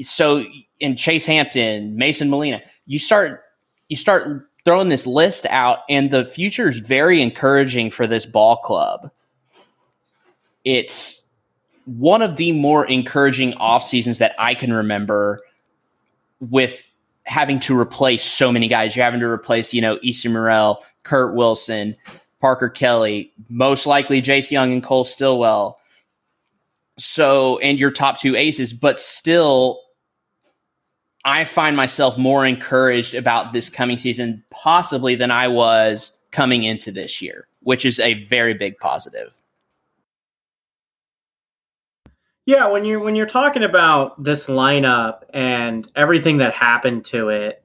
So 0.03 0.43
in 0.79 0.95
Chase 0.95 1.25
Hampton, 1.25 1.95
Mason 1.95 2.29
Molina, 2.29 2.61
you 2.85 2.99
start 2.99 3.43
you 3.89 3.97
start 3.97 4.47
throwing 4.65 4.89
this 4.89 5.05
list 5.05 5.45
out, 5.47 5.79
and 5.89 6.09
the 6.09 6.25
future 6.25 6.67
is 6.69 6.77
very 6.77 7.21
encouraging 7.21 7.91
for 7.91 8.07
this 8.07 8.25
ball 8.25 8.57
club. 8.57 9.11
It's 10.63 11.27
one 11.85 12.21
of 12.21 12.37
the 12.37 12.53
more 12.53 12.85
encouraging 12.85 13.53
off 13.55 13.85
seasons 13.85 14.19
that 14.19 14.33
I 14.39 14.55
can 14.55 14.71
remember 14.71 15.41
with 16.39 16.89
having 17.25 17.59
to 17.61 17.77
replace 17.77 18.23
so 18.23 18.51
many 18.51 18.67
guys. 18.67 18.95
You're 18.95 19.05
having 19.05 19.19
to 19.19 19.27
replace, 19.27 19.73
you 19.73 19.81
know, 19.81 19.99
Easton 20.01 20.33
Morrell, 20.33 20.83
Kurt 21.03 21.35
Wilson, 21.35 21.95
Parker 22.43 22.67
Kelly, 22.67 23.31
most 23.47 23.85
likely 23.85 24.21
Jace 24.21 24.51
Jung 24.51 24.73
and 24.73 24.83
Cole 24.83 25.05
Stilwell. 25.05 25.79
So, 26.99 27.57
and 27.59 27.79
your 27.79 27.89
top 27.89 28.19
two 28.19 28.35
aces, 28.35 28.73
but 28.73 28.99
still, 28.99 29.79
I 31.23 31.45
find 31.45 31.77
myself 31.77 32.17
more 32.17 32.45
encouraged 32.45 33.15
about 33.15 33.53
this 33.53 33.69
coming 33.69 33.95
season, 33.95 34.43
possibly 34.49 35.15
than 35.15 35.31
I 35.31 35.47
was 35.47 36.19
coming 36.31 36.63
into 36.63 36.91
this 36.91 37.21
year, 37.21 37.47
which 37.61 37.85
is 37.85 37.97
a 38.01 38.25
very 38.25 38.53
big 38.53 38.77
positive. 38.77 39.41
Yeah, 42.45 42.67
when 42.67 42.83
you're 42.83 42.99
when 42.99 43.15
you're 43.15 43.25
talking 43.25 43.63
about 43.63 44.21
this 44.21 44.47
lineup 44.47 45.21
and 45.33 45.89
everything 45.95 46.39
that 46.39 46.53
happened 46.53 47.05
to 47.05 47.29
it, 47.29 47.62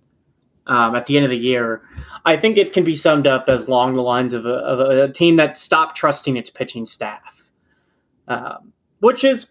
um, 0.68 0.94
at 0.94 1.06
the 1.06 1.16
end 1.16 1.24
of 1.24 1.30
the 1.30 1.36
year. 1.36 1.82
I 2.24 2.36
think 2.36 2.56
it 2.56 2.72
can 2.72 2.84
be 2.84 2.94
summed 2.94 3.26
up 3.26 3.48
as 3.48 3.66
along 3.66 3.94
the 3.94 4.02
lines 4.02 4.34
of 4.34 4.44
a, 4.46 4.54
of 4.54 4.80
a 4.80 5.12
team 5.12 5.36
that 5.36 5.58
stopped 5.58 5.96
trusting 5.96 6.36
its 6.36 6.50
pitching 6.50 6.86
staff, 6.86 7.50
um, 8.28 8.72
which 9.00 9.24
is, 9.24 9.48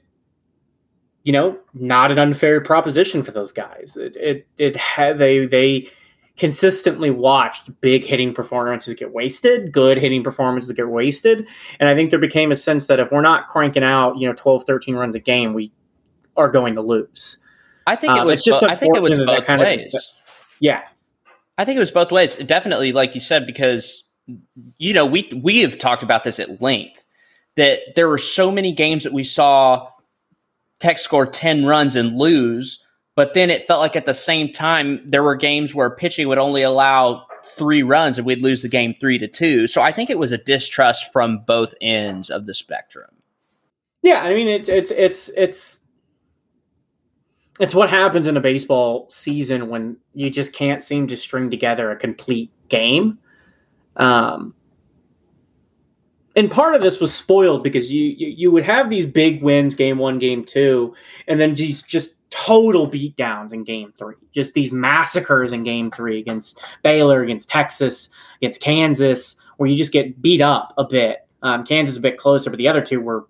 you 1.23 1.33
know, 1.33 1.57
not 1.73 2.11
an 2.11 2.19
unfair 2.19 2.61
proposition 2.61 3.23
for 3.23 3.31
those 3.31 3.51
guys. 3.51 3.97
It 3.99 4.15
it, 4.15 4.47
it 4.57 4.77
had 4.77 5.17
they 5.17 5.45
they 5.45 5.89
consistently 6.37 7.09
watched 7.09 7.69
big 7.81 8.03
hitting 8.03 8.33
performances 8.33 8.93
get 8.93 9.11
wasted, 9.11 9.71
good 9.71 9.97
hitting 9.97 10.23
performances 10.23 10.71
get 10.71 10.87
wasted. 10.87 11.47
And 11.79 11.89
I 11.89 11.95
think 11.95 12.11
there 12.11 12.19
became 12.19 12.51
a 12.51 12.55
sense 12.55 12.85
that 12.87 12.99
if 12.99 13.11
we're 13.11 13.21
not 13.21 13.47
cranking 13.47 13.83
out, 13.83 14.17
you 14.17 14.27
know, 14.27 14.33
12, 14.35 14.63
13 14.65 14.95
runs 14.95 15.15
a 15.15 15.19
game, 15.19 15.53
we 15.53 15.71
are 16.35 16.49
going 16.49 16.75
to 16.75 16.81
lose. 16.81 17.39
I 17.87 17.95
think 17.95 18.15
it 18.15 18.19
um, 18.19 18.27
was 18.27 18.43
just 18.43 18.61
bo- 18.61 18.67
I 18.67 18.75
think 18.75 18.95
it 18.95 19.01
was 19.01 19.17
both 19.17 19.47
ways. 19.47 19.95
Of, 19.95 20.01
yeah. 20.59 20.83
I 21.57 21.65
think 21.65 21.77
it 21.77 21.79
was 21.79 21.91
both 21.91 22.11
ways. 22.11 22.35
Definitely, 22.35 22.91
like 22.91 23.15
you 23.15 23.21
said, 23.21 23.45
because 23.45 24.09
you 24.77 24.93
know 24.93 25.05
we 25.05 25.31
we 25.43 25.59
have 25.59 25.79
talked 25.79 26.03
about 26.03 26.23
this 26.23 26.39
at 26.39 26.61
length 26.61 27.03
that 27.55 27.95
there 27.95 28.07
were 28.07 28.17
so 28.17 28.51
many 28.51 28.71
games 28.71 29.03
that 29.03 29.13
we 29.13 29.23
saw 29.23 29.89
Tech 30.79 30.99
score 30.99 31.25
ten 31.25 31.65
runs 31.65 31.95
and 31.95 32.17
lose, 32.17 32.83
but 33.15 33.33
then 33.33 33.49
it 33.49 33.65
felt 33.65 33.81
like 33.81 33.95
at 33.95 34.05
the 34.05 34.13
same 34.13 34.51
time 34.51 35.01
there 35.09 35.23
were 35.23 35.35
games 35.35 35.73
where 35.73 35.89
pitching 35.89 36.27
would 36.27 36.37
only 36.37 36.61
allow 36.61 37.25
three 37.43 37.81
runs 37.81 38.17
and 38.17 38.27
we'd 38.27 38.41
lose 38.41 38.61
the 38.61 38.67
game 38.67 38.93
three 38.99 39.17
to 39.17 39.27
two. 39.27 39.67
So 39.67 39.81
I 39.81 39.91
think 39.91 40.09
it 40.09 40.19
was 40.19 40.31
a 40.31 40.37
distrust 40.37 41.11
from 41.11 41.39
both 41.39 41.73
ends 41.81 42.29
of 42.29 42.45
the 42.45 42.53
spectrum. 42.53 43.09
Yeah, 44.03 44.21
I 44.21 44.33
mean 44.33 44.47
it's 44.47 44.69
it's 44.69 44.91
it's 44.91 45.29
it's 45.29 45.79
it's 47.59 47.75
what 47.75 47.89
happens 47.89 48.27
in 48.27 48.37
a 48.37 48.41
baseball 48.41 49.07
season 49.09 49.69
when 49.69 49.97
you 50.13 50.29
just 50.29 50.53
can't 50.53 50.83
seem 50.83 51.07
to 51.07 51.17
string 51.17 51.49
together 51.49 51.91
a 51.91 51.95
complete 51.95 52.51
game. 52.69 53.17
Um, 53.95 54.53
and 56.35 56.51
part 56.51 56.75
of 56.75 56.83
this 56.83 56.99
was 56.99 57.13
spoiled 57.13 57.63
because 57.63 57.91
you, 57.91 58.03
you, 58.03 58.27
you 58.27 58.51
would 58.51 58.63
have 58.63 58.91
these 58.91 59.07
big 59.07 59.41
wins, 59.41 59.73
game 59.73 59.97
one, 59.97 60.19
game 60.19 60.45
two, 60.45 60.93
and 61.27 61.39
then 61.39 61.55
these 61.55 61.81
just 61.81 62.17
total 62.29 62.89
beatdowns 62.89 63.53
in 63.53 63.63
game 63.63 63.91
three. 63.97 64.15
Just 64.33 64.53
these 64.53 64.71
massacres 64.71 65.51
in 65.51 65.63
game 65.63 65.89
three 65.89 66.19
against 66.19 66.59
Baylor, 66.83 67.23
against 67.23 67.49
Texas, 67.49 68.09
against 68.39 68.61
Kansas, 68.61 69.35
where 69.57 69.67
you 69.67 69.75
just 69.75 69.91
get 69.91 70.21
beat 70.21 70.41
up 70.41 70.73
a 70.77 70.83
bit. 70.83 71.27
Um, 71.41 71.65
Kansas 71.65 71.97
a 71.97 72.01
bit 72.01 72.17
closer, 72.17 72.51
but 72.51 72.57
the 72.57 72.67
other 72.67 72.81
two 72.81 73.01
were 73.01 73.25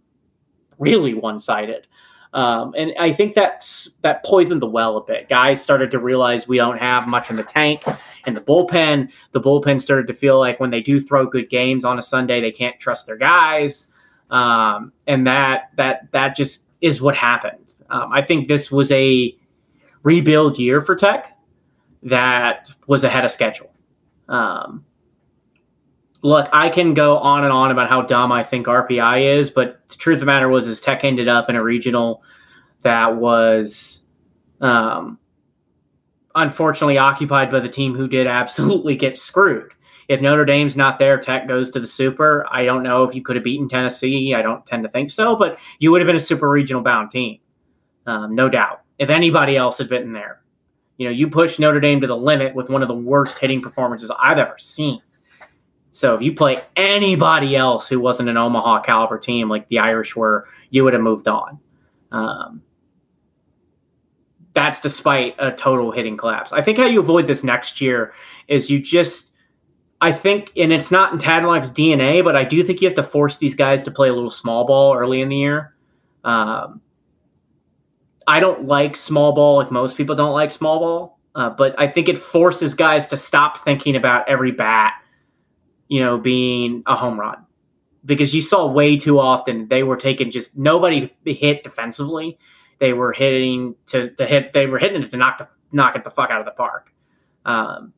really 0.77 1.13
one 1.13 1.39
sided. 1.39 1.87
Um, 2.33 2.73
and 2.77 2.93
I 2.99 3.13
think 3.13 3.35
that's 3.35 3.89
that 4.01 4.23
poisoned 4.23 4.61
the 4.61 4.67
well 4.67 4.97
a 4.97 5.03
bit. 5.03 5.29
Guys 5.29 5.61
started 5.61 5.91
to 5.91 5.99
realize 5.99 6.47
we 6.47 6.57
don't 6.57 6.77
have 6.77 7.07
much 7.07 7.29
in 7.29 7.35
the 7.35 7.43
tank 7.43 7.83
in 8.25 8.33
the 8.33 8.41
bullpen. 8.41 9.09
The 9.31 9.41
bullpen 9.41 9.81
started 9.81 10.07
to 10.07 10.13
feel 10.13 10.39
like 10.39 10.59
when 10.59 10.69
they 10.69 10.81
do 10.81 10.99
throw 10.99 11.25
good 11.25 11.49
games 11.49 11.85
on 11.85 11.97
a 11.97 12.01
Sunday, 12.01 12.41
they 12.41 12.51
can't 12.51 12.77
trust 12.79 13.07
their 13.07 13.17
guys, 13.17 13.89
um, 14.29 14.91
and 15.07 15.25
that 15.25 15.71
that 15.77 16.11
that 16.11 16.35
just 16.35 16.65
is 16.81 17.01
what 17.01 17.15
happened. 17.15 17.75
Um, 17.89 18.11
I 18.11 18.21
think 18.21 18.47
this 18.47 18.71
was 18.71 18.91
a 18.91 19.35
rebuild 20.03 20.59
year 20.59 20.81
for 20.81 20.95
Tech 20.95 21.37
that 22.03 22.69
was 22.87 23.03
ahead 23.03 23.25
of 23.25 23.31
schedule. 23.31 23.71
Um, 24.27 24.85
look, 26.21 26.49
I 26.51 26.69
can 26.69 26.93
go 26.93 27.17
on 27.17 27.43
and 27.43 27.53
on 27.53 27.71
about 27.71 27.89
how 27.89 28.01
dumb 28.01 28.31
I 28.31 28.43
think 28.43 28.67
RPI 28.67 29.37
is, 29.37 29.49
but 29.49 29.87
the 29.89 29.95
truth 29.95 30.15
of 30.15 30.19
the 30.21 30.25
matter 30.25 30.49
was, 30.49 30.67
is 30.67 30.81
Tech 30.81 31.03
ended 31.03 31.27
up 31.27 31.49
in 31.49 31.55
a 31.55 31.63
regional 31.63 32.23
that 32.81 33.15
was, 33.17 34.05
um, 34.61 35.19
unfortunately 36.35 36.97
occupied 36.97 37.51
by 37.51 37.59
the 37.59 37.69
team 37.69 37.95
who 37.95 38.07
did 38.07 38.27
absolutely 38.27 38.95
get 38.95 39.17
screwed. 39.17 39.71
If 40.07 40.21
Notre 40.21 40.45
Dame's 40.45 40.77
not 40.77 40.99
there, 40.99 41.19
Tech 41.19 41.47
goes 41.47 41.69
to 41.71 41.79
the 41.79 41.87
Super. 41.87 42.45
I 42.49 42.63
don't 42.63 42.83
know 42.83 43.03
if 43.03 43.13
you 43.13 43.21
could 43.21 43.35
have 43.35 43.43
beaten 43.43 43.67
Tennessee. 43.67 44.33
I 44.33 44.41
don't 44.41 44.65
tend 44.65 44.83
to 44.83 44.89
think 44.89 45.11
so, 45.11 45.35
but 45.35 45.59
you 45.79 45.91
would 45.91 45.99
have 45.99 46.05
been 46.05 46.15
a 46.15 46.19
super 46.19 46.49
regional 46.49 46.81
bound 46.81 47.11
team, 47.11 47.39
um, 48.05 48.33
no 48.33 48.47
doubt. 48.47 48.81
If 48.99 49.09
anybody 49.09 49.57
else 49.57 49.77
had 49.77 49.89
been 49.89 50.13
there, 50.13 50.41
you 50.97 51.05
know, 51.05 51.11
you 51.11 51.29
push 51.29 51.59
Notre 51.59 51.81
Dame 51.81 52.01
to 52.01 52.07
the 52.07 52.15
limit 52.15 52.55
with 52.55 52.69
one 52.69 52.81
of 52.81 52.87
the 52.87 52.95
worst 52.95 53.37
hitting 53.37 53.61
performances 53.61 54.09
I've 54.17 54.37
ever 54.37 54.57
seen. 54.57 55.01
So 55.97 56.13
if 56.13 56.21
you 56.21 56.31
play 56.31 56.61
anybody 56.75 57.55
else 57.55 57.87
who 57.87 57.99
wasn't 57.99 58.29
an 58.29 58.37
Omaha 58.37 58.81
caliber 58.81 59.17
team 59.17 59.49
like 59.49 59.67
the 59.67 59.79
Irish 59.79 60.15
were, 60.15 60.47
you 60.69 60.83
would 60.83 60.93
have 60.93 61.01
moved 61.01 61.27
on. 61.27 61.59
Um, 62.11 62.61
that's 64.53 64.79
despite 64.79 65.33
a 65.39 65.51
total 65.51 65.91
hitting 65.91 66.15
collapse. 66.15 66.53
I 66.53 66.61
think 66.61 66.77
how 66.77 66.85
you 66.85 66.99
avoid 66.99 67.25
this 67.25 67.43
next 67.43 67.81
year 67.81 68.13
is 68.47 68.69
you 68.69 68.79
just, 68.79 69.31
I 69.99 70.11
think, 70.11 70.51
and 70.55 70.71
it's 70.71 70.91
not 70.91 71.13
in 71.13 71.17
Tadlock's 71.17 71.71
DNA, 71.71 72.23
but 72.23 72.35
I 72.35 72.43
do 72.43 72.61
think 72.61 72.79
you 72.79 72.87
have 72.87 72.95
to 72.97 73.03
force 73.03 73.39
these 73.39 73.55
guys 73.55 73.81
to 73.81 73.89
play 73.89 74.09
a 74.09 74.13
little 74.13 74.29
small 74.29 74.67
ball 74.67 74.95
early 74.95 75.21
in 75.21 75.29
the 75.29 75.37
year. 75.37 75.73
Um, 76.23 76.79
I 78.27 78.39
don't 78.39 78.67
like 78.67 78.95
small 78.95 79.33
ball 79.33 79.55
like 79.55 79.71
most 79.71 79.97
people 79.97 80.15
don't 80.15 80.33
like 80.33 80.51
small 80.51 80.77
ball, 80.77 81.19
uh, 81.33 81.49
but 81.49 81.73
I 81.79 81.87
think 81.87 82.07
it 82.07 82.19
forces 82.19 82.75
guys 82.75 83.07
to 83.07 83.17
stop 83.17 83.63
thinking 83.63 83.95
about 83.95 84.29
every 84.29 84.51
bat, 84.51 84.93
you 85.87 85.99
know, 85.99 86.17
being 86.17 86.83
a 86.85 86.95
home 86.95 87.19
run 87.19 87.37
because 88.05 88.33
you 88.33 88.41
saw 88.41 88.65
way 88.71 88.95
too 88.97 89.19
often 89.19 89.67
they 89.67 89.83
were 89.83 89.97
taking 89.97 90.31
just 90.31 90.55
nobody 90.57 91.11
hit 91.25 91.63
defensively 91.63 92.37
they 92.79 92.93
were 92.93 93.11
hitting 93.11 93.75
to, 93.87 94.09
to 94.11 94.25
hit. 94.25 94.53
They 94.53 94.67
were 94.67 94.79
hitting 94.79 95.01
it 95.01 95.11
to 95.11 95.17
knock 95.17 95.39
the 95.39 95.47
knock 95.71 95.95
it 95.95 96.03
the 96.03 96.11
fuck 96.11 96.29
out 96.29 96.39
of 96.39 96.45
the 96.45 96.51
park. 96.51 96.93
Um, 97.45 97.93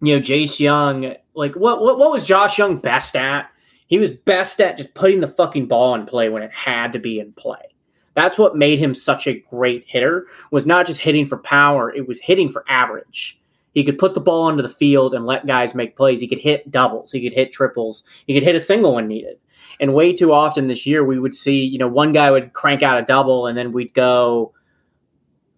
you 0.00 0.14
know, 0.14 0.20
Jace 0.20 0.58
Jung, 0.58 1.14
like 1.34 1.54
what 1.54 1.80
what 1.80 1.98
what 1.98 2.10
was 2.10 2.24
Josh 2.24 2.58
Jung 2.58 2.78
best 2.78 3.16
at? 3.16 3.50
He 3.86 3.98
was 3.98 4.10
best 4.10 4.60
at 4.60 4.78
just 4.78 4.94
putting 4.94 5.20
the 5.20 5.28
fucking 5.28 5.66
ball 5.66 5.94
in 5.94 6.06
play 6.06 6.28
when 6.28 6.42
it 6.42 6.50
had 6.50 6.92
to 6.94 6.98
be 6.98 7.20
in 7.20 7.32
play. 7.32 7.74
That's 8.14 8.38
what 8.38 8.56
made 8.56 8.78
him 8.78 8.94
such 8.94 9.26
a 9.26 9.40
great 9.50 9.84
hitter. 9.86 10.26
Was 10.50 10.66
not 10.66 10.86
just 10.86 11.00
hitting 11.00 11.28
for 11.28 11.36
power; 11.38 11.92
it 11.92 12.08
was 12.08 12.20
hitting 12.20 12.50
for 12.50 12.64
average. 12.68 13.40
He 13.76 13.84
could 13.84 13.98
put 13.98 14.14
the 14.14 14.22
ball 14.22 14.44
onto 14.44 14.62
the 14.62 14.70
field 14.70 15.12
and 15.12 15.26
let 15.26 15.46
guys 15.46 15.74
make 15.74 15.98
plays. 15.98 16.18
He 16.18 16.26
could 16.26 16.38
hit 16.38 16.70
doubles. 16.70 17.12
He 17.12 17.20
could 17.20 17.34
hit 17.36 17.52
triples. 17.52 18.04
He 18.26 18.32
could 18.32 18.42
hit 18.42 18.54
a 18.54 18.60
single 18.60 18.94
when 18.94 19.06
needed. 19.06 19.36
And 19.78 19.92
way 19.92 20.14
too 20.14 20.32
often 20.32 20.66
this 20.66 20.86
year, 20.86 21.04
we 21.04 21.18
would 21.18 21.34
see, 21.34 21.62
you 21.62 21.76
know, 21.76 21.86
one 21.86 22.14
guy 22.14 22.30
would 22.30 22.54
crank 22.54 22.82
out 22.82 22.98
a 22.98 23.04
double 23.04 23.46
and 23.46 23.58
then 23.58 23.72
we'd 23.72 23.92
go 23.92 24.54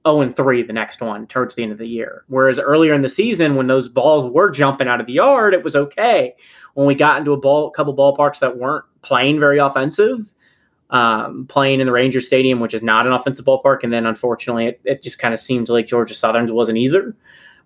0 0.04 0.22
and 0.22 0.34
3 0.34 0.64
the 0.64 0.72
next 0.72 1.00
one 1.00 1.28
towards 1.28 1.54
the 1.54 1.62
end 1.62 1.70
of 1.70 1.78
the 1.78 1.86
year. 1.86 2.24
Whereas 2.26 2.58
earlier 2.58 2.92
in 2.92 3.02
the 3.02 3.08
season, 3.08 3.54
when 3.54 3.68
those 3.68 3.88
balls 3.88 4.28
were 4.34 4.50
jumping 4.50 4.88
out 4.88 5.00
of 5.00 5.06
the 5.06 5.12
yard, 5.12 5.54
it 5.54 5.62
was 5.62 5.76
okay. 5.76 6.34
When 6.74 6.88
we 6.88 6.96
got 6.96 7.18
into 7.18 7.30
a 7.30 7.36
ball, 7.36 7.70
couple 7.70 7.94
ballparks 7.94 8.40
that 8.40 8.58
weren't 8.58 8.84
playing 9.02 9.38
very 9.38 9.58
offensive, 9.58 10.34
um, 10.90 11.46
playing 11.46 11.78
in 11.78 11.86
the 11.86 11.92
Ranger 11.92 12.20
Stadium, 12.20 12.58
which 12.58 12.74
is 12.74 12.82
not 12.82 13.06
an 13.06 13.12
offensive 13.12 13.44
ballpark, 13.44 13.84
and 13.84 13.92
then 13.92 14.06
unfortunately, 14.06 14.66
it, 14.66 14.80
it 14.82 15.02
just 15.04 15.20
kind 15.20 15.32
of 15.32 15.38
seemed 15.38 15.68
like 15.68 15.86
Georgia 15.86 16.16
Southern's 16.16 16.50
wasn't 16.50 16.78
either 16.78 17.14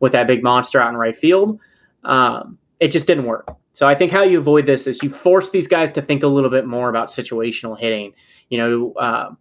with 0.02 0.12
that 0.12 0.26
big 0.26 0.42
monster 0.42 0.80
out 0.80 0.90
in 0.90 0.96
right 0.96 1.16
field. 1.16 1.58
Um, 2.04 2.58
it 2.80 2.88
just 2.88 3.06
didn't 3.06 3.24
work. 3.24 3.56
So 3.72 3.88
I 3.88 3.94
think 3.94 4.10
how 4.10 4.24
you 4.24 4.38
avoid 4.38 4.66
this 4.66 4.86
is 4.86 5.02
you 5.02 5.08
force 5.08 5.50
these 5.50 5.68
guys 5.68 5.92
to 5.92 6.02
think 6.02 6.24
a 6.24 6.26
little 6.26 6.50
bit 6.50 6.66
more 6.66 6.90
about 6.90 7.08
situational 7.08 7.78
hitting. 7.78 8.12
You 8.50 8.58
know, 8.58 8.94
um, 8.98 9.38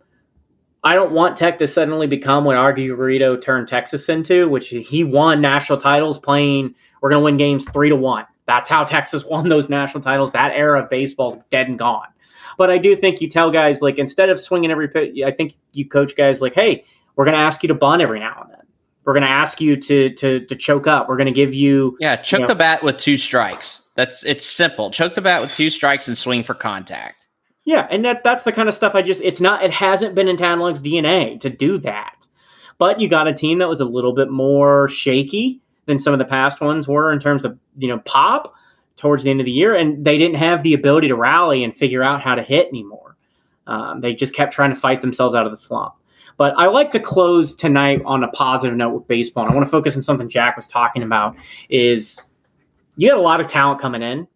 I 0.84 0.94
don't 0.94 1.12
want 1.12 1.36
Tech 1.36 1.58
to 1.58 1.68
suddenly 1.68 2.06
become 2.06 2.46
what 2.46 2.56
Garrido 2.56 3.42
turned 3.42 3.68
Texas 3.68 4.08
into, 4.08 4.48
which 4.48 4.70
he 4.70 5.04
won 5.04 5.42
national 5.42 5.80
titles 5.80 6.20
playing. 6.20 6.76
We're 7.02 7.10
going 7.10 7.22
to 7.22 7.26
win 7.26 7.38
games 7.38 7.66
three 7.66 7.90
to 7.90 7.96
one. 7.96 8.26
That's 8.46 8.70
how 8.70 8.84
Texas 8.84 9.26
won 9.30 9.50
those 9.50 9.68
national 9.68 10.04
titles. 10.04 10.32
That 10.32 10.52
era 10.52 10.84
of 10.84 10.90
baseball's 10.92 11.38
dead 11.50 11.68
and 11.68 11.80
gone. 11.80 12.08
But 12.58 12.70
I 12.70 12.78
do 12.78 12.96
think 12.96 13.20
you 13.20 13.30
tell 13.30 13.50
guys 13.50 13.82
like 13.82 13.98
instead 13.98 14.30
of 14.30 14.40
swinging 14.40 14.70
every 14.70 14.90
pitch, 14.90 15.18
I 15.26 15.32
think 15.32 15.56
you 15.74 15.90
coach 15.90 16.16
guys 16.16 16.40
like, 16.40 16.54
hey, 16.54 16.86
we're 17.16 17.26
going 17.26 17.36
to 17.36 17.42
ask 17.42 17.64
you 17.64 17.68
to 17.68 17.76
bunt 17.76 18.04
every 18.04 18.20
now 18.20 18.42
and 18.42 18.51
then. 18.51 18.51
We're 19.04 19.14
going 19.14 19.24
to 19.24 19.30
ask 19.30 19.60
you 19.60 19.78
to 19.78 20.14
to 20.16 20.46
to 20.46 20.56
choke 20.56 20.88
up. 20.88 21.08
We're 21.08 21.18
going 21.18 21.28
to 21.28 21.32
give 21.32 21.54
you 21.54 21.98
yeah, 22.00 22.16
choke 22.18 22.40
you 22.40 22.42
know, 22.44 22.48
the 22.48 22.56
bat 22.56 22.84
with 22.84 22.98
two 22.98 23.18
strikes. 23.18 23.82
That's 23.96 24.24
it's 24.24 24.46
simple. 24.46 24.92
Choke 24.92 25.16
the 25.16 25.22
bat 25.22 25.42
with 25.42 25.52
two 25.52 25.70
strikes 25.70 26.08
and 26.08 26.18
swing 26.18 26.44
for 26.44 26.54
contact. 26.54 27.28
Yeah, 27.64 27.88
and 27.90 28.04
that 28.06 28.24
that's 28.24 28.44
the 28.44 28.52
kind 28.52 28.70
of 28.70 28.76
stuff 28.76 28.96
I 28.96 29.02
just 29.02 29.22
it's 29.22 29.42
not 29.42 29.64
it 29.64 29.72
hasn't 29.72 30.16
been 30.16 30.28
in 30.28 30.38
Tadlock's 30.38 30.82
DNA 30.82 31.40
to 31.42 31.50
do 31.50 31.78
that. 31.80 32.28
But 32.78 33.00
you 33.00 33.08
got 33.08 33.28
a 33.28 33.34
team 33.34 33.60
that 33.60 33.70
was 33.70 33.80
a 33.80 33.86
little 33.86 34.14
bit 34.14 34.32
more 34.32 34.88
shaky 34.88 35.62
than 35.86 36.00
some 36.00 36.14
of 36.14 36.20
the 36.20 36.26
past 36.26 36.62
ones 36.62 36.88
were 36.88 37.12
in 37.12 37.20
terms 37.20 37.46
of, 37.46 37.58
you 37.78 37.88
know, 37.88 38.00
pop 38.00 38.56
towards 38.96 39.24
the 39.24 39.30
end 39.30 39.40
of 39.40 39.46
the 39.46 39.52
year 39.52 39.76
and 39.76 40.04
they 40.04 40.18
didn't 40.18 40.38
have 40.38 40.64
the 40.64 40.74
ability 40.74 41.08
to 41.08 41.16
rally 41.16 41.64
and 41.64 41.76
figure 41.76 42.02
out 42.02 42.22
how 42.22 42.34
to 42.34 42.42
hit 42.42 42.68
anymore. 42.70 43.18
Um, 43.68 44.02
they 44.02 44.14
just 44.14 44.34
kept 44.34 44.54
trying 44.54 44.72
to 44.72 44.76
fight 44.76 45.02
themselves 45.02 45.36
out 45.36 45.46
of 45.46 45.52
the 45.52 45.58
slump. 45.58 45.94
But 46.42 46.58
I 46.58 46.66
like 46.66 46.92
to 46.94 47.00
close 47.00 47.54
tonight 47.54 48.02
on 48.04 48.24
a 48.24 48.28
positive 48.30 48.76
note 48.76 48.96
with 48.96 49.08
baseball. 49.08 49.44
And 49.44 49.52
I 49.52 49.56
want 49.56 49.68
to 49.68 49.70
focus 49.70 49.96
on 49.96 50.02
something 50.02 50.28
Jack 50.28 50.56
was 50.56 50.68
talking 50.68 51.04
about 51.04 51.36
is 51.70 52.20
you 52.96 53.10
had 53.10 53.20
a 53.20 53.22
lot 53.22 53.40
of 53.40 53.46
talent 53.46 53.80
coming 53.80 54.02
in. 54.02 54.28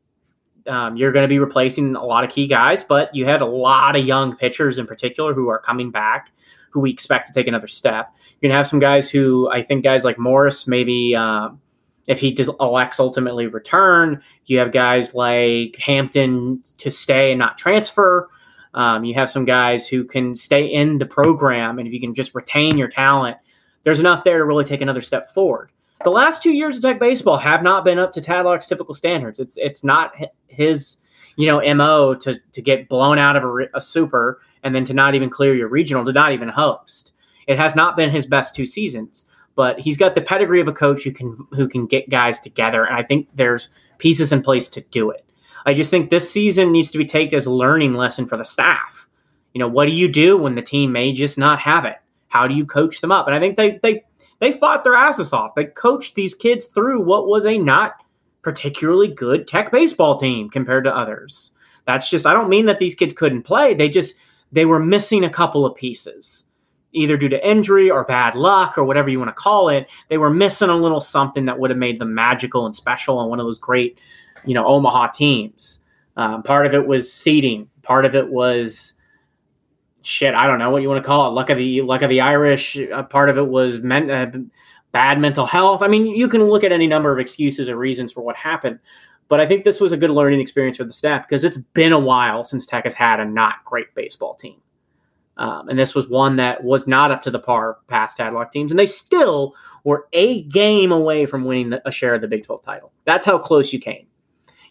Um, 0.67 0.97
you're 0.97 1.11
going 1.11 1.23
to 1.23 1.27
be 1.27 1.39
replacing 1.39 1.95
a 1.95 2.05
lot 2.05 2.23
of 2.23 2.29
key 2.29 2.45
guys, 2.45 2.83
but 2.83 3.09
you 3.15 3.25
had 3.25 3.41
a 3.41 3.47
lot 3.47 3.95
of 3.95 4.05
young 4.05 4.35
pitchers 4.35 4.77
in 4.77 4.85
particular 4.85 5.33
who 5.33 5.49
are 5.49 5.57
coming 5.57 5.89
back, 5.89 6.29
who 6.69 6.79
we 6.79 6.91
expect 6.91 7.25
to 7.25 7.33
take 7.33 7.47
another 7.47 7.65
step. 7.65 8.13
You're 8.39 8.49
going 8.49 8.53
to 8.53 8.57
have 8.57 8.67
some 8.67 8.77
guys 8.79 9.09
who 9.09 9.49
I 9.49 9.63
think 9.63 9.83
guys 9.83 10.03
like 10.03 10.19
Morris, 10.19 10.67
maybe 10.67 11.15
um, 11.15 11.59
if 12.05 12.19
he 12.19 12.31
does, 12.31 12.51
elects 12.59 12.99
ultimately 12.99 13.47
return. 13.47 14.21
You 14.45 14.59
have 14.59 14.71
guys 14.71 15.15
like 15.15 15.75
Hampton 15.77 16.61
to 16.77 16.91
stay 16.91 17.31
and 17.31 17.39
not 17.39 17.57
transfer. 17.57 18.29
Um, 18.75 19.03
you 19.05 19.15
have 19.15 19.31
some 19.31 19.45
guys 19.45 19.87
who 19.87 20.03
can 20.03 20.35
stay 20.35 20.65
in 20.65 20.99
the 20.99 21.05
program, 21.07 21.79
and 21.79 21.87
if 21.87 21.93
you 21.93 21.99
can 21.99 22.13
just 22.13 22.35
retain 22.35 22.77
your 22.77 22.89
talent, 22.89 23.37
there's 23.83 23.99
enough 23.99 24.23
there 24.23 24.37
to 24.37 24.45
really 24.45 24.65
take 24.65 24.81
another 24.81 25.01
step 25.01 25.29
forward 25.29 25.71
the 26.05 26.11
last 26.11 26.43
two 26.43 26.51
years 26.51 26.77
of 26.77 26.83
Tech 26.83 26.99
baseball 26.99 27.37
have 27.37 27.63
not 27.63 27.83
been 27.83 27.99
up 27.99 28.13
to 28.13 28.21
Tadlock's 28.21 28.67
typical 28.67 28.93
standards. 28.93 29.39
It's 29.39 29.57
it's 29.57 29.83
not 29.83 30.13
his 30.47 30.97
you 31.35 31.47
know 31.47 31.61
mo 31.75 32.15
to 32.15 32.39
to 32.51 32.61
get 32.61 32.87
blown 32.87 33.17
out 33.17 33.35
of 33.35 33.43
a, 33.43 33.67
a, 33.73 33.81
super 33.81 34.39
and 34.63 34.73
then 34.73 34.85
to 34.85 34.93
not 34.93 35.15
even 35.15 35.29
clear 35.29 35.53
your 35.53 35.67
regional 35.67 36.05
to 36.05 36.13
not 36.13 36.31
even 36.31 36.49
host. 36.49 37.11
It 37.47 37.57
has 37.57 37.75
not 37.75 37.97
been 37.97 38.09
his 38.09 38.25
best 38.25 38.55
two 38.55 38.65
seasons, 38.65 39.25
but 39.55 39.79
he's 39.79 39.97
got 39.97 40.15
the 40.15 40.21
pedigree 40.21 40.61
of 40.61 40.67
a 40.67 40.73
coach 40.73 41.03
who 41.03 41.11
can 41.11 41.47
who 41.51 41.67
can 41.67 41.87
get 41.87 42.09
guys 42.09 42.39
together, 42.39 42.85
and 42.85 42.95
I 42.95 43.03
think 43.03 43.27
there's 43.33 43.69
pieces 43.97 44.31
in 44.31 44.43
place 44.43 44.69
to 44.69 44.81
do 44.81 45.09
it. 45.09 45.25
I 45.65 45.73
just 45.73 45.89
think 45.89 46.09
this 46.09 46.29
season 46.29 46.71
needs 46.71 46.91
to 46.91 46.97
be 46.97 47.05
taken 47.05 47.35
as 47.35 47.45
a 47.45 47.51
learning 47.51 47.93
lesson 47.93 48.27
for 48.27 48.37
the 48.37 48.45
staff. 48.45 49.07
You 49.53 49.59
know, 49.59 49.67
what 49.67 49.85
do 49.85 49.91
you 49.91 50.07
do 50.07 50.37
when 50.37 50.55
the 50.55 50.61
team 50.61 50.91
may 50.91 51.11
just 51.11 51.37
not 51.37 51.59
have 51.59 51.85
it? 51.85 51.95
How 52.27 52.47
do 52.47 52.53
you 52.53 52.65
coach 52.65 53.01
them 53.01 53.11
up? 53.11 53.27
And 53.27 53.35
I 53.35 53.39
think 53.39 53.55
they 53.57 53.79
they 53.81 54.03
they 54.39 54.51
fought 54.51 54.83
their 54.83 54.95
asses 54.95 55.33
off. 55.33 55.55
They 55.55 55.65
coached 55.65 56.15
these 56.15 56.35
kids 56.35 56.67
through 56.67 57.01
what 57.01 57.27
was 57.27 57.45
a 57.45 57.57
not 57.57 57.93
particularly 58.41 59.07
good 59.07 59.47
tech 59.47 59.71
baseball 59.71 60.17
team 60.19 60.49
compared 60.49 60.83
to 60.83 60.95
others. 60.95 61.51
That's 61.85 62.09
just 62.09 62.25
I 62.25 62.33
don't 62.33 62.49
mean 62.49 62.65
that 62.65 62.79
these 62.79 62.95
kids 62.95 63.13
couldn't 63.13 63.43
play. 63.43 63.73
They 63.73 63.89
just 63.89 64.15
they 64.51 64.65
were 64.65 64.79
missing 64.79 65.23
a 65.23 65.29
couple 65.29 65.65
of 65.65 65.75
pieces. 65.75 66.45
Either 66.93 67.17
due 67.17 67.27
to 67.27 67.47
injury 67.47 67.89
or 67.89 68.05
bad 68.05 68.35
luck 68.35 68.77
or 68.77 68.83
whatever 68.85 69.09
you 69.09 69.19
want 69.19 69.29
to 69.29 69.33
call 69.33 69.67
it, 69.69 69.87
they 70.07 70.17
were 70.17 70.29
missing 70.29 70.69
a 70.69 70.77
little 70.77 71.01
something 71.01 71.45
that 71.45 71.59
would 71.59 71.69
have 71.69 71.79
made 71.79 71.99
them 71.99 72.13
magical 72.13 72.65
and 72.65 72.75
special 72.75 73.19
and 73.19 73.29
one 73.29 73.39
of 73.39 73.45
those 73.45 73.59
great, 73.59 73.97
you 74.43 74.53
know, 74.53 74.65
Omaha 74.65 75.07
teams. 75.07 75.81
Um, 76.17 76.43
part 76.43 76.65
of 76.65 76.73
it 76.73 76.87
was 76.87 77.11
seeding. 77.11 77.69
Part 77.81 78.05
of 78.05 78.15
it 78.15 78.29
was 78.29 78.95
shit, 80.05 80.35
I 80.35 80.45
don't 80.47 80.59
know 80.59 80.69
what 80.69 80.81
you 80.81 80.87
want 80.87 81.01
to 81.03 81.07
call 81.07 81.27
it. 81.27 81.31
Luck 81.31 81.49
of 81.49 81.57
the 81.57 81.81
luck 81.81 82.01
of 82.01 82.09
the 82.09 82.21
Irish. 82.21 82.77
A 82.77 83.03
part 83.03 83.29
of 83.29 83.37
it 83.37 83.47
was 83.47 83.79
men, 83.79 84.09
uh, 84.09 84.31
bad 84.91 85.19
mental 85.19 85.45
health. 85.45 85.81
I 85.81 85.87
mean, 85.87 86.05
you 86.05 86.27
can 86.27 86.43
look 86.43 86.63
at 86.63 86.71
any 86.71 86.87
number 86.87 87.11
of 87.11 87.19
excuses 87.19 87.67
or 87.69 87.77
reasons 87.77 88.11
for 88.11 88.21
what 88.21 88.35
happened. 88.35 88.79
But 89.27 89.39
I 89.39 89.47
think 89.47 89.63
this 89.63 89.81
was 89.81 89.91
a 89.91 89.97
good 89.97 90.11
learning 90.11 90.39
experience 90.39 90.77
for 90.77 90.83
the 90.83 90.93
staff 90.93 91.27
because 91.27 91.43
it's 91.43 91.57
been 91.57 91.91
a 91.91 91.99
while 91.99 92.43
since 92.43 92.65
Tech 92.65 92.83
has 92.83 92.93
had 92.93 93.19
a 93.19 93.25
not 93.25 93.63
great 93.65 93.93
baseball 93.95 94.35
team. 94.35 94.61
Um, 95.37 95.67
and 95.67 95.77
this 95.77 95.95
was 95.95 96.07
one 96.07 96.35
that 96.37 96.63
was 96.63 96.87
not 96.87 97.11
up 97.11 97.23
to 97.23 97.31
the 97.31 97.39
par 97.39 97.79
past 97.87 98.17
Tadlock 98.17 98.51
teams. 98.51 98.71
And 98.71 98.79
they 98.79 98.85
still 98.85 99.55
were 99.83 100.07
a 100.13 100.43
game 100.43 100.91
away 100.91 101.25
from 101.25 101.43
winning 101.43 101.77
a 101.85 101.91
share 101.91 102.13
of 102.13 102.21
the 102.21 102.27
Big 102.27 102.45
12 102.45 102.63
title. 102.63 102.91
That's 103.05 103.25
how 103.25 103.39
close 103.39 103.73
you 103.73 103.79
came. 103.79 104.07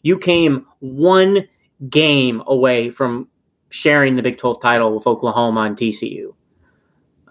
You 0.04 0.18
came 0.18 0.66
one 0.80 1.48
game 1.88 2.42
away 2.46 2.90
from 2.90 3.28
sharing 3.70 4.14
the 4.14 4.22
Big 4.22 4.38
12 4.38 4.60
title 4.60 4.94
with 4.94 5.06
Oklahoma 5.06 5.62
and 5.62 5.76
TCU. 5.76 6.34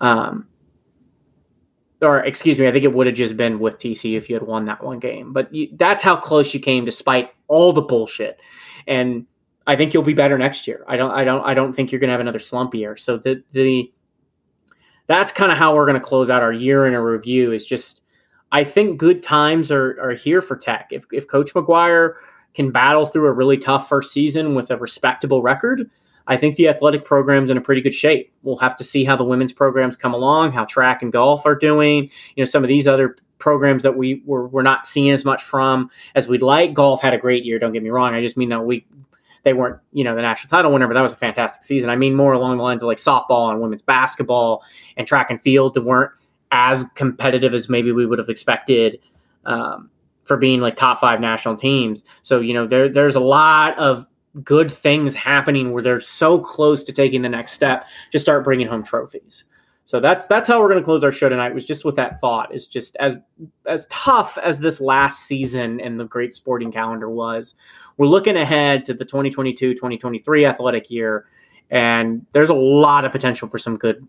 Um, 0.01 0.47
or 2.01 2.19
excuse 2.25 2.59
me, 2.59 2.67
I 2.67 2.71
think 2.71 2.83
it 2.83 2.93
would 2.93 3.07
have 3.07 3.15
just 3.15 3.37
been 3.37 3.59
with 3.59 3.77
TCU 3.77 4.17
if 4.17 4.27
you 4.27 4.35
had 4.35 4.43
won 4.43 4.65
that 4.65 4.83
one 4.83 4.99
game. 4.99 5.31
But 5.31 5.53
you, 5.53 5.69
that's 5.73 6.01
how 6.01 6.15
close 6.15 6.53
you 6.53 6.59
came, 6.59 6.83
despite 6.83 7.29
all 7.47 7.73
the 7.73 7.81
bullshit. 7.81 8.39
And 8.87 9.27
I 9.67 9.75
think 9.75 9.93
you'll 9.93 10.03
be 10.03 10.15
better 10.15 10.37
next 10.37 10.67
year. 10.67 10.83
I 10.87 10.97
don't, 10.97 11.11
I 11.11 11.23
don't, 11.23 11.43
I 11.43 11.53
don't 11.53 11.73
think 11.73 11.91
you're 11.91 11.99
going 11.99 12.09
to 12.09 12.13
have 12.13 12.21
another 12.21 12.39
slump 12.39 12.73
year. 12.73 12.97
So 12.97 13.17
the 13.17 13.43
the 13.53 13.93
that's 15.05 15.31
kind 15.31 15.51
of 15.51 15.59
how 15.59 15.75
we're 15.75 15.85
going 15.85 15.99
to 15.99 16.05
close 16.05 16.29
out 16.29 16.41
our 16.41 16.51
year 16.51 16.87
in 16.87 16.95
a 16.95 17.01
review. 17.01 17.51
Is 17.51 17.65
just 17.65 18.01
I 18.51 18.63
think 18.63 18.99
good 18.99 19.23
times 19.23 19.71
are, 19.71 19.97
are 20.01 20.15
here 20.15 20.41
for 20.41 20.57
Tech. 20.57 20.87
If, 20.91 21.05
if 21.11 21.27
Coach 21.27 21.53
McGuire 21.53 22.15
can 22.53 22.71
battle 22.71 23.05
through 23.05 23.27
a 23.27 23.31
really 23.31 23.57
tough 23.57 23.87
first 23.87 24.11
season 24.11 24.55
with 24.55 24.71
a 24.71 24.77
respectable 24.77 25.41
record, 25.41 25.89
I 26.27 26.37
think 26.37 26.55
the 26.55 26.69
athletic 26.69 27.03
program's 27.05 27.49
in 27.49 27.57
a 27.57 27.61
pretty 27.61 27.81
good 27.81 27.93
shape. 27.93 28.31
We'll 28.43 28.57
have 28.57 28.75
to 28.77 28.83
see 28.83 29.03
how 29.03 29.15
the 29.15 29.25
women's 29.25 29.53
programs 29.53 29.97
come 29.97 30.13
along, 30.13 30.53
how 30.53 30.65
track 30.65 31.01
and 31.01 31.11
golf 31.11 31.45
are 31.45 31.55
doing. 31.55 32.09
You 32.35 32.41
know, 32.41 32.45
some 32.45 32.63
of 32.63 32.69
these 32.69 32.87
other 32.87 33.17
programs 33.39 33.83
that 33.83 33.97
we 33.97 34.21
were, 34.25 34.47
we're 34.47 34.61
not 34.61 34.85
seeing 34.85 35.11
as 35.11 35.25
much 35.25 35.43
from 35.43 35.89
as 36.15 36.27
we'd 36.27 36.41
like. 36.41 36.73
Golf 36.73 37.01
had 37.01 37.13
a 37.13 37.17
great 37.17 37.43
year. 37.43 37.59
Don't 37.59 37.73
get 37.73 37.83
me 37.83 37.89
wrong. 37.89 38.13
I 38.13 38.21
just 38.21 38.37
mean 38.37 38.49
that 38.49 38.65
we 38.65 38.85
they 39.43 39.51
weren't, 39.51 39.79
you 39.91 40.05
know, 40.05 40.15
the 40.15 40.21
national 40.21 40.49
title 40.49 40.71
winner, 40.71 40.87
but 40.87 40.93
that 40.93 41.01
was 41.01 41.11
a 41.11 41.17
fantastic 41.17 41.63
season. 41.63 41.89
I 41.89 41.97
mean 41.97 42.15
more 42.15 42.31
along 42.31 42.55
the 42.55 42.63
lines 42.63 42.81
of 42.81 42.87
like 42.87 42.97
softball 42.97 43.51
and 43.51 43.61
women's 43.61 43.81
basketball 43.81 44.63
and 44.95 45.05
track 45.05 45.29
and 45.29 45.41
field 45.41 45.73
that 45.73 45.81
weren't 45.81 46.11
as 46.53 46.85
competitive 46.95 47.53
as 47.53 47.67
maybe 47.67 47.91
we 47.91 48.05
would 48.05 48.19
have 48.19 48.29
expected 48.29 48.99
um, 49.45 49.89
for 50.23 50.37
being 50.37 50.59
like 50.59 50.75
top 50.75 50.99
five 50.99 51.19
national 51.19 51.55
teams. 51.55 52.03
So 52.21 52.39
you 52.39 52.53
know 52.53 52.67
there 52.67 52.89
there's 52.89 53.15
a 53.15 53.21
lot 53.21 53.77
of 53.77 54.07
good 54.43 54.71
things 54.71 55.13
happening 55.13 55.71
where 55.71 55.83
they're 55.83 56.01
so 56.01 56.39
close 56.39 56.83
to 56.83 56.91
taking 56.91 57.21
the 57.21 57.29
next 57.29 57.51
step 57.53 57.85
to 58.11 58.19
start 58.19 58.43
bringing 58.43 58.67
home 58.67 58.83
trophies. 58.83 59.45
So 59.85 59.99
that's 59.99 60.27
that's 60.27 60.47
how 60.47 60.61
we're 60.61 60.69
going 60.69 60.79
to 60.79 60.85
close 60.85 61.03
our 61.03 61.11
show 61.11 61.27
tonight. 61.29 61.53
Was 61.53 61.65
just 61.65 61.83
with 61.83 61.95
that 61.97 62.19
thought. 62.19 62.53
Is 62.55 62.67
just 62.67 62.95
as 62.97 63.17
as 63.67 63.85
tough 63.87 64.37
as 64.37 64.59
this 64.59 64.79
last 64.79 65.21
season 65.25 65.81
and 65.81 65.99
the 65.99 66.05
great 66.05 66.33
sporting 66.33 66.71
calendar 66.71 67.09
was. 67.09 67.55
We're 67.97 68.07
looking 68.07 68.37
ahead 68.37 68.85
to 68.85 68.93
the 68.95 69.05
2022-2023 69.05 70.49
athletic 70.49 70.89
year, 70.89 71.27
and 71.69 72.25
there's 72.31 72.49
a 72.49 72.55
lot 72.55 73.05
of 73.05 73.11
potential 73.11 73.47
for 73.47 73.57
some 73.57 73.77
good 73.77 74.07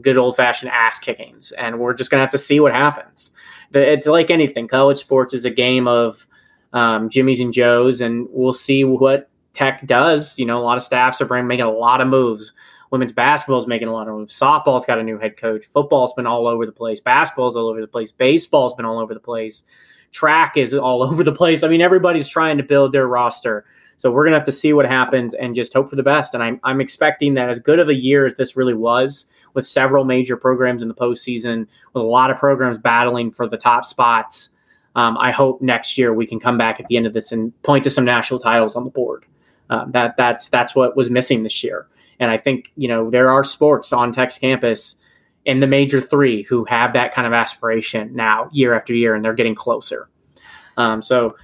good 0.00 0.16
old 0.16 0.36
fashioned 0.36 0.70
ass 0.70 0.98
kickings, 0.98 1.52
and 1.52 1.78
we're 1.78 1.94
just 1.94 2.10
gonna 2.10 2.22
have 2.22 2.30
to 2.30 2.38
see 2.38 2.58
what 2.58 2.72
happens. 2.72 3.32
It's 3.72 4.06
like 4.06 4.30
anything. 4.30 4.68
College 4.68 4.98
sports 4.98 5.34
is 5.34 5.44
a 5.44 5.50
game 5.50 5.86
of 5.86 6.26
um, 6.72 7.08
Jimmys 7.08 7.40
and 7.40 7.52
Joes, 7.52 8.00
and 8.00 8.26
we'll 8.30 8.52
see 8.52 8.84
what 8.84 9.28
Tech 9.52 9.86
does. 9.86 10.38
You 10.38 10.46
know, 10.46 10.58
a 10.58 10.64
lot 10.64 10.76
of 10.76 10.82
staffs 10.82 11.20
are 11.20 11.42
making 11.42 11.64
a 11.64 11.70
lot 11.70 12.00
of 12.00 12.08
moves. 12.08 12.52
Women's 12.90 13.12
basketball 13.12 13.60
is 13.60 13.66
making 13.66 13.88
a 13.88 13.92
lot 13.92 14.08
of 14.08 14.14
moves. 14.14 14.38
Softball's 14.38 14.86
got 14.86 14.98
a 14.98 15.02
new 15.02 15.18
head 15.18 15.36
coach. 15.36 15.66
Football's 15.66 16.14
been 16.14 16.26
all 16.26 16.46
over 16.46 16.64
the 16.64 16.72
place. 16.72 17.00
Basketball's 17.00 17.56
all 17.56 17.68
over 17.68 17.80
the 17.80 17.86
place. 17.86 18.10
Baseball's 18.10 18.74
been 18.74 18.86
all 18.86 18.98
over 18.98 19.12
the 19.12 19.20
place. 19.20 19.64
Track 20.10 20.56
is 20.56 20.74
all 20.74 21.02
over 21.10 21.22
the 21.22 21.32
place. 21.32 21.62
I 21.62 21.68
mean, 21.68 21.82
everybody's 21.82 22.28
trying 22.28 22.56
to 22.56 22.62
build 22.62 22.92
their 22.92 23.06
roster. 23.06 23.66
So 23.98 24.12
we're 24.12 24.24
gonna 24.24 24.36
have 24.36 24.44
to 24.44 24.52
see 24.52 24.72
what 24.72 24.86
happens 24.86 25.34
and 25.34 25.56
just 25.56 25.74
hope 25.74 25.90
for 25.90 25.96
the 25.96 26.02
best. 26.04 26.32
And 26.32 26.42
I'm 26.42 26.60
I'm 26.62 26.80
expecting 26.80 27.34
that 27.34 27.50
as 27.50 27.58
good 27.58 27.80
of 27.80 27.88
a 27.88 27.94
year 27.94 28.26
as 28.26 28.34
this 28.34 28.56
really 28.56 28.74
was, 28.74 29.26
with 29.58 29.66
several 29.66 30.04
major 30.04 30.36
programs 30.36 30.82
in 30.82 30.86
the 30.86 30.94
postseason, 30.94 31.66
with 31.92 32.04
a 32.04 32.06
lot 32.06 32.30
of 32.30 32.36
programs 32.36 32.78
battling 32.78 33.32
for 33.32 33.48
the 33.48 33.56
top 33.56 33.84
spots. 33.84 34.50
Um, 34.94 35.18
I 35.18 35.32
hope 35.32 35.60
next 35.60 35.98
year 35.98 36.14
we 36.14 36.28
can 36.28 36.38
come 36.38 36.56
back 36.56 36.78
at 36.78 36.86
the 36.86 36.96
end 36.96 37.08
of 37.08 37.12
this 37.12 37.32
and 37.32 37.52
point 37.64 37.82
to 37.82 37.90
some 37.90 38.04
national 38.04 38.38
titles 38.38 38.76
on 38.76 38.84
the 38.84 38.90
board. 38.90 39.24
Uh, 39.68 39.86
that 39.88 40.16
that's 40.16 40.48
that's 40.48 40.76
what 40.76 40.96
was 40.96 41.10
missing 41.10 41.42
this 41.42 41.64
year. 41.64 41.88
And 42.20 42.30
I 42.30 42.36
think 42.36 42.70
you 42.76 42.86
know 42.86 43.10
there 43.10 43.32
are 43.32 43.42
sports 43.42 43.92
on 43.92 44.12
Tech's 44.12 44.38
campus 44.38 44.94
in 45.44 45.58
the 45.58 45.66
major 45.66 46.00
three 46.00 46.44
who 46.44 46.64
have 46.66 46.92
that 46.92 47.12
kind 47.12 47.26
of 47.26 47.32
aspiration 47.32 48.14
now 48.14 48.48
year 48.52 48.74
after 48.74 48.94
year, 48.94 49.16
and 49.16 49.24
they're 49.24 49.34
getting 49.34 49.56
closer. 49.56 50.08
Um, 50.76 51.02
so 51.02 51.36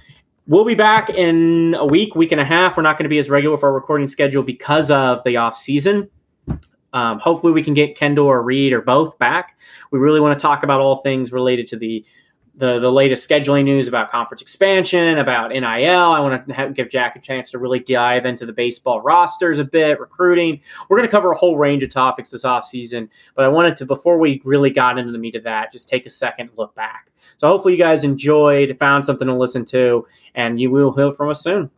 we'll 0.47 0.63
be 0.63 0.73
back 0.73 1.09
in 1.09 1.75
a 1.77 1.85
week, 1.85 2.15
week 2.15 2.31
and 2.31 2.39
a 2.39 2.45
half. 2.45 2.77
We're 2.77 2.83
not 2.83 2.97
going 2.97 3.03
to 3.03 3.09
be 3.09 3.19
as 3.19 3.29
regular 3.29 3.57
for 3.57 3.67
our 3.67 3.75
recording 3.75 4.07
schedule 4.07 4.41
because 4.41 4.89
of 4.89 5.21
the 5.25 5.35
off 5.35 5.57
season. 5.57 6.09
Um, 6.95 7.19
hopefully, 7.19 7.51
we 7.51 7.61
can 7.61 7.73
get 7.73 7.97
Kendall 7.97 8.25
or 8.25 8.41
Reed 8.41 8.73
or 8.73 8.81
both 8.81 9.19
back. 9.19 9.57
We 9.91 9.99
really 9.99 10.21
want 10.21 10.39
to 10.39 10.41
talk 10.41 10.63
about 10.63 10.79
all 10.79 10.95
things 10.97 11.31
related 11.31 11.67
to 11.67 11.77
the 11.77 12.03
the, 12.57 12.79
the 12.79 12.89
latest 12.89 13.29
scheduling 13.29 13.65
news 13.65 13.89
about 13.89 14.09
conference 14.09 14.41
expansion, 14.41 15.17
about 15.17 15.51
NIL. 15.51 15.65
I 15.65 16.21
want 16.21 16.47
to 16.47 16.53
have, 16.53 16.73
give 16.73 16.89
Jack 16.89 17.17
a 17.17 17.19
chance 17.19 17.51
to 17.51 17.59
really 17.59 17.79
dive 17.79 18.25
into 18.25 18.45
the 18.45 18.53
baseball 18.53 19.01
rosters 19.01 19.59
a 19.59 19.65
bit, 19.65 19.99
recruiting. 19.99 20.61
We're 20.87 20.95
going 20.95 21.05
to 21.05 21.11
cover 21.11 21.33
a 21.33 21.37
whole 21.37 21.57
range 21.57 21.83
of 21.83 21.89
topics 21.89 22.31
this 22.31 22.45
offseason, 22.45 23.09
but 23.35 23.43
I 23.43 23.49
wanted 23.49 23.75
to, 23.77 23.85
before 23.85 24.17
we 24.17 24.41
really 24.45 24.69
got 24.69 24.97
into 24.97 25.11
the 25.11 25.17
meat 25.17 25.35
of 25.35 25.43
that, 25.43 25.71
just 25.71 25.89
take 25.89 26.05
a 26.05 26.09
second 26.09 26.49
look 26.55 26.73
back. 26.75 27.11
So 27.35 27.47
hopefully 27.49 27.73
you 27.73 27.79
guys 27.79 28.05
enjoyed, 28.05 28.77
found 28.79 29.03
something 29.03 29.27
to 29.27 29.35
listen 29.35 29.65
to, 29.65 30.07
and 30.33 30.57
you 30.57 30.71
will 30.71 30.93
hear 30.93 31.11
from 31.11 31.29
us 31.29 31.43
soon. 31.43 31.69